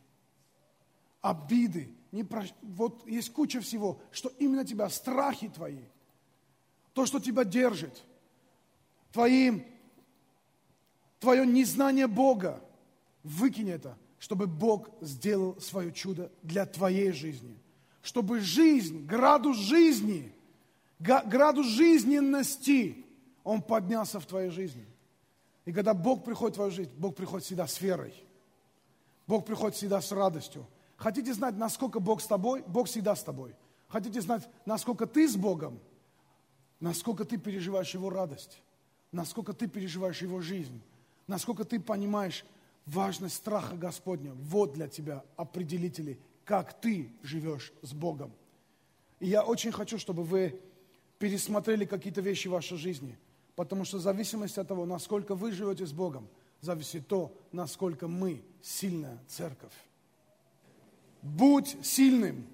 обиды, 1.23 1.89
не 2.11 2.23
про... 2.23 2.43
вот 2.61 3.07
есть 3.07 3.33
куча 3.33 3.61
всего, 3.61 3.99
что 4.11 4.29
именно 4.37 4.63
тебя, 4.63 4.87
страхи 4.89 5.47
твои, 5.47 5.79
то, 6.93 7.07
что 7.07 7.19
тебя 7.19 7.43
держит, 7.43 8.03
твои, 9.11 9.63
твое 11.19 11.47
незнание 11.47 12.05
Бога, 12.05 12.63
выкинь 13.23 13.71
это, 13.71 13.97
чтобы 14.19 14.45
Бог 14.45 14.89
сделал 15.01 15.59
свое 15.59 15.91
чудо 15.91 16.31
для 16.43 16.65
твоей 16.65 17.11
жизни. 17.11 17.57
Чтобы 18.01 18.41
жизнь, 18.41 19.05
градус 19.05 19.57
жизни, 19.57 20.31
градус 20.99 21.67
жизненности, 21.67 23.05
он 23.45 23.61
поднялся 23.61 24.19
в 24.19 24.25
твоей 24.25 24.49
жизни. 24.49 24.85
И 25.63 25.71
когда 25.71 25.93
Бог 25.93 26.25
приходит 26.25 26.55
в 26.55 26.57
твою 26.57 26.71
жизнь, 26.71 26.91
Бог 26.97 27.15
приходит 27.15 27.45
всегда 27.45 27.65
с 27.65 27.79
верой. 27.79 28.13
Бог 29.25 29.45
приходит 29.45 29.77
всегда 29.77 30.01
с 30.01 30.11
радостью. 30.11 30.67
Хотите 31.03 31.33
знать, 31.33 31.57
насколько 31.57 31.99
Бог 31.99 32.21
с 32.21 32.27
тобой? 32.27 32.63
Бог 32.65 32.87
всегда 32.87 33.13
с 33.13 33.21
тобой. 33.21 33.53
Хотите 33.89 34.21
знать, 34.21 34.47
насколько 34.65 35.05
ты 35.05 35.27
с 35.27 35.35
Богом? 35.35 35.81
Насколько 36.79 37.25
ты 37.25 37.37
переживаешь 37.37 37.93
Его 37.93 38.09
радость? 38.09 38.61
Насколько 39.11 39.51
ты 39.51 39.67
переживаешь 39.67 40.21
Его 40.21 40.39
жизнь? 40.39 40.81
Насколько 41.27 41.65
ты 41.65 41.81
понимаешь, 41.81 42.45
важность 42.85 43.35
страха 43.35 43.75
Господня. 43.75 44.31
Вот 44.33 44.75
для 44.75 44.87
тебя 44.87 45.25
определители, 45.35 46.17
как 46.45 46.79
ты 46.79 47.11
живешь 47.21 47.73
с 47.81 47.91
Богом. 47.91 48.31
И 49.19 49.27
я 49.27 49.43
очень 49.43 49.73
хочу, 49.73 49.97
чтобы 49.97 50.23
вы 50.23 50.57
пересмотрели 51.19 51.83
какие-то 51.83 52.21
вещи 52.21 52.47
в 52.47 52.51
вашей 52.51 52.77
жизни. 52.77 53.19
Потому 53.57 53.83
что 53.83 53.97
в 53.97 54.01
зависимости 54.01 54.57
от 54.57 54.69
того, 54.69 54.85
насколько 54.85 55.35
вы 55.35 55.51
живете 55.51 55.85
с 55.85 55.91
Богом, 55.91 56.29
зависит 56.61 57.09
то, 57.09 57.37
насколько 57.51 58.07
мы 58.07 58.41
сильная 58.61 59.21
церковь. 59.27 59.73
Будь 61.23 61.75
сильным. 61.83 62.45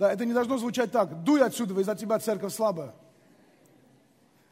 Да, 0.00 0.12
это 0.12 0.24
не 0.24 0.32
должно 0.32 0.58
звучать 0.58 0.90
так. 0.90 1.22
Дуй 1.22 1.40
отсюда, 1.40 1.78
из-за 1.80 1.94
тебя 1.94 2.18
церковь 2.18 2.52
слабая. 2.52 2.92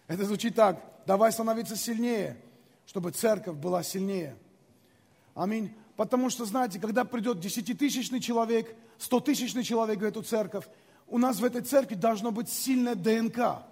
Это 0.07 0.25
звучит 0.25 0.55
так. 0.55 0.81
Давай 1.07 1.33
становиться 1.33 1.75
сильнее 1.75 2.37
чтобы 2.89 3.11
церковь 3.11 3.57
была 3.57 3.83
сильнее. 3.83 4.35
Аминь. 5.35 5.75
Потому 5.95 6.31
что, 6.31 6.47
знаете, 6.47 6.81
когда 6.81 7.05
придет 7.05 7.39
десятитысячный 7.39 8.19
человек, 8.19 8.75
стотысячный 8.97 9.63
человек 9.63 9.99
в 9.99 10.05
эту 10.05 10.23
церковь, 10.23 10.65
у 11.07 11.19
нас 11.19 11.39
в 11.39 11.45
этой 11.45 11.61
церкви 11.61 11.97
должно 11.97 12.31
быть 12.31 12.49
сильная 12.49 12.95
ДНК. 12.95 13.67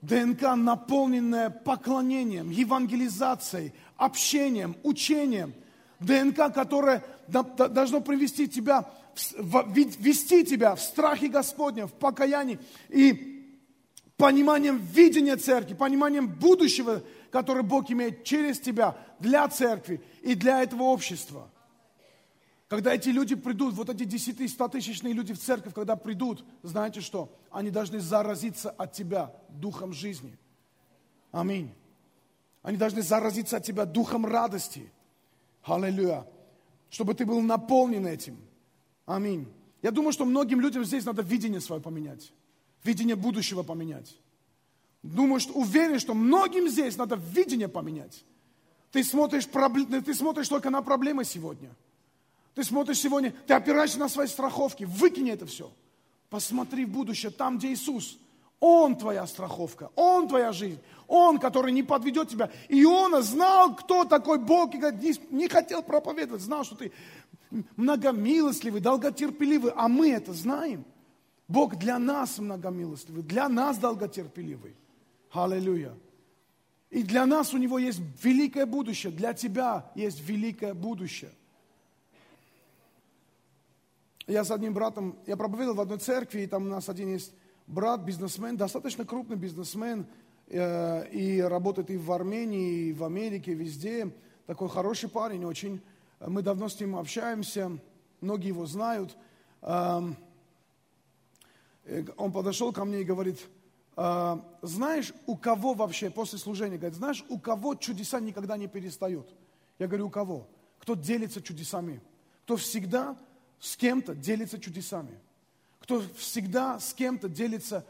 ДНК, 0.00 0.56
наполненная 0.56 1.50
поклонением, 1.50 2.50
евангелизацией, 2.50 3.74
общением, 3.96 4.76
учением. 4.82 5.54
ДНК, 6.00 6.52
которая 6.52 7.04
должно 7.32 8.00
привести 8.00 8.48
тебя, 8.48 8.88
вести 9.36 10.44
тебя 10.44 10.74
в 10.74 10.80
страхе 10.80 11.28
Господнем, 11.28 11.88
в 11.88 11.92
покаянии 11.92 12.58
и 12.88 13.58
пониманием 14.16 14.78
видения 14.78 15.36
церкви, 15.36 15.74
пониманием 15.74 16.28
будущего 16.28 17.02
который 17.32 17.62
Бог 17.62 17.90
имеет 17.90 18.24
через 18.24 18.60
тебя 18.60 18.96
для 19.18 19.48
церкви 19.48 20.00
и 20.20 20.34
для 20.34 20.62
этого 20.62 20.84
общества. 20.84 21.50
Когда 22.68 22.94
эти 22.94 23.08
люди 23.08 23.34
придут, 23.34 23.74
вот 23.74 23.88
эти 23.88 24.04
10 24.04 24.50
100 24.50 24.68
тысячные 24.68 25.14
люди 25.14 25.32
в 25.32 25.40
церковь, 25.40 25.74
когда 25.74 25.96
придут, 25.96 26.44
знаете 26.62 27.00
что? 27.00 27.34
Они 27.50 27.70
должны 27.70 28.00
заразиться 28.00 28.70
от 28.70 28.92
тебя 28.92 29.34
духом 29.48 29.92
жизни. 29.92 30.38
Аминь. 31.32 31.74
Они 32.62 32.76
должны 32.76 33.02
заразиться 33.02 33.56
от 33.56 33.64
тебя 33.64 33.86
духом 33.86 34.24
радости. 34.26 34.90
Аллилуйя. 35.64 36.26
Чтобы 36.92 37.14
ты 37.14 37.24
был 37.24 37.40
наполнен 37.40 38.06
этим. 38.06 38.36
Аминь. 39.06 39.48
Я 39.80 39.90
думаю, 39.90 40.12
что 40.12 40.26
многим 40.26 40.60
людям 40.60 40.84
здесь 40.84 41.06
надо 41.06 41.22
видение 41.22 41.60
свое 41.60 41.80
поменять. 41.80 42.32
Видение 42.84 43.16
будущего 43.16 43.62
поменять. 43.62 44.14
Думаю, 45.02 45.40
что 45.40 45.54
уверен, 45.54 45.98
что 45.98 46.12
многим 46.12 46.68
здесь 46.68 46.98
надо 46.98 47.16
видение 47.16 47.68
поменять. 47.68 48.22
Ты 48.90 49.02
смотришь, 49.02 49.46
ты 49.46 50.14
смотришь 50.14 50.48
только 50.48 50.68
на 50.68 50.82
проблемы 50.82 51.24
сегодня. 51.24 51.70
Ты 52.54 52.62
смотришь 52.62 53.00
сегодня, 53.00 53.32
ты 53.46 53.54
опираешься 53.54 53.98
на 53.98 54.10
свои 54.10 54.26
страховки, 54.26 54.84
выкини 54.84 55.32
это 55.32 55.46
все. 55.46 55.72
Посмотри 56.28 56.84
в 56.84 56.90
будущее, 56.90 57.32
там, 57.32 57.56
где 57.56 57.72
Иисус. 57.72 58.18
Он 58.64 58.94
твоя 58.94 59.26
страховка, 59.26 59.90
Он 59.96 60.28
твоя 60.28 60.52
жизнь, 60.52 60.78
Он, 61.08 61.40
который 61.40 61.72
не 61.72 61.82
подведет 61.82 62.28
тебя. 62.28 62.48
Иона 62.68 63.20
знал, 63.20 63.74
кто 63.74 64.04
такой 64.04 64.38
Бог, 64.38 64.72
и 64.72 64.78
не, 64.78 65.34
не 65.34 65.48
хотел 65.48 65.82
проповедовать, 65.82 66.42
знал, 66.42 66.62
что 66.62 66.76
ты 66.76 66.92
многомилостливый, 67.74 68.80
долготерпеливый, 68.80 69.72
а 69.74 69.88
мы 69.88 70.12
это 70.12 70.32
знаем. 70.32 70.84
Бог 71.48 71.74
для 71.74 71.98
нас 71.98 72.38
многомилостливый, 72.38 73.24
для 73.24 73.48
нас 73.48 73.78
долготерпеливый. 73.78 74.76
Аллилуйя. 75.32 75.94
И 76.88 77.02
для 77.02 77.26
нас 77.26 77.52
у 77.54 77.58
него 77.58 77.80
есть 77.80 77.98
великое 78.22 78.64
будущее, 78.64 79.10
для 79.10 79.34
тебя 79.34 79.90
есть 79.96 80.20
великое 80.20 80.72
будущее. 80.72 81.32
Я 84.28 84.44
с 84.44 84.52
одним 84.52 84.72
братом, 84.72 85.18
я 85.26 85.36
проповедовал 85.36 85.78
в 85.78 85.80
одной 85.80 85.98
церкви, 85.98 86.42
и 86.42 86.46
там 86.46 86.66
у 86.66 86.68
нас 86.68 86.88
один 86.88 87.08
есть 87.08 87.32
брат, 87.66 88.02
бизнесмен, 88.02 88.56
достаточно 88.56 89.04
крупный 89.04 89.36
бизнесмен, 89.36 90.06
э, 90.48 91.08
и 91.10 91.40
работает 91.40 91.90
и 91.90 91.96
в 91.96 92.10
Армении, 92.12 92.88
и 92.88 92.92
в 92.92 93.04
Америке, 93.04 93.54
везде. 93.54 94.10
Такой 94.46 94.68
хороший 94.68 95.08
парень 95.08 95.44
очень. 95.44 95.80
Мы 96.20 96.42
давно 96.42 96.68
с 96.68 96.78
ним 96.78 96.96
общаемся, 96.96 97.78
многие 98.20 98.48
его 98.48 98.66
знают. 98.66 99.16
Эм, 99.62 100.16
э, 101.84 102.04
он 102.16 102.32
подошел 102.32 102.72
ко 102.72 102.84
мне 102.84 103.00
и 103.00 103.04
говорит, 103.04 103.38
а, 103.94 104.42
знаешь, 104.62 105.12
у 105.26 105.36
кого 105.36 105.74
вообще 105.74 106.10
после 106.10 106.38
служения, 106.38 106.78
говорит, 106.78 106.96
знаешь, 106.96 107.24
у 107.28 107.38
кого 107.38 107.74
чудеса 107.74 108.20
никогда 108.20 108.56
не 108.56 108.66
перестают? 108.66 109.34
Я 109.78 109.86
говорю, 109.86 110.06
у 110.06 110.10
кого? 110.10 110.48
Кто 110.78 110.94
делится 110.94 111.42
чудесами? 111.42 112.00
Кто 112.44 112.56
всегда 112.56 113.16
с 113.60 113.76
кем-то 113.76 114.14
делится 114.14 114.58
чудесами? 114.58 115.20
Кто 115.82 116.02
всегда 116.16 116.78
с 116.78 116.94
кем-то 116.94 117.28
делится 117.28 117.84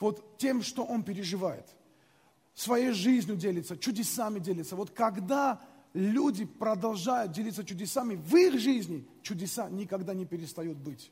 вот 0.00 0.38
тем, 0.38 0.62
что 0.62 0.82
он 0.82 1.02
переживает? 1.02 1.66
Своей 2.54 2.92
жизнью 2.92 3.36
делится, 3.36 3.76
чудесами 3.76 4.38
делится. 4.38 4.76
Вот 4.76 4.90
когда 4.90 5.60
люди 5.92 6.46
продолжают 6.46 7.32
делиться 7.32 7.62
чудесами, 7.64 8.14
в 8.16 8.34
их 8.34 8.58
жизни 8.58 9.06
чудеса 9.22 9.68
никогда 9.68 10.14
не 10.14 10.24
перестают 10.24 10.78
быть. 10.78 11.10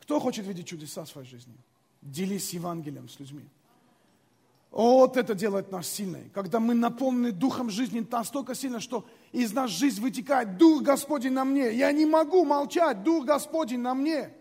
Кто 0.00 0.18
хочет 0.18 0.46
видеть 0.46 0.66
чудеса 0.66 1.04
в 1.04 1.08
своей 1.08 1.28
жизни? 1.28 1.54
Делись 2.02 2.52
Евангелием 2.52 3.08
с 3.08 3.20
людьми. 3.20 3.44
Вот 4.70 5.16
это 5.16 5.34
делает 5.34 5.70
нас 5.70 5.86
сильной. 5.86 6.30
Когда 6.34 6.60
мы 6.60 6.74
наполнены 6.74 7.30
Духом 7.30 7.70
жизни 7.70 8.06
настолько 8.10 8.54
сильно, 8.54 8.80
что 8.80 9.06
из 9.32 9.52
нас 9.52 9.70
жизнь 9.70 10.00
вытекает. 10.00 10.56
Дух 10.56 10.82
Господень 10.82 11.32
на 11.32 11.44
мне. 11.44 11.72
Я 11.74 11.92
не 11.92 12.06
могу 12.06 12.44
молчать. 12.44 13.02
Дух 13.04 13.24
Господень 13.24 13.80
на 13.80 13.94
мне. 13.94 14.32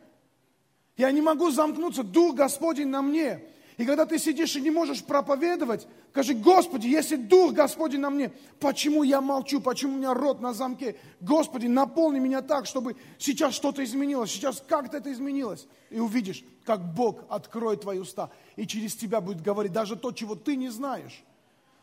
Я 0.97 1.11
не 1.11 1.21
могу 1.21 1.51
замкнуться. 1.51 2.03
Дух 2.03 2.35
Господень 2.35 2.87
на 2.87 3.01
мне. 3.01 3.43
И 3.77 3.85
когда 3.85 4.07
ты 4.07 4.17
сидишь 4.17 4.55
и 4.55 4.61
не 4.61 4.71
можешь 4.71 5.03
проповедовать, 5.03 5.87
скажи, 6.09 6.33
Господи, 6.33 6.87
если 6.87 7.15
Дух 7.15 7.53
Господень 7.53 7.99
на 7.99 8.09
мне, 8.09 8.31
почему 8.59 9.03
я 9.03 9.21
молчу, 9.21 9.61
почему 9.61 9.93
у 9.93 9.97
меня 9.97 10.15
рот 10.15 10.41
на 10.41 10.51
замке? 10.53 10.95
Господи, 11.21 11.67
наполни 11.67 12.17
меня 12.17 12.41
так, 12.41 12.65
чтобы 12.65 12.95
сейчас 13.19 13.53
что-то 13.53 13.83
изменилось, 13.83 14.31
сейчас 14.31 14.63
как-то 14.67 14.97
это 14.97 15.13
изменилось. 15.13 15.67
И 15.91 15.99
увидишь, 15.99 16.43
как 16.65 16.95
Бог 16.95 17.23
откроет 17.29 17.81
твои 17.81 17.99
уста, 17.99 18.31
и 18.55 18.65
через 18.65 18.95
тебя 18.95 19.21
будет 19.21 19.43
говорить 19.43 19.73
даже 19.73 19.95
то, 19.95 20.11
чего 20.11 20.33
ты 20.33 20.55
не 20.55 20.69
знаешь. 20.69 21.23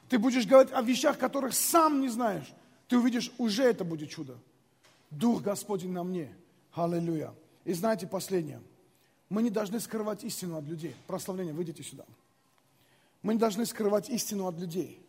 Ты 0.09 0.19
будешь 0.19 0.47
говорить 0.47 0.73
о 0.73 0.83
вещах, 0.83 1.17
которых 1.17 1.55
сам 1.55 2.01
не 2.01 2.09
знаешь. 2.09 2.53
Ты 2.89 2.99
увидишь, 2.99 3.33
уже 3.39 3.63
это 3.63 3.85
будет 3.85 4.11
чудо. 4.11 4.37
Дух 5.11 5.43
Господень 5.43 5.93
на 5.93 6.03
мне. 6.03 6.35
Аллилуйя. 6.75 7.33
И 7.65 7.73
знаете, 7.73 8.09
последнее– 8.09 8.61
мы 9.35 9.43
не 9.43 9.51
должны 9.51 9.81
скрывать 9.81 10.23
истину 10.23 10.59
от 10.59 10.65
людей. 10.65 10.95
Прославление, 11.09 11.53
выйдите 11.53 11.83
сюда. 11.83 12.05
Мы 13.21 13.35
не 13.35 13.41
должны 13.41 13.67
скрывать 13.67 14.09
истину 14.09 14.47
от 14.47 14.57
людей. 14.61 15.05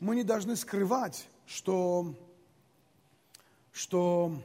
Мы 0.00 0.16
не 0.16 0.22
должны 0.22 0.56
скрывать, 0.56 1.28
что, 1.46 2.14
что 3.74 4.42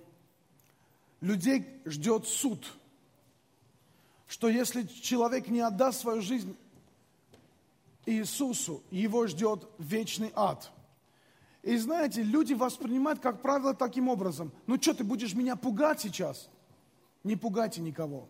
людей 1.22 1.66
ждет 1.86 2.28
суд. 2.28 2.70
Что 4.28 4.50
если 4.50 4.84
человек 4.84 5.48
не 5.48 5.62
отдаст 5.62 6.02
свою 6.02 6.22
жизнь 6.22 6.58
Иисусу, 8.06 8.84
его 8.92 9.26
ждет 9.28 9.70
вечный 9.78 10.34
ад. 10.36 10.70
И 11.64 11.78
знаете, 11.78 12.24
люди 12.24 12.54
воспринимают, 12.54 13.22
как 13.22 13.42
правило, 13.42 13.74
таким 13.74 14.10
образом. 14.10 14.52
Ну 14.68 14.76
что, 14.82 14.94
ты 14.94 15.06
будешь 15.06 15.34
меня 15.34 15.56
пугать 15.56 16.02
сейчас? 16.02 16.50
Не 17.24 17.36
пугайте 17.36 17.82
никого. 17.82 18.28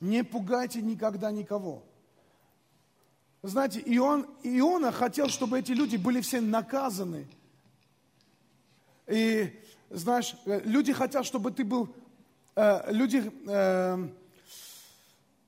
Не 0.00 0.24
пугайте 0.24 0.82
никогда 0.82 1.30
никого. 1.30 1.82
Знаете, 3.42 3.82
Ион, 3.86 4.26
Иона 4.42 4.92
хотел, 4.92 5.28
чтобы 5.28 5.58
эти 5.58 5.72
люди 5.72 5.96
были 5.96 6.20
все 6.20 6.40
наказаны. 6.40 7.26
И, 9.06 9.50
знаешь, 9.88 10.36
э, 10.44 10.60
люди 10.64 10.92
хотят, 10.92 11.24
чтобы 11.24 11.50
ты 11.50 11.64
был... 11.64 11.88
Э, 12.54 12.92
люди... 12.92 13.32
Э, 13.46 14.08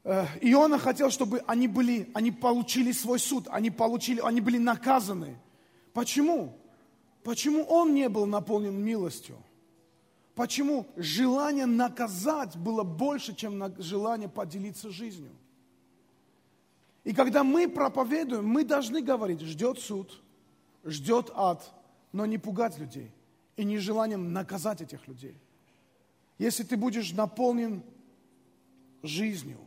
э, 0.04 0.26
Иона 0.40 0.78
хотел, 0.78 1.10
чтобы 1.10 1.42
они 1.46 1.68
были, 1.68 2.10
они 2.14 2.30
получили 2.30 2.92
свой 2.92 3.18
суд, 3.18 3.46
они 3.50 3.70
получили, 3.70 4.20
они 4.20 4.40
были 4.40 4.56
наказаны. 4.56 5.36
Почему? 5.92 6.58
Почему 7.22 7.62
он 7.64 7.92
не 7.92 8.08
был 8.08 8.24
наполнен 8.24 8.74
милостью? 8.74 9.36
Почему 10.34 10.86
желание 10.96 11.66
наказать 11.66 12.56
было 12.56 12.84
больше, 12.84 13.34
чем 13.34 13.74
желание 13.78 14.28
поделиться 14.28 14.90
жизнью? 14.90 15.30
И 17.04 17.12
когда 17.12 17.44
мы 17.44 17.68
проповедуем, 17.68 18.46
мы 18.46 18.64
должны 18.64 19.02
говорить, 19.02 19.40
ждет 19.40 19.78
суд, 19.78 20.22
ждет 20.84 21.30
ад, 21.34 21.70
но 22.12 22.24
не 22.26 22.38
пугать 22.38 22.78
людей 22.78 23.10
и 23.56 23.64
не 23.64 23.78
желанием 23.78 24.32
наказать 24.32 24.80
этих 24.80 25.06
людей. 25.06 25.36
Если 26.38 26.62
ты 26.62 26.76
будешь 26.76 27.12
наполнен 27.12 27.82
жизнью, 29.02 29.58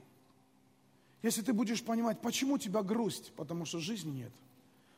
если 1.21 1.41
ты 1.41 1.53
будешь 1.53 1.83
понимать, 1.83 2.21
почему 2.21 2.55
у 2.55 2.57
тебя 2.57 2.81
грусть, 2.81 3.33
потому 3.35 3.65
что 3.65 3.79
жизни 3.79 4.11
нет, 4.11 4.31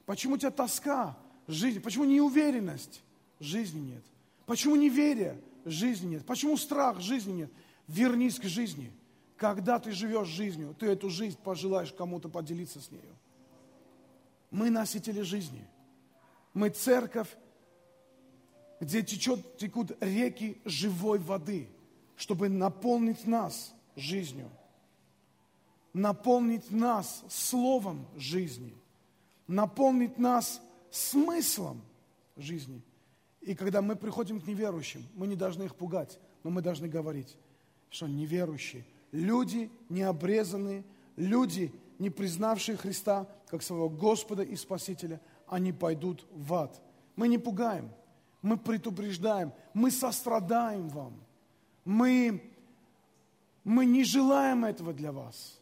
почему 0.05 0.36
у 0.36 0.38
тебя 0.38 0.51
тоска, 0.51 1.18
жизни, 1.47 1.80
почему 1.80 2.05
неуверенность, 2.05 3.01
жизни 3.39 3.80
нет, 3.80 4.03
почему 4.45 4.76
неверие, 4.76 5.39
жизни 5.68 6.15
нет. 6.15 6.26
Почему 6.26 6.57
страх 6.57 6.99
жизни 6.99 7.34
нет? 7.34 7.51
Вернись 7.88 8.39
к 8.39 8.43
жизни. 8.43 8.91
Когда 9.36 9.80
ты 9.80 9.91
живешь 9.91 10.28
жизнью, 10.28 10.76
ты 10.78 10.88
эту 10.88 11.09
жизнь 11.09 11.38
пожелаешь 11.43 11.93
кому-то 11.93 12.30
поделиться 12.30 12.80
с 12.82 12.91
нею. 12.91 13.15
Мы 14.49 14.70
носители 14.70 15.22
жизни. 15.22 15.68
Мы 16.53 16.70
церковь, 16.70 17.30
где 18.80 19.03
течет, 19.03 19.57
текут 19.57 19.91
реки 20.01 20.59
живой 20.65 21.20
воды, 21.20 21.70
чтобы 22.15 22.49
наполнить 22.49 23.28
нас 23.28 23.74
жизнью, 23.95 24.49
наполнить 25.93 26.72
нас 26.72 27.24
словом 27.30 28.07
жизни, 28.15 28.74
наполнить 29.47 30.18
нас 30.18 30.61
смыслом 30.89 31.82
жизни– 32.36 32.82
и 33.48 33.56
когда 33.56 33.82
мы 33.82 33.95
приходим 33.95 34.41
к 34.41 34.48
неверующим, 34.48 35.06
мы 35.16 35.26
не 35.26 35.38
должны 35.38 35.64
их 35.64 35.76
пугать, 35.76 36.20
но 36.43 36.50
мы 36.50 36.62
должны 36.62 36.89
говорить, 36.89 37.38
что 37.89 38.06
неверующие, 38.06 38.84
люди 39.14 39.72
необрезанные, 39.88 40.84
люди, 41.16 41.72
не 41.98 42.10
признавшие 42.10 42.76
Христа 42.76 43.26
как 43.48 43.64
своего 43.64 43.88
Господа 43.88 44.43
и 44.43 44.58
Спасителя, 44.58 45.22
они 45.48 45.72
пойдут 45.72 46.28
в 46.34 46.54
ад. 46.54 46.82
Мы 47.16 47.30
не 47.30 47.38
пугаем, 47.38 47.89
мы 48.41 48.58
предупреждаем, 48.58 49.54
мы 49.74 49.91
сострадаем 49.91 50.89
вам. 50.89 51.14
Мы, 51.86 52.52
мы 53.64 53.86
не 53.86 54.04
желаем 54.04 54.66
этого 54.66 54.91
для 54.91 55.14
вас. 55.14 55.58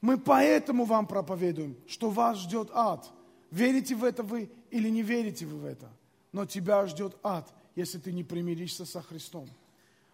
Мы 0.00 0.16
поэтому 0.16 0.86
вам 0.86 1.06
проповедуем, 1.06 1.76
что 1.86 2.08
вас 2.08 2.38
ждет 2.38 2.70
ад. 2.72 3.12
Верите 3.50 3.94
в 3.94 4.04
это 4.04 4.22
вы 4.22 4.50
или 4.70 4.88
не 4.88 5.02
верите 5.02 5.44
вы 5.44 5.58
в 5.58 5.66
это? 5.66 5.90
Но 6.32 6.46
тебя 6.46 6.86
ждет 6.86 7.16
ад, 7.22 7.52
если 7.74 7.98
ты 7.98 8.12
не 8.12 8.24
примиришься 8.24 8.84
со 8.84 9.02
Христом. 9.02 9.48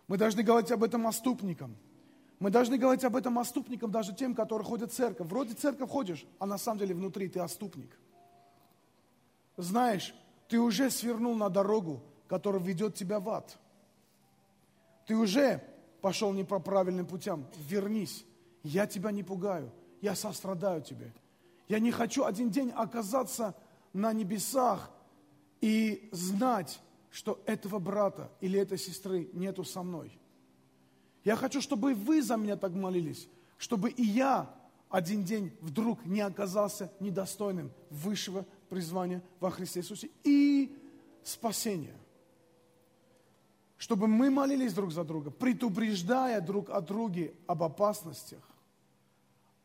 Мы 0.07 0.19
должны 0.19 0.43
говорить 0.43 0.71
об 0.71 0.83
этом 0.85 1.07
оступникам. 1.07 1.77
Мы 2.39 2.51
должны 2.51 2.77
говорить 2.77 3.05
об 3.05 3.17
этом 3.17 3.39
оступникам, 3.39 3.91
даже 3.91 4.15
тем, 4.15 4.35
которые 4.35 4.67
ходят 4.67 4.93
в 4.93 4.95
церковь. 4.95 5.29
Вроде 5.29 5.55
церковь 5.55 5.89
ходишь, 5.89 6.27
а 6.39 6.47
на 6.47 6.59
самом 6.59 6.81
деле 6.81 6.95
внутри 6.95 7.29
ты 7.29 7.41
оступник. 7.41 7.97
Знаешь, 9.57 10.15
ты 10.49 10.59
уже 10.59 10.91
свернул 10.91 11.35
на 11.37 11.49
дорогу, 11.49 12.03
которая 12.29 12.61
ведет 12.61 12.95
тебя 12.95 13.21
в 13.21 13.29
ад. 13.31 13.57
Ты 15.07 15.17
уже 15.17 15.63
пошел 16.01 16.33
не 16.33 16.45
по 16.45 16.59
правильным 16.59 17.07
путям. 17.07 17.47
Вернись. 17.69 18.25
Я 18.63 18.87
тебя 18.87 19.11
не 19.11 19.23
пугаю. 19.23 19.71
Я 20.01 20.15
сострадаю 20.15 20.83
тебе. 20.83 21.13
Я 21.69 21.79
не 21.79 21.91
хочу 21.91 22.25
один 22.25 22.51
день 22.51 22.71
оказаться 22.71 23.55
на 23.93 24.13
небесах 24.13 24.91
и 25.65 26.11
знать, 26.13 26.79
что 27.11 27.43
этого 27.47 27.79
брата 27.79 28.31
или 28.43 28.61
этой 28.61 28.77
сестры 28.77 29.31
нету 29.33 29.65
со 29.65 29.83
мной. 29.83 30.13
Я 31.25 31.37
хочу, 31.37 31.63
чтобы 31.63 31.95
вы 31.95 32.21
за 32.21 32.37
меня 32.37 32.57
так 32.57 32.73
молились, 32.73 33.29
чтобы 33.57 33.89
и 33.89 34.03
я 34.03 34.55
один 34.91 35.25
день 35.25 35.57
вдруг 35.63 36.05
не 36.05 36.21
оказался 36.21 36.93
недостойным 37.01 37.73
высшего 37.89 38.45
призвания 38.69 39.23
во 39.41 39.51
Христе 39.51 39.81
Иисусе 39.81 40.11
и 40.23 40.77
спасения. 41.23 41.97
Чтобы 43.79 44.07
мы 44.07 44.31
молились 44.31 44.75
друг 44.75 44.93
за 44.93 45.03
друга, 45.03 45.31
предупреждая 45.31 46.43
друг 46.43 46.69
о 46.69 46.83
друге 46.83 47.33
об 47.47 47.63
опасностях, 47.63 48.47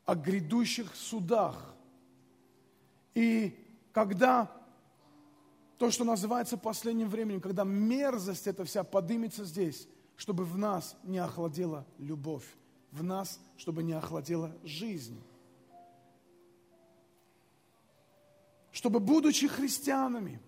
о 0.05 0.15
грядущих 0.15 0.95
судах. 0.95 1.75
И 3.15 3.53
когда 3.91 4.49
то, 5.79 5.89
что 5.89 6.03
называется 6.03 6.57
последним 6.57 7.07
временем, 7.07 7.39
когда 7.39 7.63
мерзость 7.63 8.47
эта 8.47 8.65
вся 8.65 8.83
подымется 8.83 9.45
здесь, 9.45 9.87
чтобы 10.17 10.43
в 10.43 10.57
нас 10.57 10.97
не 11.03 11.19
охладела 11.19 11.87
любовь, 11.97 12.43
в 12.91 13.01
нас, 13.01 13.39
чтобы 13.55 13.81
не 13.81 13.93
охладела 13.93 14.53
жизнь. 14.61 15.23
Чтобы, 18.71 18.99
будучи 18.99 19.47
христианами, 19.47 20.41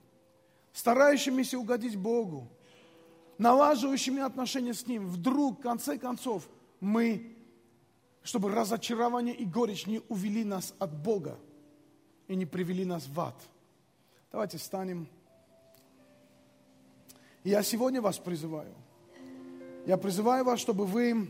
старающимися 0.73 1.57
угодить 1.57 1.95
Богу, 1.95 2.51
налаживающими 3.37 4.21
отношения 4.21 4.73
с 4.73 4.85
Ним, 4.85 5.07
вдруг, 5.07 5.59
в 5.59 5.61
конце 5.61 5.97
концов, 5.97 6.49
мы, 6.81 7.37
чтобы 8.21 8.51
разочарование 8.51 9.33
и 9.33 9.45
горечь 9.45 9.87
не 9.87 10.01
увели 10.09 10.43
нас 10.43 10.73
от 10.77 10.93
Бога 10.93 11.39
и 12.27 12.35
не 12.35 12.45
привели 12.45 12.83
нас 12.83 13.07
в 13.07 13.17
ад. 13.17 13.41
Давайте 14.29 14.57
встанем. 14.57 15.07
И 17.43 17.49
я 17.49 17.63
сегодня 17.63 18.01
вас 18.01 18.17
призываю. 18.17 18.73
Я 19.85 19.97
призываю 19.97 20.45
вас, 20.45 20.59
чтобы 20.59 20.85
вы 20.85 21.29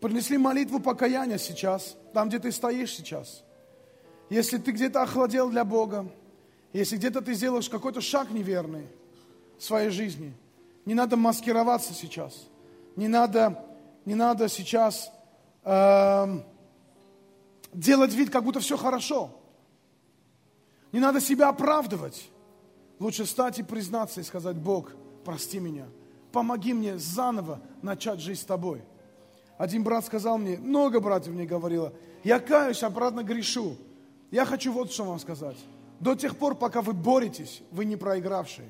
принесли 0.00 0.38
молитву 0.38 0.80
покаяния 0.80 1.38
сейчас, 1.38 1.96
там, 2.14 2.28
где 2.28 2.38
ты 2.38 2.52
стоишь 2.52 2.94
сейчас. 2.94 3.44
Если 4.30 4.58
ты 4.58 4.72
где-то 4.72 5.02
охладел 5.02 5.50
для 5.50 5.64
Бога, 5.64 6.10
если 6.72 6.96
где-то 6.96 7.20
ты 7.20 7.34
сделаешь 7.34 7.68
какой-то 7.68 8.00
шаг 8.00 8.30
неверный 8.30 8.86
в 9.58 9.64
своей 9.64 9.90
жизни, 9.90 10.34
не 10.84 10.94
надо 10.94 11.16
маскироваться 11.16 11.92
сейчас. 11.92 12.48
Не 12.96 13.08
надо, 13.08 13.64
не 14.04 14.14
надо 14.14 14.48
сейчас 14.48 15.10
э, 15.64 16.42
делать 17.72 18.14
вид, 18.14 18.30
как 18.30 18.44
будто 18.44 18.60
все 18.60 18.76
хорошо. 18.76 19.30
Не 20.92 21.00
надо 21.00 21.20
себя 21.20 21.48
оправдывать. 21.48 22.30
Лучше 23.00 23.26
стать 23.26 23.58
и 23.58 23.62
признаться 23.62 24.20
и 24.20 24.24
сказать, 24.24 24.56
Бог, 24.56 24.92
прости 25.24 25.60
меня, 25.60 25.86
помоги 26.32 26.74
мне 26.74 26.98
заново 26.98 27.60
начать 27.82 28.20
жизнь 28.20 28.40
с 28.40 28.44
Тобой. 28.44 28.82
Один 29.56 29.82
брат 29.82 30.04
сказал 30.04 30.38
мне, 30.38 30.56
много 30.58 31.00
братьев 31.00 31.34
мне 31.34 31.46
говорило, 31.46 31.92
я 32.24 32.40
каюсь, 32.40 32.82
обратно 32.82 33.22
грешу. 33.22 33.76
Я 34.30 34.44
хочу 34.44 34.72
вот 34.72 34.92
что 34.92 35.04
вам 35.04 35.18
сказать. 35.18 35.56
До 36.00 36.14
тех 36.14 36.36
пор, 36.36 36.54
пока 36.54 36.82
вы 36.82 36.92
боретесь, 36.92 37.62
вы 37.70 37.84
не 37.84 37.96
проигравшие. 37.96 38.68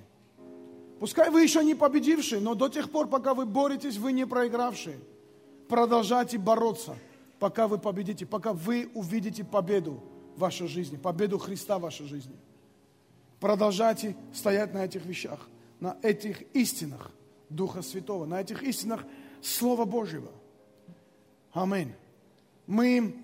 Пускай 1.00 1.30
вы 1.30 1.42
еще 1.42 1.62
не 1.64 1.74
победившие, 1.74 2.40
но 2.40 2.54
до 2.54 2.68
тех 2.68 2.90
пор, 2.90 3.08
пока 3.08 3.34
вы 3.34 3.46
боретесь, 3.46 3.96
вы 3.96 4.12
не 4.12 4.26
проигравшие. 4.26 4.98
Продолжайте 5.68 6.38
бороться, 6.38 6.96
пока 7.38 7.68
вы 7.68 7.78
победите, 7.78 8.26
пока 8.26 8.52
вы 8.52 8.90
увидите 8.94 9.44
победу 9.44 10.02
в 10.36 10.40
вашей 10.40 10.66
жизни, 10.66 10.96
победу 10.96 11.38
Христа 11.38 11.78
в 11.78 11.82
вашей 11.82 12.06
жизни. 12.06 12.34
Продолжайте 13.40 14.16
стоять 14.32 14.74
на 14.74 14.84
этих 14.84 15.04
вещах, 15.06 15.48
на 15.80 15.96
этих 16.02 16.42
истинах 16.54 17.12
Духа 17.48 17.82
Святого, 17.82 18.26
на 18.26 18.40
этих 18.40 18.62
истинах 18.62 19.04
Слова 19.40 19.84
Божьего. 19.84 20.30
Аминь. 21.52 21.92
Мы 22.66 23.14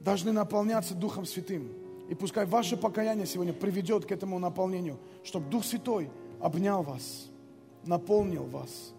должны 0.00 0.32
наполняться 0.32 0.94
Духом 0.94 1.26
Святым. 1.26 1.70
И 2.08 2.14
пускай 2.14 2.46
ваше 2.46 2.76
покаяние 2.76 3.26
сегодня 3.26 3.52
приведет 3.52 4.04
к 4.06 4.12
этому 4.12 4.38
наполнению, 4.38 4.98
чтобы 5.24 5.48
Дух 5.50 5.64
Святой 5.64 6.10
обнял 6.40 6.82
вас, 6.82 7.28
наполнил 7.84 8.44
вас. 8.44 8.92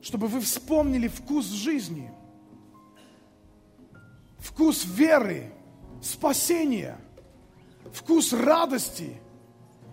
Чтобы 0.00 0.26
вы 0.26 0.40
вспомнили 0.40 1.08
вкус 1.08 1.46
жизни, 1.46 2.10
вкус 4.38 4.84
веры, 4.84 5.52
спасения, 6.02 6.98
вкус 7.90 8.32
радости, 8.32 9.16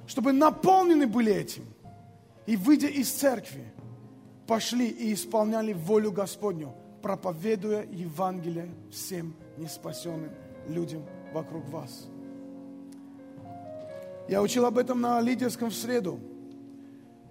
чтобы 0.07 0.33
наполнены 0.33 1.07
были 1.07 1.33
этим. 1.33 1.65
И 2.45 2.55
выйдя 2.55 2.87
из 2.87 3.09
церкви, 3.09 3.63
пошли 4.47 4.87
и 4.87 5.13
исполняли 5.13 5.73
волю 5.73 6.11
Господню, 6.11 6.73
проповедуя 7.01 7.85
Евангелие 7.85 8.69
всем 8.91 9.35
неспасенным 9.57 10.31
людям 10.67 11.05
вокруг 11.33 11.67
вас. 11.69 12.07
Я 14.27 14.41
учил 14.41 14.65
об 14.65 14.77
этом 14.77 15.01
на 15.01 15.19
лидерском 15.21 15.69
в 15.69 15.75
среду. 15.75 16.19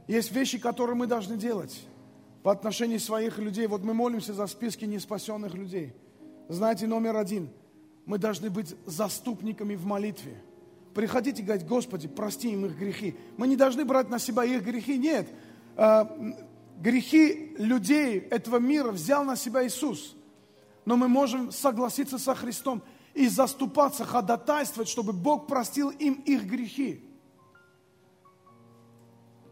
Есть 0.06 0.32
вещи, 0.32 0.58
которые 0.58 0.96
мы 0.96 1.06
должны 1.06 1.36
делать 1.36 1.80
по 2.42 2.50
отношению 2.50 2.98
своих 2.98 3.38
людей. 3.38 3.66
Вот 3.66 3.82
мы 3.84 3.94
молимся 3.94 4.32
за 4.32 4.46
списки 4.46 4.84
неспасенных 4.84 5.54
людей. 5.54 5.94
Знаете, 6.48 6.86
номер 6.86 7.16
один. 7.16 7.50
Мы 8.06 8.18
должны 8.18 8.48
быть 8.48 8.74
заступниками 8.86 9.74
в 9.74 9.84
молитве. 9.84 10.42
Приходите 10.98 11.42
и 11.42 11.44
говорить, 11.44 11.64
Господи, 11.64 12.08
прости 12.08 12.50
им 12.50 12.66
их 12.66 12.76
грехи. 12.76 13.14
Мы 13.36 13.46
не 13.46 13.54
должны 13.54 13.84
брать 13.84 14.10
на 14.10 14.18
себя 14.18 14.42
их 14.42 14.64
грехи. 14.64 14.98
Нет. 14.98 15.28
А, 15.76 16.12
грехи 16.80 17.54
людей 17.56 18.18
этого 18.18 18.56
мира 18.56 18.90
взял 18.90 19.22
на 19.22 19.36
себя 19.36 19.64
Иисус. 19.64 20.16
Но 20.84 20.96
мы 20.96 21.06
можем 21.06 21.52
согласиться 21.52 22.18
со 22.18 22.34
Христом 22.34 22.82
и 23.14 23.28
заступаться, 23.28 24.04
ходатайствовать, 24.04 24.88
чтобы 24.88 25.12
Бог 25.12 25.46
простил 25.46 25.90
им 25.90 26.14
их 26.14 26.46
грехи. 26.46 27.00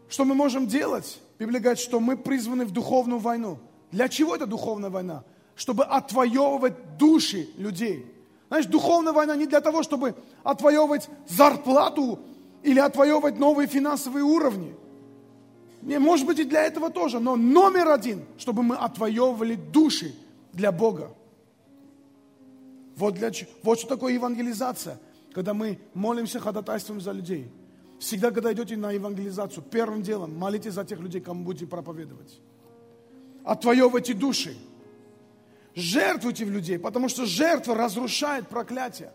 Что 0.09 0.25
мы 0.25 0.35
можем 0.35 0.67
делать? 0.67 1.21
Библия 1.39 1.61
говорит, 1.61 1.79
что 1.79 2.01
мы 2.01 2.17
призваны 2.17 2.65
в 2.65 2.71
духовную 2.71 3.19
войну. 3.19 3.57
Для 3.91 4.09
чего 4.09 4.35
это 4.35 4.47
духовная 4.47 4.89
война? 4.89 5.23
Чтобы 5.55 5.85
отвоевывать 5.85 6.97
души 6.97 7.47
людей. 7.55 8.16
Знаешь, 8.47 8.65
духовная 8.65 9.13
война 9.13 9.35
не 9.35 9.45
для 9.45 9.61
того, 9.61 9.83
чтобы 9.83 10.15
отвоевывать 10.43 11.09
зарплату 11.27 12.19
или 12.63 12.79
отвоевывать 12.79 13.37
новые 13.37 13.67
финансовые 13.67 14.23
уровни. 14.23 14.75
Не, 15.81 15.99
может 15.99 16.25
быть 16.25 16.39
и 16.39 16.43
для 16.43 16.63
этого 16.63 16.89
тоже, 16.89 17.19
но 17.19 17.35
номер 17.35 17.89
один, 17.89 18.25
чтобы 18.37 18.63
мы 18.63 18.75
отвоевывали 18.75 19.55
души 19.55 20.15
для 20.53 20.71
Бога. 20.71 21.13
Вот, 22.95 23.13
для, 23.13 23.31
вот 23.63 23.79
что 23.79 23.87
такое 23.89 24.13
евангелизация. 24.13 24.99
Когда 25.33 25.53
мы 25.53 25.79
молимся, 25.93 26.39
ходатайствуем 26.39 26.99
за 26.99 27.11
людей. 27.11 27.51
Всегда, 27.99 28.31
когда 28.31 28.51
идете 28.53 28.75
на 28.75 28.91
евангелизацию, 28.91 29.63
первым 29.63 30.01
делом 30.01 30.35
молитесь 30.37 30.73
за 30.73 30.83
тех 30.83 30.99
людей, 30.99 31.21
кому 31.21 31.43
будете 31.43 31.67
проповедовать. 31.67 32.39
Отвоевывайте 33.43 34.13
души. 34.13 34.55
Жертвуйте 35.77 36.43
в 36.43 36.49
людей, 36.49 36.79
потому 36.79 37.07
что 37.07 37.27
жертва 37.27 37.75
разрушает 37.75 38.47
проклятие. 38.47 39.11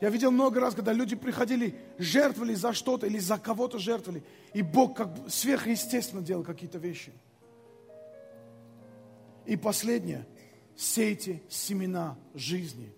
Я 0.00 0.08
видел 0.08 0.30
много 0.30 0.58
раз, 0.58 0.74
когда 0.74 0.94
люди 0.94 1.16
приходили, 1.16 1.78
жертвовали 1.98 2.54
за 2.54 2.72
что-то 2.72 3.06
или 3.06 3.18
за 3.18 3.36
кого-то 3.36 3.78
жертвовали, 3.78 4.24
и 4.54 4.62
Бог 4.62 4.96
как 4.96 5.12
бы 5.12 5.28
сверхъестественно 5.28 6.22
делал 6.22 6.44
какие-то 6.44 6.78
вещи. 6.78 7.12
И 9.44 9.58
последнее, 9.58 10.26
сейте 10.76 11.42
семена 11.50 12.16
жизни. 12.32 12.94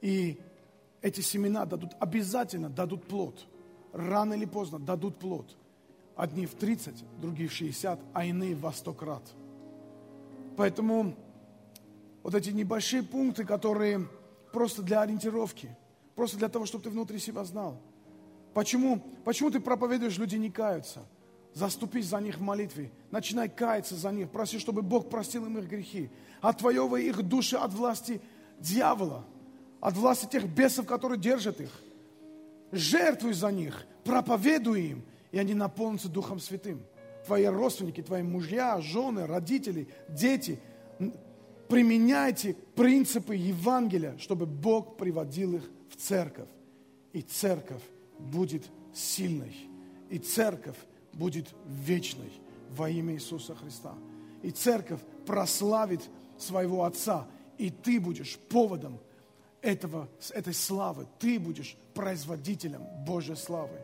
И 0.00 0.38
эти 1.02 1.22
семена 1.22 1.64
дадут, 1.64 1.96
обязательно 1.98 2.70
дадут 2.70 3.08
плод. 3.08 3.48
Рано 3.92 4.34
или 4.34 4.44
поздно 4.44 4.78
дадут 4.78 5.18
плод. 5.18 5.56
Одни 6.14 6.46
в 6.46 6.54
30, 6.54 6.94
другие 7.20 7.48
в 7.48 7.52
60, 7.52 7.98
а 8.12 8.24
иные 8.24 8.54
в 8.54 8.70
100 8.70 8.92
крат. 8.92 9.24
Поэтому 10.56 11.16
вот 12.22 12.34
эти 12.34 12.50
небольшие 12.50 13.02
пункты, 13.02 13.44
которые 13.44 14.06
просто 14.52 14.82
для 14.82 15.02
ориентировки, 15.02 15.76
просто 16.14 16.36
для 16.36 16.48
того, 16.48 16.66
чтобы 16.66 16.84
ты 16.84 16.90
внутри 16.90 17.18
себя 17.18 17.44
знал. 17.44 17.80
Почему, 18.54 19.02
почему 19.24 19.50
ты 19.50 19.60
проповедуешь, 19.60 20.18
люди 20.18 20.36
не 20.36 20.50
каются? 20.50 21.00
Заступись 21.52 22.06
за 22.06 22.18
них 22.18 22.38
в 22.38 22.42
молитве. 22.42 22.92
Начинай 23.10 23.48
каяться 23.48 23.96
за 23.96 24.10
них. 24.12 24.30
Проси, 24.30 24.58
чтобы 24.58 24.82
Бог 24.82 25.08
простил 25.08 25.46
им 25.46 25.58
их 25.58 25.68
грехи. 25.68 26.10
Отвоевывай 26.40 27.04
их 27.04 27.22
души 27.22 27.56
от 27.56 27.72
власти 27.72 28.20
дьявола. 28.60 29.24
От 29.80 29.94
власти 29.94 30.26
тех 30.26 30.48
бесов, 30.48 30.86
которые 30.86 31.18
держат 31.18 31.60
их. 31.60 31.70
Жертвуй 32.70 33.32
за 33.32 33.50
них. 33.50 33.84
Проповедуй 34.04 34.82
им. 34.82 35.04
И 35.32 35.38
они 35.38 35.54
наполнятся 35.54 36.08
Духом 36.08 36.38
Святым. 36.38 36.82
Твои 37.26 37.46
родственники, 37.46 38.02
твои 38.02 38.22
мужья, 38.22 38.80
жены, 38.80 39.26
родители, 39.26 39.88
дети. 40.08 40.60
Применяйте 41.70 42.56
принципы 42.74 43.36
Евангелия, 43.36 44.18
чтобы 44.18 44.44
Бог 44.44 44.96
приводил 44.96 45.54
их 45.54 45.70
в 45.88 45.96
церковь. 45.96 46.48
И 47.12 47.22
церковь 47.22 47.82
будет 48.18 48.64
сильной. 48.92 49.54
И 50.10 50.18
церковь 50.18 50.76
будет 51.12 51.46
вечной 51.66 52.32
во 52.76 52.90
имя 52.90 53.14
Иисуса 53.14 53.54
Христа. 53.54 53.94
И 54.42 54.50
церковь 54.50 55.00
прославит 55.26 56.02
своего 56.36 56.84
Отца, 56.84 57.28
и 57.56 57.70
ты 57.70 58.00
будешь 58.00 58.36
поводом 58.48 58.98
этого, 59.62 60.08
этой 60.30 60.54
славы. 60.54 61.06
Ты 61.20 61.38
будешь 61.38 61.76
производителем 61.94 62.82
Божьей 63.06 63.36
славы. 63.36 63.78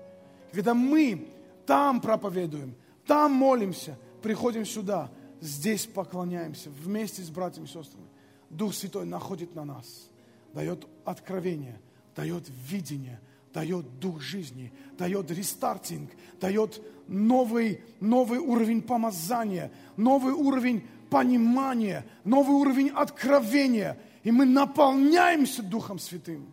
Когда 0.50 0.74
мы 0.74 1.28
там 1.66 2.00
проповедуем, 2.00 2.74
там 3.06 3.32
молимся, 3.32 3.96
приходим 4.22 4.64
сюда, 4.64 5.08
здесь 5.40 5.86
поклоняемся 5.86 6.70
вместе 6.70 7.22
с 7.22 7.30
братьями 7.30 7.66
и 7.66 7.68
сестрами, 7.68 8.06
Дух 8.50 8.74
Святой 8.74 9.06
находит 9.06 9.54
на 9.54 9.64
нас, 9.64 10.08
дает 10.52 10.86
откровение, 11.04 11.80
дает 12.14 12.44
видение, 12.68 13.20
дает 13.52 13.98
дух 13.98 14.20
жизни, 14.20 14.72
дает 14.98 15.30
рестартинг, 15.30 16.10
дает 16.40 16.82
новый, 17.08 17.80
новый 18.00 18.38
уровень 18.38 18.82
помазания, 18.82 19.72
новый 19.96 20.34
уровень 20.34 20.86
понимания, 21.10 22.04
новый 22.24 22.56
уровень 22.56 22.90
откровения. 22.90 23.98
И 24.24 24.30
мы 24.30 24.44
наполняемся 24.44 25.62
Духом 25.62 25.98
Святым. 25.98 26.52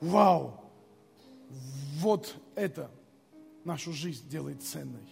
Вау! 0.00 0.60
Вот 1.98 2.36
это 2.54 2.90
нашу 3.64 3.92
жизнь 3.92 4.28
делает 4.28 4.62
ценной. 4.62 5.08